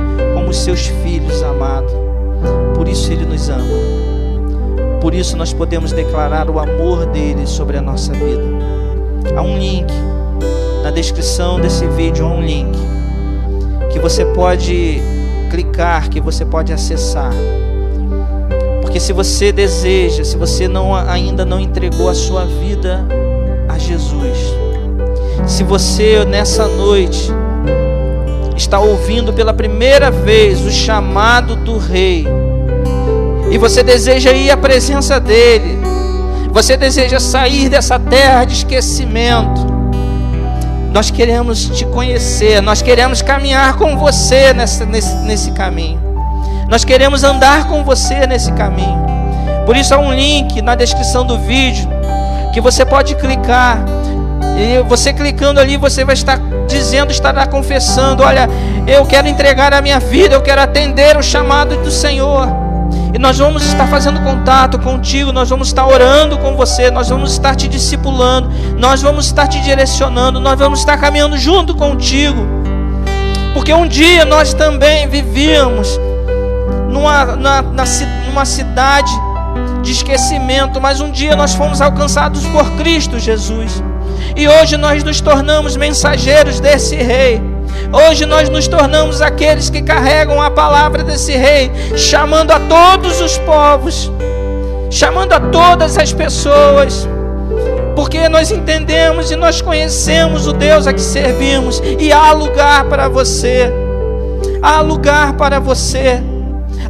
como 0.50 0.58
os 0.58 0.58
seus 0.58 0.86
filhos 1.04 1.42
amados. 1.44 1.92
Por 2.74 2.88
isso 2.88 3.12
ele 3.12 3.24
nos 3.24 3.48
ama. 3.48 3.62
Por 5.00 5.14
isso 5.14 5.36
nós 5.36 5.52
podemos 5.52 5.92
declarar 5.92 6.50
o 6.50 6.58
amor 6.58 7.06
dele 7.06 7.46
sobre 7.46 7.76
a 7.76 7.80
nossa 7.80 8.12
vida. 8.12 8.42
Há 9.36 9.42
um 9.42 9.56
link 9.56 9.92
na 10.82 10.90
descrição 10.90 11.60
desse 11.60 11.86
vídeo, 11.86 12.26
há 12.26 12.28
um 12.28 12.42
link 12.42 12.76
que 13.92 13.98
você 14.00 14.24
pode 14.24 15.00
clicar, 15.50 16.08
que 16.08 16.20
você 16.20 16.44
pode 16.44 16.72
acessar. 16.72 17.32
Porque 18.82 18.98
se 18.98 19.12
você 19.12 19.52
deseja, 19.52 20.24
se 20.24 20.36
você 20.36 20.66
não 20.66 20.94
ainda 20.94 21.44
não 21.44 21.60
entregou 21.60 22.08
a 22.08 22.14
sua 22.14 22.44
vida 22.44 23.06
a 23.68 23.78
Jesus, 23.78 24.52
se 25.46 25.62
você 25.62 26.24
nessa 26.24 26.66
noite 26.66 27.32
está 28.60 28.78
ouvindo 28.78 29.32
pela 29.32 29.54
primeira 29.54 30.10
vez 30.10 30.60
o 30.60 30.70
chamado 30.70 31.56
do 31.56 31.78
rei, 31.78 32.26
e 33.50 33.58
você 33.58 33.82
deseja 33.82 34.32
ir 34.32 34.50
à 34.50 34.56
presença 34.56 35.18
dEle, 35.18 35.78
você 36.52 36.76
deseja 36.76 37.18
sair 37.18 37.68
dessa 37.68 37.98
terra 37.98 38.44
de 38.44 38.52
esquecimento. 38.54 39.68
Nós 40.92 41.10
queremos 41.10 41.66
te 41.70 41.84
conhecer, 41.86 42.60
nós 42.60 42.82
queremos 42.82 43.22
caminhar 43.22 43.76
com 43.76 43.96
você 43.96 44.52
nessa, 44.52 44.84
nesse, 44.84 45.16
nesse 45.18 45.50
caminho, 45.52 46.00
nós 46.68 46.84
queremos 46.84 47.24
andar 47.24 47.66
com 47.66 47.82
você 47.82 48.26
nesse 48.26 48.52
caminho. 48.52 49.00
Por 49.64 49.76
isso 49.76 49.94
há 49.94 49.98
um 49.98 50.12
link 50.12 50.60
na 50.60 50.74
descrição 50.74 51.24
do 51.24 51.38
vídeo 51.38 51.88
que 52.52 52.60
você 52.60 52.84
pode 52.84 53.14
clicar. 53.14 53.82
E 54.60 54.82
você 54.82 55.10
clicando 55.10 55.58
ali, 55.58 55.78
você 55.78 56.04
vai 56.04 56.14
estar 56.14 56.38
dizendo, 56.68 57.10
estará 57.10 57.46
confessando: 57.46 58.22
Olha, 58.22 58.46
eu 58.86 59.06
quero 59.06 59.26
entregar 59.26 59.72
a 59.72 59.80
minha 59.80 59.98
vida, 59.98 60.34
eu 60.34 60.42
quero 60.42 60.60
atender 60.60 61.16
o 61.16 61.22
chamado 61.22 61.76
do 61.82 61.90
Senhor. 61.90 62.46
E 63.14 63.18
nós 63.18 63.38
vamos 63.38 63.64
estar 63.64 63.88
fazendo 63.88 64.20
contato 64.20 64.78
contigo, 64.78 65.32
nós 65.32 65.48
vamos 65.48 65.68
estar 65.68 65.86
orando 65.86 66.38
com 66.38 66.54
você, 66.54 66.90
nós 66.90 67.08
vamos 67.08 67.32
estar 67.32 67.56
te 67.56 67.66
discipulando, 67.66 68.50
nós 68.78 69.02
vamos 69.02 69.26
estar 69.26 69.48
te 69.48 69.60
direcionando, 69.60 70.38
nós 70.38 70.58
vamos 70.58 70.80
estar 70.80 70.98
caminhando 70.98 71.38
junto 71.38 71.74
contigo. 71.74 72.46
Porque 73.54 73.72
um 73.72 73.88
dia 73.88 74.24
nós 74.24 74.54
também 74.54 75.08
vivíamos 75.08 75.98
numa, 76.88 77.24
na, 77.36 77.62
na, 77.62 77.84
numa 78.26 78.44
cidade 78.44 79.12
de 79.82 79.90
esquecimento, 79.90 80.80
mas 80.80 81.00
um 81.00 81.10
dia 81.10 81.34
nós 81.34 81.54
fomos 81.54 81.80
alcançados 81.80 82.44
por 82.46 82.70
Cristo 82.72 83.18
Jesus. 83.18 83.82
E 84.36 84.48
hoje 84.48 84.76
nós 84.76 85.02
nos 85.02 85.20
tornamos 85.20 85.76
mensageiros 85.76 86.60
desse 86.60 86.96
Rei. 86.96 87.40
Hoje 87.92 88.24
nós 88.26 88.48
nos 88.48 88.68
tornamos 88.68 89.20
aqueles 89.20 89.68
que 89.68 89.82
carregam 89.82 90.40
a 90.40 90.50
palavra 90.50 91.02
desse 91.02 91.32
Rei, 91.32 91.70
chamando 91.96 92.52
a 92.52 92.60
todos 92.60 93.20
os 93.20 93.36
povos, 93.38 94.10
chamando 94.90 95.32
a 95.32 95.40
todas 95.40 95.98
as 95.98 96.12
pessoas, 96.12 97.08
porque 97.96 98.28
nós 98.28 98.50
entendemos 98.50 99.30
e 99.30 99.36
nós 99.36 99.60
conhecemos 99.60 100.46
o 100.46 100.52
Deus 100.52 100.86
a 100.86 100.92
que 100.92 101.00
servimos, 101.00 101.82
e 101.98 102.12
há 102.12 102.32
lugar 102.32 102.84
para 102.84 103.08
você, 103.08 103.72
há 104.62 104.80
lugar 104.80 105.34
para 105.34 105.58
você. 105.58 106.22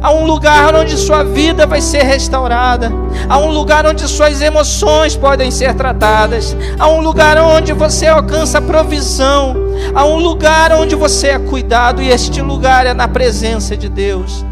Há 0.01 0.11
um 0.11 0.25
lugar 0.25 0.73
onde 0.73 0.97
sua 0.97 1.23
vida 1.23 1.67
vai 1.67 1.79
ser 1.79 2.01
restaurada. 2.01 2.91
Há 3.29 3.37
um 3.37 3.51
lugar 3.51 3.85
onde 3.85 4.07
suas 4.07 4.41
emoções 4.41 5.15
podem 5.15 5.51
ser 5.51 5.75
tratadas. 5.75 6.57
Há 6.79 6.89
um 6.89 7.01
lugar 7.01 7.37
onde 7.37 7.71
você 7.71 8.07
alcança 8.07 8.59
provisão. 8.59 9.55
Há 9.93 10.03
um 10.03 10.17
lugar 10.17 10.71
onde 10.71 10.95
você 10.95 11.27
é 11.27 11.39
cuidado. 11.39 12.01
E 12.01 12.09
este 12.09 12.41
lugar 12.41 12.87
é 12.87 12.95
na 12.95 13.07
presença 13.07 13.77
de 13.77 13.87
Deus. 13.87 14.43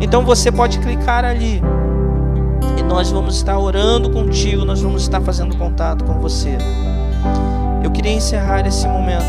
Então 0.00 0.24
você 0.24 0.52
pode 0.52 0.78
clicar 0.78 1.24
ali. 1.24 1.60
E 2.78 2.82
nós 2.84 3.10
vamos 3.10 3.34
estar 3.34 3.58
orando 3.58 4.10
contigo. 4.10 4.64
Nós 4.64 4.80
vamos 4.80 5.02
estar 5.02 5.20
fazendo 5.20 5.56
contato 5.56 6.04
com 6.04 6.20
você. 6.20 6.56
Eu 7.82 7.90
queria 7.90 8.12
encerrar 8.12 8.64
esse 8.64 8.86
momento 8.86 9.26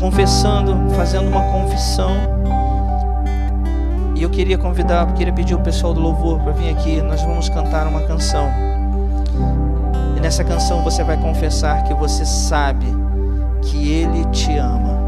confessando, 0.00 0.76
fazendo 0.96 1.28
uma 1.28 1.42
confissão 1.52 2.36
e 4.16 4.22
eu 4.22 4.30
queria 4.30 4.56
convidar, 4.56 5.12
queria 5.12 5.32
pedir 5.32 5.54
o 5.54 5.60
pessoal 5.60 5.92
do 5.92 6.00
louvor 6.00 6.40
para 6.40 6.52
vir 6.52 6.70
aqui. 6.70 7.02
Nós 7.02 7.20
vamos 7.20 7.50
cantar 7.50 7.86
uma 7.86 8.00
canção. 8.02 8.48
E 10.16 10.20
nessa 10.20 10.42
canção 10.42 10.82
você 10.82 11.04
vai 11.04 11.18
confessar 11.18 11.84
que 11.84 11.92
você 11.92 12.24
sabe 12.24 12.86
que 13.60 13.92
Ele 13.92 14.24
te 14.30 14.56
ama. 14.56 14.98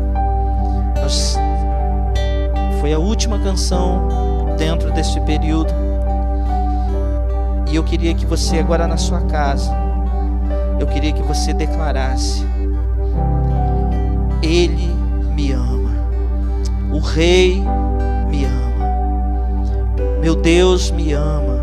Nós, 1.01 1.39
foi 2.81 2.93
a 2.93 2.99
última 2.99 3.39
canção 3.39 4.09
dentro 4.59 4.93
desse 4.93 5.19
período. 5.23 5.73
E 7.71 7.77
eu 7.77 7.85
queria 7.85 8.13
que 8.15 8.27
você, 8.27 8.59
agora 8.59 8.87
na 8.87 8.99
sua 8.99 9.23
casa, 9.23 9.75
eu 10.79 10.87
queria 10.87 11.15
que 11.15 11.23
você 11.23 11.55
declarasse: 11.55 12.45
Ele 14.43 14.95
me 15.35 15.53
ama. 15.53 15.93
O 16.93 16.99
Rei. 16.99 17.63
Meu 20.21 20.35
Deus 20.35 20.91
me 20.91 21.13
ama. 21.13 21.59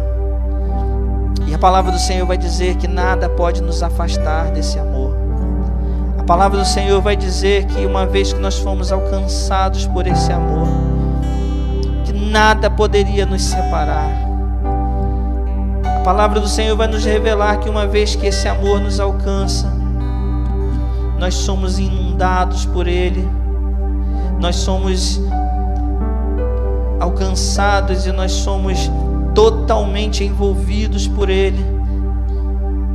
E 1.48 1.54
a 1.54 1.60
palavra 1.60 1.92
do 1.92 2.00
Senhor 2.00 2.26
vai 2.26 2.38
dizer 2.38 2.76
que 2.76 2.88
nada 2.88 3.30
pode 3.30 3.62
nos 3.62 3.84
afastar 3.84 4.52
desse 4.52 4.80
amor. 4.80 5.16
A 6.18 6.24
palavra 6.24 6.58
do 6.58 6.66
Senhor 6.66 7.02
vai 7.02 7.16
dizer 7.16 7.66
que 7.66 7.86
uma 7.86 8.06
vez 8.06 8.34
que 8.34 8.40
nós 8.40 8.58
fomos 8.58 8.92
alcançados 8.92 9.86
por 9.86 10.08
esse 10.08 10.32
amor, 10.32 10.68
que 12.04 12.14
nada 12.14 12.70
poderia 12.70 13.26
nos 13.26 13.44
separar. 13.44 14.10
A 15.98 16.00
palavra 16.00 16.40
do 16.40 16.48
Senhor 16.48 16.76
vai 16.76 16.88
nos 16.88 17.04
revelar 17.04 17.58
que 17.58 17.70
uma 17.70 17.86
vez 17.86 18.16
que 18.16 18.26
esse 18.26 18.48
amor 18.48 18.80
nos 18.80 19.00
alcança, 19.00 19.72
nós 21.20 21.36
somos 21.36 21.78
inundados 21.78 22.66
por 22.66 22.88
ele, 22.88 23.28
nós 24.40 24.56
somos 24.56 25.22
alcançados 27.06 28.06
e 28.06 28.12
nós 28.12 28.32
somos 28.32 28.92
totalmente 29.34 30.24
envolvidos 30.24 31.08
por 31.08 31.30
Ele, 31.30 31.64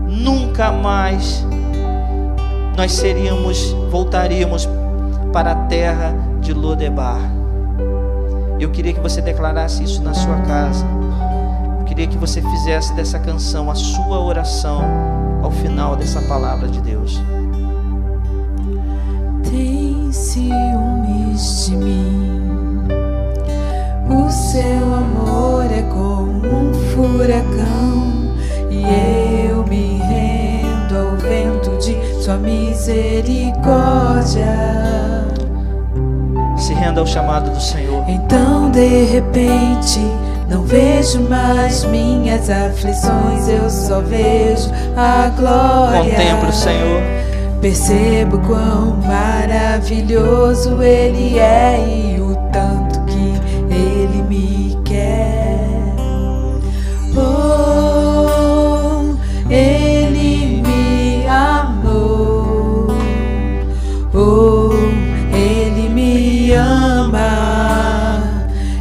nunca 0.08 0.72
mais 0.72 1.46
nós 2.76 2.92
seríamos, 2.92 3.72
voltaríamos 3.90 4.68
para 5.32 5.52
a 5.52 5.54
terra 5.66 6.14
de 6.40 6.52
Lodebar. 6.52 7.20
Eu 8.58 8.70
queria 8.70 8.92
que 8.92 9.00
você 9.00 9.20
declarasse 9.22 9.84
isso 9.84 10.02
na 10.02 10.12
sua 10.12 10.36
casa. 10.42 10.84
Eu 11.78 11.84
queria 11.84 12.06
que 12.06 12.18
você 12.18 12.42
fizesse 12.42 12.94
dessa 12.94 13.18
canção 13.18 13.70
a 13.70 13.74
sua 13.74 14.18
oração 14.18 14.82
ao 15.42 15.50
final 15.50 15.94
dessa 15.96 16.20
palavra 16.22 16.68
de 16.68 16.80
Deus. 16.80 17.20
Tem 19.44 20.10
ciúmes 20.12 21.66
de 21.66 21.76
mim 21.76 22.39
o 24.10 24.30
seu 24.30 24.94
amor 24.94 25.66
é 25.70 25.82
como 25.82 26.46
um 26.46 26.72
furacão 26.90 28.34
e 28.68 28.82
eu 29.48 29.64
me 29.64 29.98
rendo 29.98 30.98
ao 30.98 31.16
vento 31.16 31.70
de 31.78 31.96
sua 32.22 32.36
misericórdia. 32.36 34.44
Se 36.56 36.74
renda 36.74 37.00
ao 37.00 37.06
chamado 37.06 37.50
do 37.50 37.60
Senhor. 37.60 38.04
Então 38.08 38.70
de 38.70 39.04
repente 39.04 40.00
não 40.48 40.64
vejo 40.64 41.20
mais 41.28 41.84
minhas 41.84 42.50
aflições, 42.50 43.48
eu 43.48 43.70
só 43.70 44.00
vejo 44.00 44.70
a 44.96 45.28
glória. 45.28 46.10
Contemplo 46.10 46.48
o 46.48 46.52
Senhor. 46.52 47.00
Percebo 47.60 48.40
quão 48.40 48.96
maravilhoso 49.06 50.82
Ele 50.82 51.38
é 51.38 51.78
e 51.86 52.20
o 52.20 52.34
tanto 52.50 52.79
Oh, 64.20 64.70
Ele 65.32 65.88
me 65.88 66.52
ama. 66.52 68.22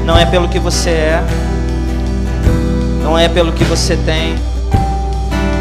Não 0.07 0.17
é 0.17 0.25
pelo 0.25 0.49
que 0.49 0.59
você 0.59 0.91
é 0.91 1.23
não 3.07 3.17
é 3.17 3.29
pelo 3.29 3.53
que 3.53 3.63
você 3.63 3.97
tem, 3.97 4.35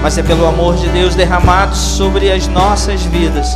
mas 0.01 0.17
é 0.17 0.23
pelo 0.23 0.47
amor 0.47 0.75
de 0.75 0.89
Deus 0.89 1.13
derramado 1.13 1.75
sobre 1.75 2.31
as 2.31 2.47
nossas 2.47 3.03
vidas, 3.03 3.55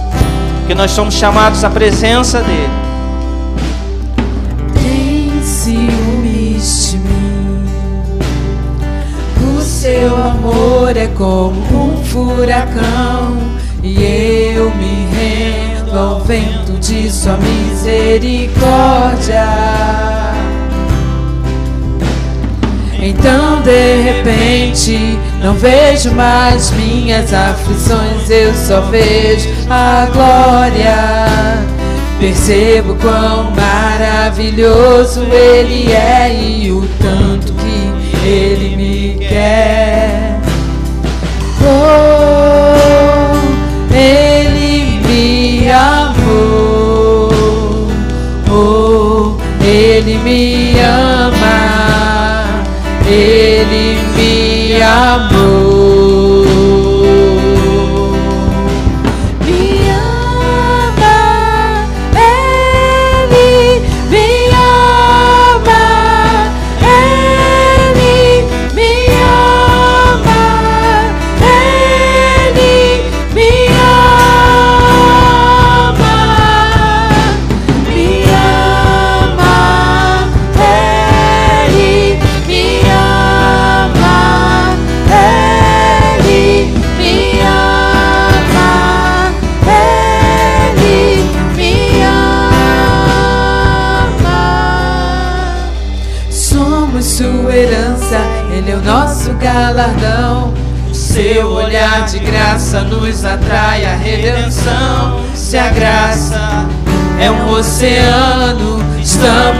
que 0.68 0.76
nós 0.76 0.92
somos 0.92 1.16
chamados 1.16 1.64
à 1.64 1.72
presença 1.72 2.40
dEle. 2.42 2.89
O 10.00 10.00
seu 10.00 10.16
amor 10.16 10.96
é 10.96 11.08
como 11.08 11.60
um 11.74 12.02
furacão, 12.06 13.38
e 13.84 14.02
eu 14.56 14.74
me 14.76 15.10
rendo 15.14 15.98
ao 15.98 16.22
vento 16.22 16.72
de 16.80 17.12
sua 17.12 17.36
misericórdia. 17.38 19.44
Então 23.02 23.62
de 23.62 24.02
repente 24.02 25.18
não 25.42 25.54
vejo 25.54 26.12
mais 26.12 26.70
minhas 26.72 27.34
aflições, 27.34 28.30
eu 28.30 28.54
só 28.54 28.82
vejo 28.82 29.48
a 29.70 30.06
glória. 30.12 30.98
Percebo 32.20 32.96
quão 32.96 33.50
maravilhoso 33.52 35.22
Ele 35.32 35.94
é 35.94 36.34
e 36.34 36.70
o 36.70 36.86
tanto 37.02 37.49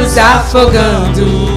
estamos 0.10 0.18
afogando. 0.18 1.50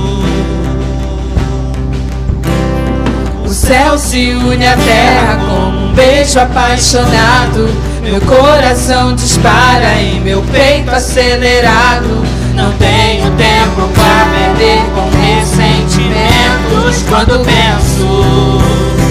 O 3.44 3.48
céu 3.48 3.98
se 3.98 4.30
une 4.30 4.66
à 4.66 4.76
terra 4.76 5.38
como 5.46 5.86
um 5.86 5.92
beijo 5.94 6.38
apaixonado. 6.38 7.68
Meu 8.02 8.20
coração 8.20 9.14
dispara 9.14 9.94
em 10.00 10.20
meu 10.20 10.42
peito 10.52 10.90
acelerado. 10.90 12.22
Não 12.54 12.72
tenho 12.72 13.30
tempo 13.32 13.88
para 13.94 14.26
perder 14.36 14.82
com 14.94 15.08
ressentimentos 15.18 17.02
quando 17.08 17.44
penso 17.44 19.01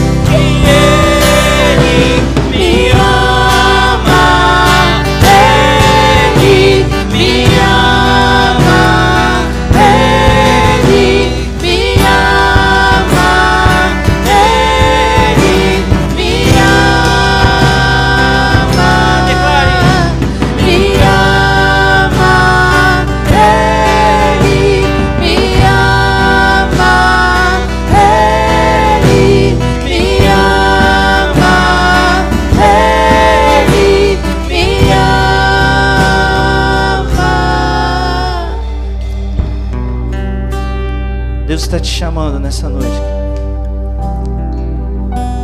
Deus 41.61 41.67
está 41.67 41.79
te 41.79 41.89
chamando 41.89 42.39
nessa 42.39 42.67
noite. 42.67 42.89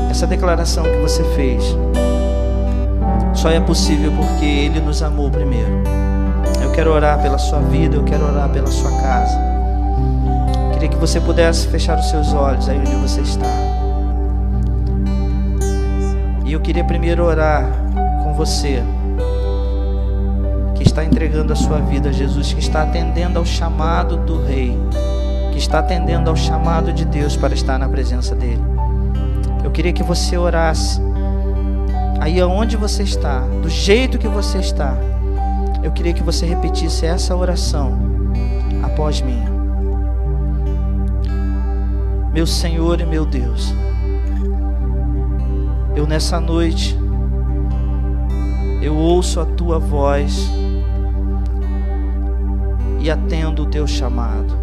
Essa 0.10 0.26
declaração 0.26 0.84
que 0.84 0.98
você 0.98 1.24
fez 1.36 1.64
só 3.36 3.52
é 3.52 3.60
possível 3.60 4.12
porque 4.14 4.44
Ele 4.44 4.80
nos 4.80 5.04
amou 5.04 5.30
primeiro. 5.30 5.84
Eu 6.64 6.72
quero 6.72 6.92
orar 6.92 7.22
pela 7.22 7.38
sua 7.38 7.60
vida, 7.60 7.98
eu 7.98 8.04
quero 8.04 8.26
orar 8.26 8.50
pela 8.50 8.66
sua 8.66 8.90
casa. 9.00 9.38
Queria 10.74 10.90
que 10.90 10.96
você 10.96 11.22
pudesse 11.22 11.68
fechar 11.68 12.00
os 12.00 12.10
seus 12.10 12.34
olhos 12.34 12.68
aí 12.68 12.80
onde 12.80 12.96
você 12.96 13.22
está. 13.22 13.46
E 16.46 16.52
eu 16.52 16.60
queria 16.62 16.84
primeiro 16.84 17.24
orar 17.26 17.70
com 18.24 18.34
você 18.34 18.82
que 20.74 20.82
está 20.82 21.06
entregando 21.06 21.54
a 21.54 21.56
sua 21.56 21.78
vida 21.78 22.10
a 22.10 22.12
Jesus, 22.12 22.54
que 22.54 22.60
está 22.60 22.82
atendendo 22.82 23.38
ao 23.38 23.46
chamado 23.46 24.18
do 24.18 24.44
Rei 24.44 24.76
que 25.58 25.62
está 25.64 25.80
atendendo 25.80 26.30
ao 26.30 26.36
chamado 26.36 26.94
de 26.94 27.04
Deus 27.04 27.36
para 27.36 27.52
estar 27.52 27.80
na 27.80 27.90
presença 27.90 28.36
dele. 28.36 28.62
Eu 29.64 29.72
queria 29.72 29.92
que 29.92 30.04
você 30.04 30.38
orasse 30.38 31.02
aí 32.20 32.40
aonde 32.40 32.78
você 32.78 33.02
está, 33.02 33.40
do 33.40 33.68
jeito 33.68 34.20
que 34.20 34.28
você 34.28 34.60
está. 34.60 34.96
Eu 35.82 35.92
queria 35.92 36.14
que 36.14 36.22
você 36.22 36.46
repetisse 36.46 37.08
essa 37.08 37.36
oração 37.36 37.98
após 38.84 39.20
mim. 39.20 39.44
Meu 42.32 42.46
Senhor 42.46 43.02
e 43.02 43.06
meu 43.08 43.26
Deus, 43.26 43.74
eu 45.96 46.06
nessa 46.06 46.40
noite 46.40 46.96
eu 48.80 48.96
ouço 48.96 49.40
a 49.40 49.46
tua 49.46 49.80
voz 49.80 50.52
e 53.00 53.10
atendo 53.10 53.64
o 53.64 53.66
teu 53.66 53.88
chamado. 53.88 54.57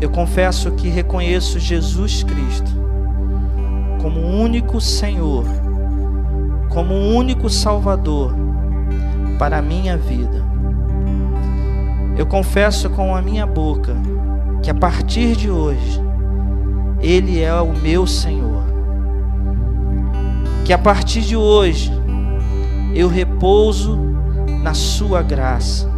Eu 0.00 0.10
confesso 0.10 0.72
que 0.72 0.88
reconheço 0.88 1.58
Jesus 1.58 2.22
Cristo 2.22 2.70
como 4.02 4.20
o 4.20 4.40
único 4.40 4.80
Senhor, 4.80 5.44
como 6.68 6.94
o 6.94 7.14
único 7.14 7.48
Salvador 7.48 8.34
para 9.38 9.58
a 9.58 9.62
minha 9.62 9.96
vida. 9.96 10.44
Eu 12.16 12.26
confesso 12.26 12.90
com 12.90 13.14
a 13.14 13.22
minha 13.22 13.46
boca 13.46 13.96
que 14.62 14.70
a 14.70 14.74
partir 14.74 15.34
de 15.34 15.50
hoje 15.50 16.00
Ele 17.00 17.40
é 17.40 17.54
o 17.54 17.72
meu 17.72 18.06
Senhor. 18.06 18.64
Que 20.64 20.72
a 20.72 20.78
partir 20.78 21.22
de 21.22 21.36
hoje 21.36 21.92
eu 22.94 23.08
repouso 23.08 23.98
na 24.62 24.74
Sua 24.74 25.22
graça. 25.22 25.88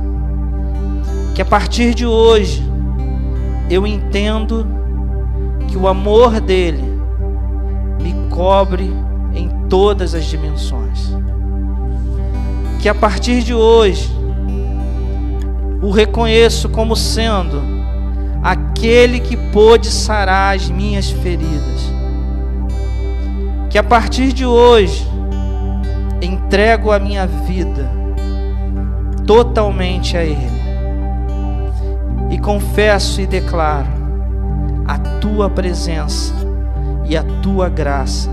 Que 1.35 1.43
a 1.43 1.45
partir 1.45 1.95
de 1.95 2.07
hoje 2.07 2.68
eu 3.71 3.87
entendo 3.87 4.67
que 5.67 5.77
o 5.77 5.87
amor 5.87 6.41
dele 6.41 6.83
me 8.01 8.15
cobre 8.31 8.91
em 9.35 9.49
todas 9.69 10.15
as 10.15 10.25
dimensões. 10.25 11.15
Que 12.81 12.89
a 12.89 12.95
partir 12.95 13.43
de 13.43 13.53
hoje 13.53 14.11
o 15.83 15.91
reconheço 15.91 16.69
como 16.69 16.97
sendo 16.97 17.63
aquele 18.43 19.21
que 19.21 19.37
pôde 19.37 19.89
sarar 19.89 20.57
as 20.57 20.71
minhas 20.71 21.11
feridas. 21.11 21.93
Que 23.69 23.77
a 23.77 23.83
partir 23.83 24.33
de 24.33 24.47
hoje 24.47 25.07
entrego 26.23 26.91
a 26.91 26.99
minha 26.99 27.27
vida 27.27 27.91
totalmente 29.27 30.17
a 30.17 30.25
Ele 30.25 30.58
e 32.31 32.39
confesso 32.39 33.21
e 33.21 33.27
declaro 33.27 33.89
a 34.87 34.99
tua 35.21 35.49
presença 35.49 36.35
e 37.07 37.17
a 37.17 37.23
tua 37.43 37.69
graça 37.69 38.31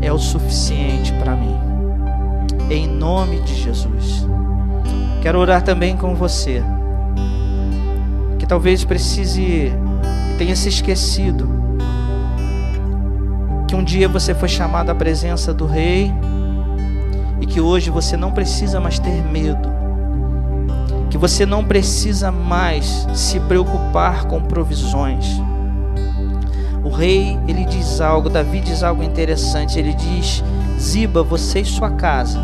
é 0.00 0.12
o 0.12 0.18
suficiente 0.18 1.12
para 1.14 1.34
mim. 1.34 1.56
Em 2.70 2.86
nome 2.86 3.40
de 3.40 3.54
Jesus. 3.54 4.26
Quero 5.22 5.38
orar 5.38 5.62
também 5.62 5.96
com 5.96 6.14
você 6.14 6.62
que 8.38 8.46
talvez 8.46 8.84
precise 8.84 9.72
tenha 10.38 10.54
se 10.54 10.68
esquecido 10.68 11.48
que 13.66 13.74
um 13.74 13.82
dia 13.82 14.08
você 14.08 14.34
foi 14.34 14.48
chamado 14.48 14.90
à 14.90 14.94
presença 14.94 15.52
do 15.52 15.66
rei 15.66 16.12
e 17.40 17.46
que 17.46 17.60
hoje 17.60 17.90
você 17.90 18.16
não 18.16 18.30
precisa 18.30 18.78
mais 18.78 18.98
ter 18.98 19.22
medo 19.24 19.75
que 21.16 21.20
você 21.20 21.46
não 21.46 21.64
precisa 21.64 22.30
mais 22.30 23.08
se 23.14 23.40
preocupar 23.40 24.26
com 24.26 24.38
provisões. 24.42 25.40
O 26.84 26.90
rei, 26.90 27.38
ele 27.48 27.64
diz 27.64 28.02
algo, 28.02 28.28
Davi 28.28 28.60
diz 28.60 28.82
algo 28.82 29.02
interessante, 29.02 29.78
ele 29.78 29.94
diz: 29.94 30.44
Ziba, 30.78 31.22
você 31.22 31.60
e 31.60 31.64
sua 31.64 31.90
casa 31.92 32.38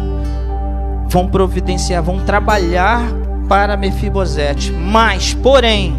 vão 1.06 1.28
providenciar, 1.28 2.02
vão 2.02 2.20
trabalhar 2.20 3.02
para 3.46 3.76
Mefibosete, 3.76 4.72
mas, 4.72 5.34
porém, 5.34 5.94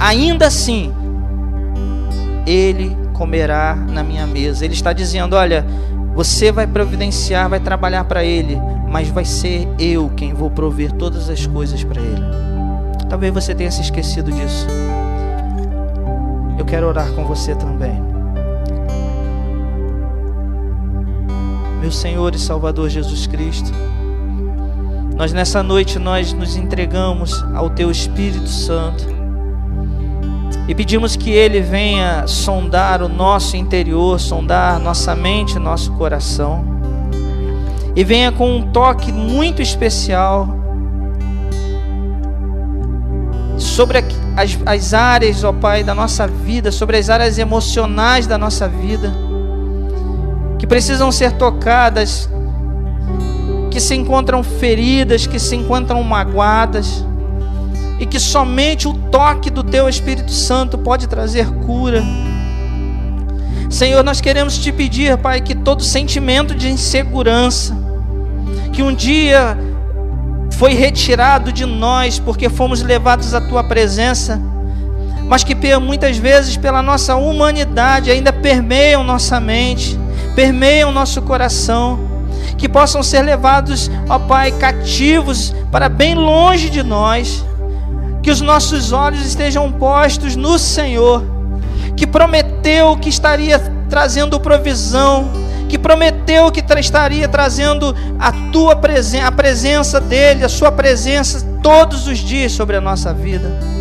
ainda 0.00 0.46
assim, 0.46 0.90
ele 2.46 2.96
comerá 3.12 3.74
na 3.74 4.02
minha 4.02 4.26
mesa. 4.26 4.64
Ele 4.64 4.72
está 4.72 4.94
dizendo: 4.94 5.36
Olha, 5.36 5.66
você 6.14 6.50
vai 6.50 6.66
providenciar, 6.66 7.50
vai 7.50 7.60
trabalhar 7.60 8.04
para 8.04 8.24
ele, 8.24 8.58
mas 8.90 9.08
vai 9.08 9.24
ser 9.24 9.68
eu 9.78 10.10
quem 10.16 10.34
vou 10.34 10.50
prover 10.50 10.90
todas 10.92 11.30
as 11.30 11.46
coisas 11.46 11.84
para 11.84 12.02
ele. 12.02 12.24
Talvez 13.08 13.32
você 13.32 13.54
tenha 13.54 13.70
se 13.70 13.80
esquecido 13.80 14.32
disso. 14.32 14.66
Eu 16.58 16.64
quero 16.64 16.88
orar 16.88 17.10
com 17.12 17.24
você 17.24 17.54
também. 17.54 18.02
Meu 21.80 21.92
Senhor 21.92 22.34
e 22.34 22.38
Salvador 22.38 22.90
Jesus 22.90 23.26
Cristo, 23.28 23.70
nós 25.16 25.32
nessa 25.32 25.62
noite 25.62 25.98
nós 25.98 26.32
nos 26.32 26.56
entregamos 26.56 27.42
ao 27.54 27.70
teu 27.70 27.90
Espírito 27.90 28.48
Santo 28.48 29.06
e 30.66 30.74
pedimos 30.74 31.16
que 31.16 31.30
ele 31.30 31.60
venha 31.60 32.26
sondar 32.26 33.02
o 33.02 33.08
nosso 33.08 33.56
interior, 33.56 34.20
sondar 34.20 34.78
nossa 34.80 35.14
mente, 35.14 35.58
nosso 35.58 35.92
coração 35.92 36.79
e 37.94 38.04
venha 38.04 38.30
com 38.30 38.56
um 38.56 38.70
toque 38.70 39.12
muito 39.12 39.60
especial 39.60 40.60
sobre 43.58 43.98
as, 44.36 44.58
as 44.64 44.94
áreas, 44.94 45.44
ó 45.44 45.52
Pai, 45.52 45.84
da 45.84 45.94
nossa 45.94 46.26
vida, 46.26 46.72
sobre 46.72 46.96
as 46.96 47.10
áreas 47.10 47.38
emocionais 47.38 48.26
da 48.26 48.38
nossa 48.38 48.68
vida, 48.68 49.12
que 50.58 50.66
precisam 50.66 51.12
ser 51.12 51.32
tocadas, 51.32 52.28
que 53.70 53.80
se 53.80 53.94
encontram 53.94 54.42
feridas, 54.42 55.26
que 55.26 55.38
se 55.38 55.54
encontram 55.54 56.02
magoadas, 56.02 57.04
e 57.98 58.06
que 58.06 58.18
somente 58.18 58.88
o 58.88 58.94
toque 58.94 59.50
do 59.50 59.62
Teu 59.62 59.88
Espírito 59.88 60.32
Santo 60.32 60.78
pode 60.78 61.06
trazer 61.06 61.46
cura. 61.66 62.02
Senhor, 63.70 64.02
nós 64.02 64.20
queremos 64.20 64.58
te 64.58 64.72
pedir, 64.72 65.16
Pai, 65.16 65.40
que 65.40 65.54
todo 65.54 65.84
sentimento 65.84 66.56
de 66.56 66.68
insegurança, 66.68 67.72
que 68.72 68.82
um 68.82 68.92
dia 68.92 69.56
foi 70.54 70.74
retirado 70.74 71.52
de 71.52 71.64
nós 71.64 72.18
porque 72.18 72.48
fomos 72.48 72.82
levados 72.82 73.32
à 73.32 73.40
tua 73.40 73.62
presença, 73.62 74.42
mas 75.28 75.44
que 75.44 75.54
muitas 75.78 76.16
vezes 76.16 76.56
pela 76.56 76.82
nossa 76.82 77.14
humanidade 77.14 78.10
ainda 78.10 78.32
permeiam 78.32 79.04
nossa 79.04 79.38
mente, 79.38 79.96
permeiam 80.34 80.90
nosso 80.90 81.22
coração, 81.22 82.00
que 82.58 82.68
possam 82.68 83.04
ser 83.04 83.22
levados, 83.22 83.88
ó 84.08 84.18
Pai, 84.18 84.50
cativos 84.50 85.54
para 85.70 85.88
bem 85.88 86.16
longe 86.16 86.68
de 86.68 86.82
nós, 86.82 87.44
que 88.20 88.32
os 88.32 88.40
nossos 88.40 88.90
olhos 88.90 89.24
estejam 89.24 89.70
postos 89.70 90.34
no 90.34 90.58
Senhor, 90.58 91.39
que 91.96 92.06
prometeu 92.06 92.96
que 92.96 93.08
estaria 93.08 93.58
trazendo 93.88 94.38
provisão, 94.40 95.30
que 95.68 95.78
prometeu 95.78 96.50
que 96.50 96.62
estaria 96.78 97.28
trazendo 97.28 97.94
a 98.18 98.32
tua 98.52 98.76
presença, 98.76 99.26
a 99.26 99.32
presença 99.32 100.00
dele, 100.00 100.44
a 100.44 100.48
sua 100.48 100.72
presença 100.72 101.46
todos 101.62 102.06
os 102.06 102.18
dias 102.18 102.52
sobre 102.52 102.76
a 102.76 102.80
nossa 102.80 103.12
vida 103.12 103.80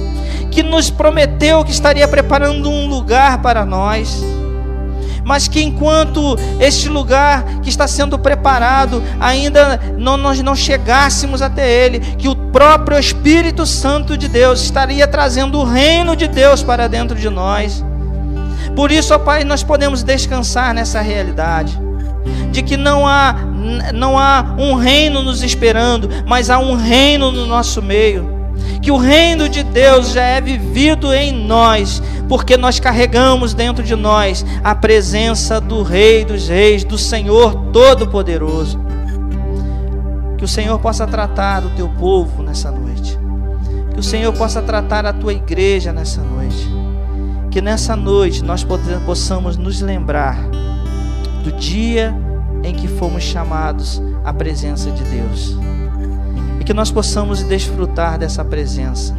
que 0.49 0.63
nos 0.63 0.89
prometeu 0.89 1.63
que 1.63 1.71
estaria 1.71 2.07
preparando 2.07 2.69
um 2.69 2.87
lugar 2.87 3.41
para 3.41 3.65
nós. 3.65 4.21
Mas 5.23 5.47
que 5.47 5.61
enquanto 5.61 6.37
este 6.59 6.89
lugar 6.89 7.43
que 7.61 7.69
está 7.69 7.87
sendo 7.87 8.17
preparado, 8.17 9.03
ainda 9.19 9.79
não, 9.97 10.17
nós 10.17 10.41
não 10.41 10.55
chegássemos 10.55 11.41
até 11.41 11.71
ele, 11.71 11.99
que 12.17 12.27
o 12.27 12.35
próprio 12.35 12.97
Espírito 12.97 13.65
Santo 13.65 14.17
de 14.17 14.27
Deus 14.27 14.61
estaria 14.61 15.07
trazendo 15.07 15.59
o 15.59 15.63
reino 15.63 16.15
de 16.15 16.27
Deus 16.27 16.63
para 16.63 16.87
dentro 16.87 17.15
de 17.15 17.29
nós. 17.29 17.83
Por 18.75 18.91
isso, 18.91 19.13
ó 19.13 19.19
Pai, 19.19 19.43
nós 19.43 19.63
podemos 19.63 20.03
descansar 20.03 20.73
nessa 20.73 21.01
realidade 21.01 21.79
de 22.51 22.63
que 22.63 22.77
não 22.77 23.07
há 23.07 23.35
não 23.93 24.17
há 24.17 24.55
um 24.57 24.73
reino 24.75 25.21
nos 25.21 25.43
esperando, 25.43 26.09
mas 26.25 26.49
há 26.49 26.57
um 26.59 26.75
reino 26.75 27.31
no 27.31 27.45
nosso 27.45 27.81
meio. 27.81 28.39
Que 28.81 28.91
o 28.91 28.97
reino 28.97 29.49
de 29.49 29.63
Deus 29.63 30.11
já 30.11 30.23
é 30.23 30.41
vivido 30.41 31.13
em 31.13 31.31
nós, 31.31 32.01
porque 32.27 32.55
nós 32.57 32.79
carregamos 32.79 33.53
dentro 33.53 33.83
de 33.83 33.95
nós 33.95 34.45
a 34.63 34.73
presença 34.73 35.59
do 35.59 35.83
Rei 35.83 36.23
dos 36.23 36.47
Reis, 36.47 36.83
do 36.83 36.97
Senhor 36.97 37.55
Todo-Poderoso. 37.71 38.79
Que 40.37 40.45
o 40.45 40.47
Senhor 40.47 40.79
possa 40.79 41.05
tratar 41.05 41.65
o 41.65 41.69
teu 41.71 41.89
povo 41.89 42.41
nessa 42.41 42.71
noite, 42.71 43.19
que 43.93 43.99
o 43.99 44.03
Senhor 44.03 44.31
possa 44.33 44.61
tratar 44.61 45.05
a 45.05 45.11
tua 45.11 45.33
igreja 45.33 45.91
nessa 45.91 46.21
noite, 46.21 46.69
que 47.51 47.61
nessa 47.61 47.95
noite 47.95 48.43
nós 48.43 48.65
possamos 49.05 49.57
nos 49.57 49.81
lembrar 49.81 50.37
do 51.43 51.51
dia 51.53 52.13
em 52.63 52.73
que 52.73 52.87
fomos 52.87 53.23
chamados 53.23 54.01
à 54.23 54.33
presença 54.33 54.91
de 54.91 55.03
Deus. 55.03 55.57
Que 56.69 56.73
nós 56.75 56.91
possamos 56.91 57.41
desfrutar 57.41 58.19
dessa 58.19 58.45
presença, 58.45 59.15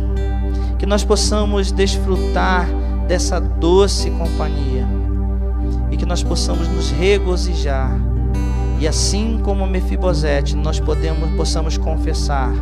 que 0.79 0.87
nós 0.87 1.03
possamos 1.03 1.73
desfrutar 1.73 2.69
dessa 3.09 3.41
doce 3.41 4.09
companhia. 4.13 4.87
E 5.91 5.97
que 5.97 6.07
nós 6.07 6.23
possamos 6.23 6.69
nos 6.69 6.93
regozijar. 6.93 7.91
E 8.79 8.87
assim 8.87 9.41
como 9.43 9.67
Mefibosete, 9.67 10.55
nós 10.55 10.79
podemos, 10.79 11.29
possamos 11.33 11.77
confessar: 11.77 12.53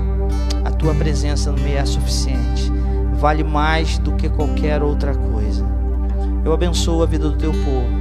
a 0.64 0.70
tua 0.70 0.94
presença 0.94 1.52
no 1.52 1.60
meio 1.60 1.76
é 1.76 1.84
suficiente, 1.84 2.72
vale 3.18 3.44
mais 3.44 3.98
do 3.98 4.12
que 4.12 4.28
qualquer 4.28 4.82
outra 4.82 5.14
coisa. 5.14 5.66
Eu 6.44 6.52
abençoo 6.52 7.02
a 7.02 7.06
vida 7.06 7.28
do 7.28 7.36
teu 7.36 7.52
povo, 7.52 7.98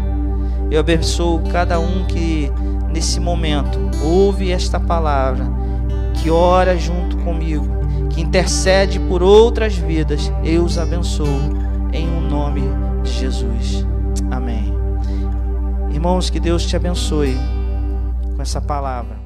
eu 0.72 0.80
abençoo 0.80 1.42
cada 1.52 1.80
um 1.80 2.06
que 2.06 2.52
nesse 2.94 3.20
momento 3.20 3.80
ouve 4.04 4.52
esta 4.52 4.80
palavra 4.80 5.46
que 6.14 6.30
ora 6.30 6.78
junto 6.78 7.18
comigo, 7.18 7.68
que 8.10 8.22
intercede 8.22 9.00
por 9.00 9.22
outras 9.22 9.76
vidas, 9.76 10.32
eu 10.44 10.64
os 10.64 10.78
abençoo 10.78 11.28
em 11.94 12.08
o 12.08 12.18
um 12.18 12.22
nome 12.22 12.64
de 13.04 13.12
Jesus. 13.12 13.86
Amém. 14.32 14.74
Irmãos, 15.92 16.30
que 16.30 16.40
Deus 16.40 16.66
te 16.66 16.76
abençoe 16.76 17.38
com 18.36 18.42
essa 18.42 18.62
palavra. 18.62 19.18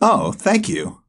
Oh, 0.00 0.32
thank 0.32 0.68
you. 0.68 1.02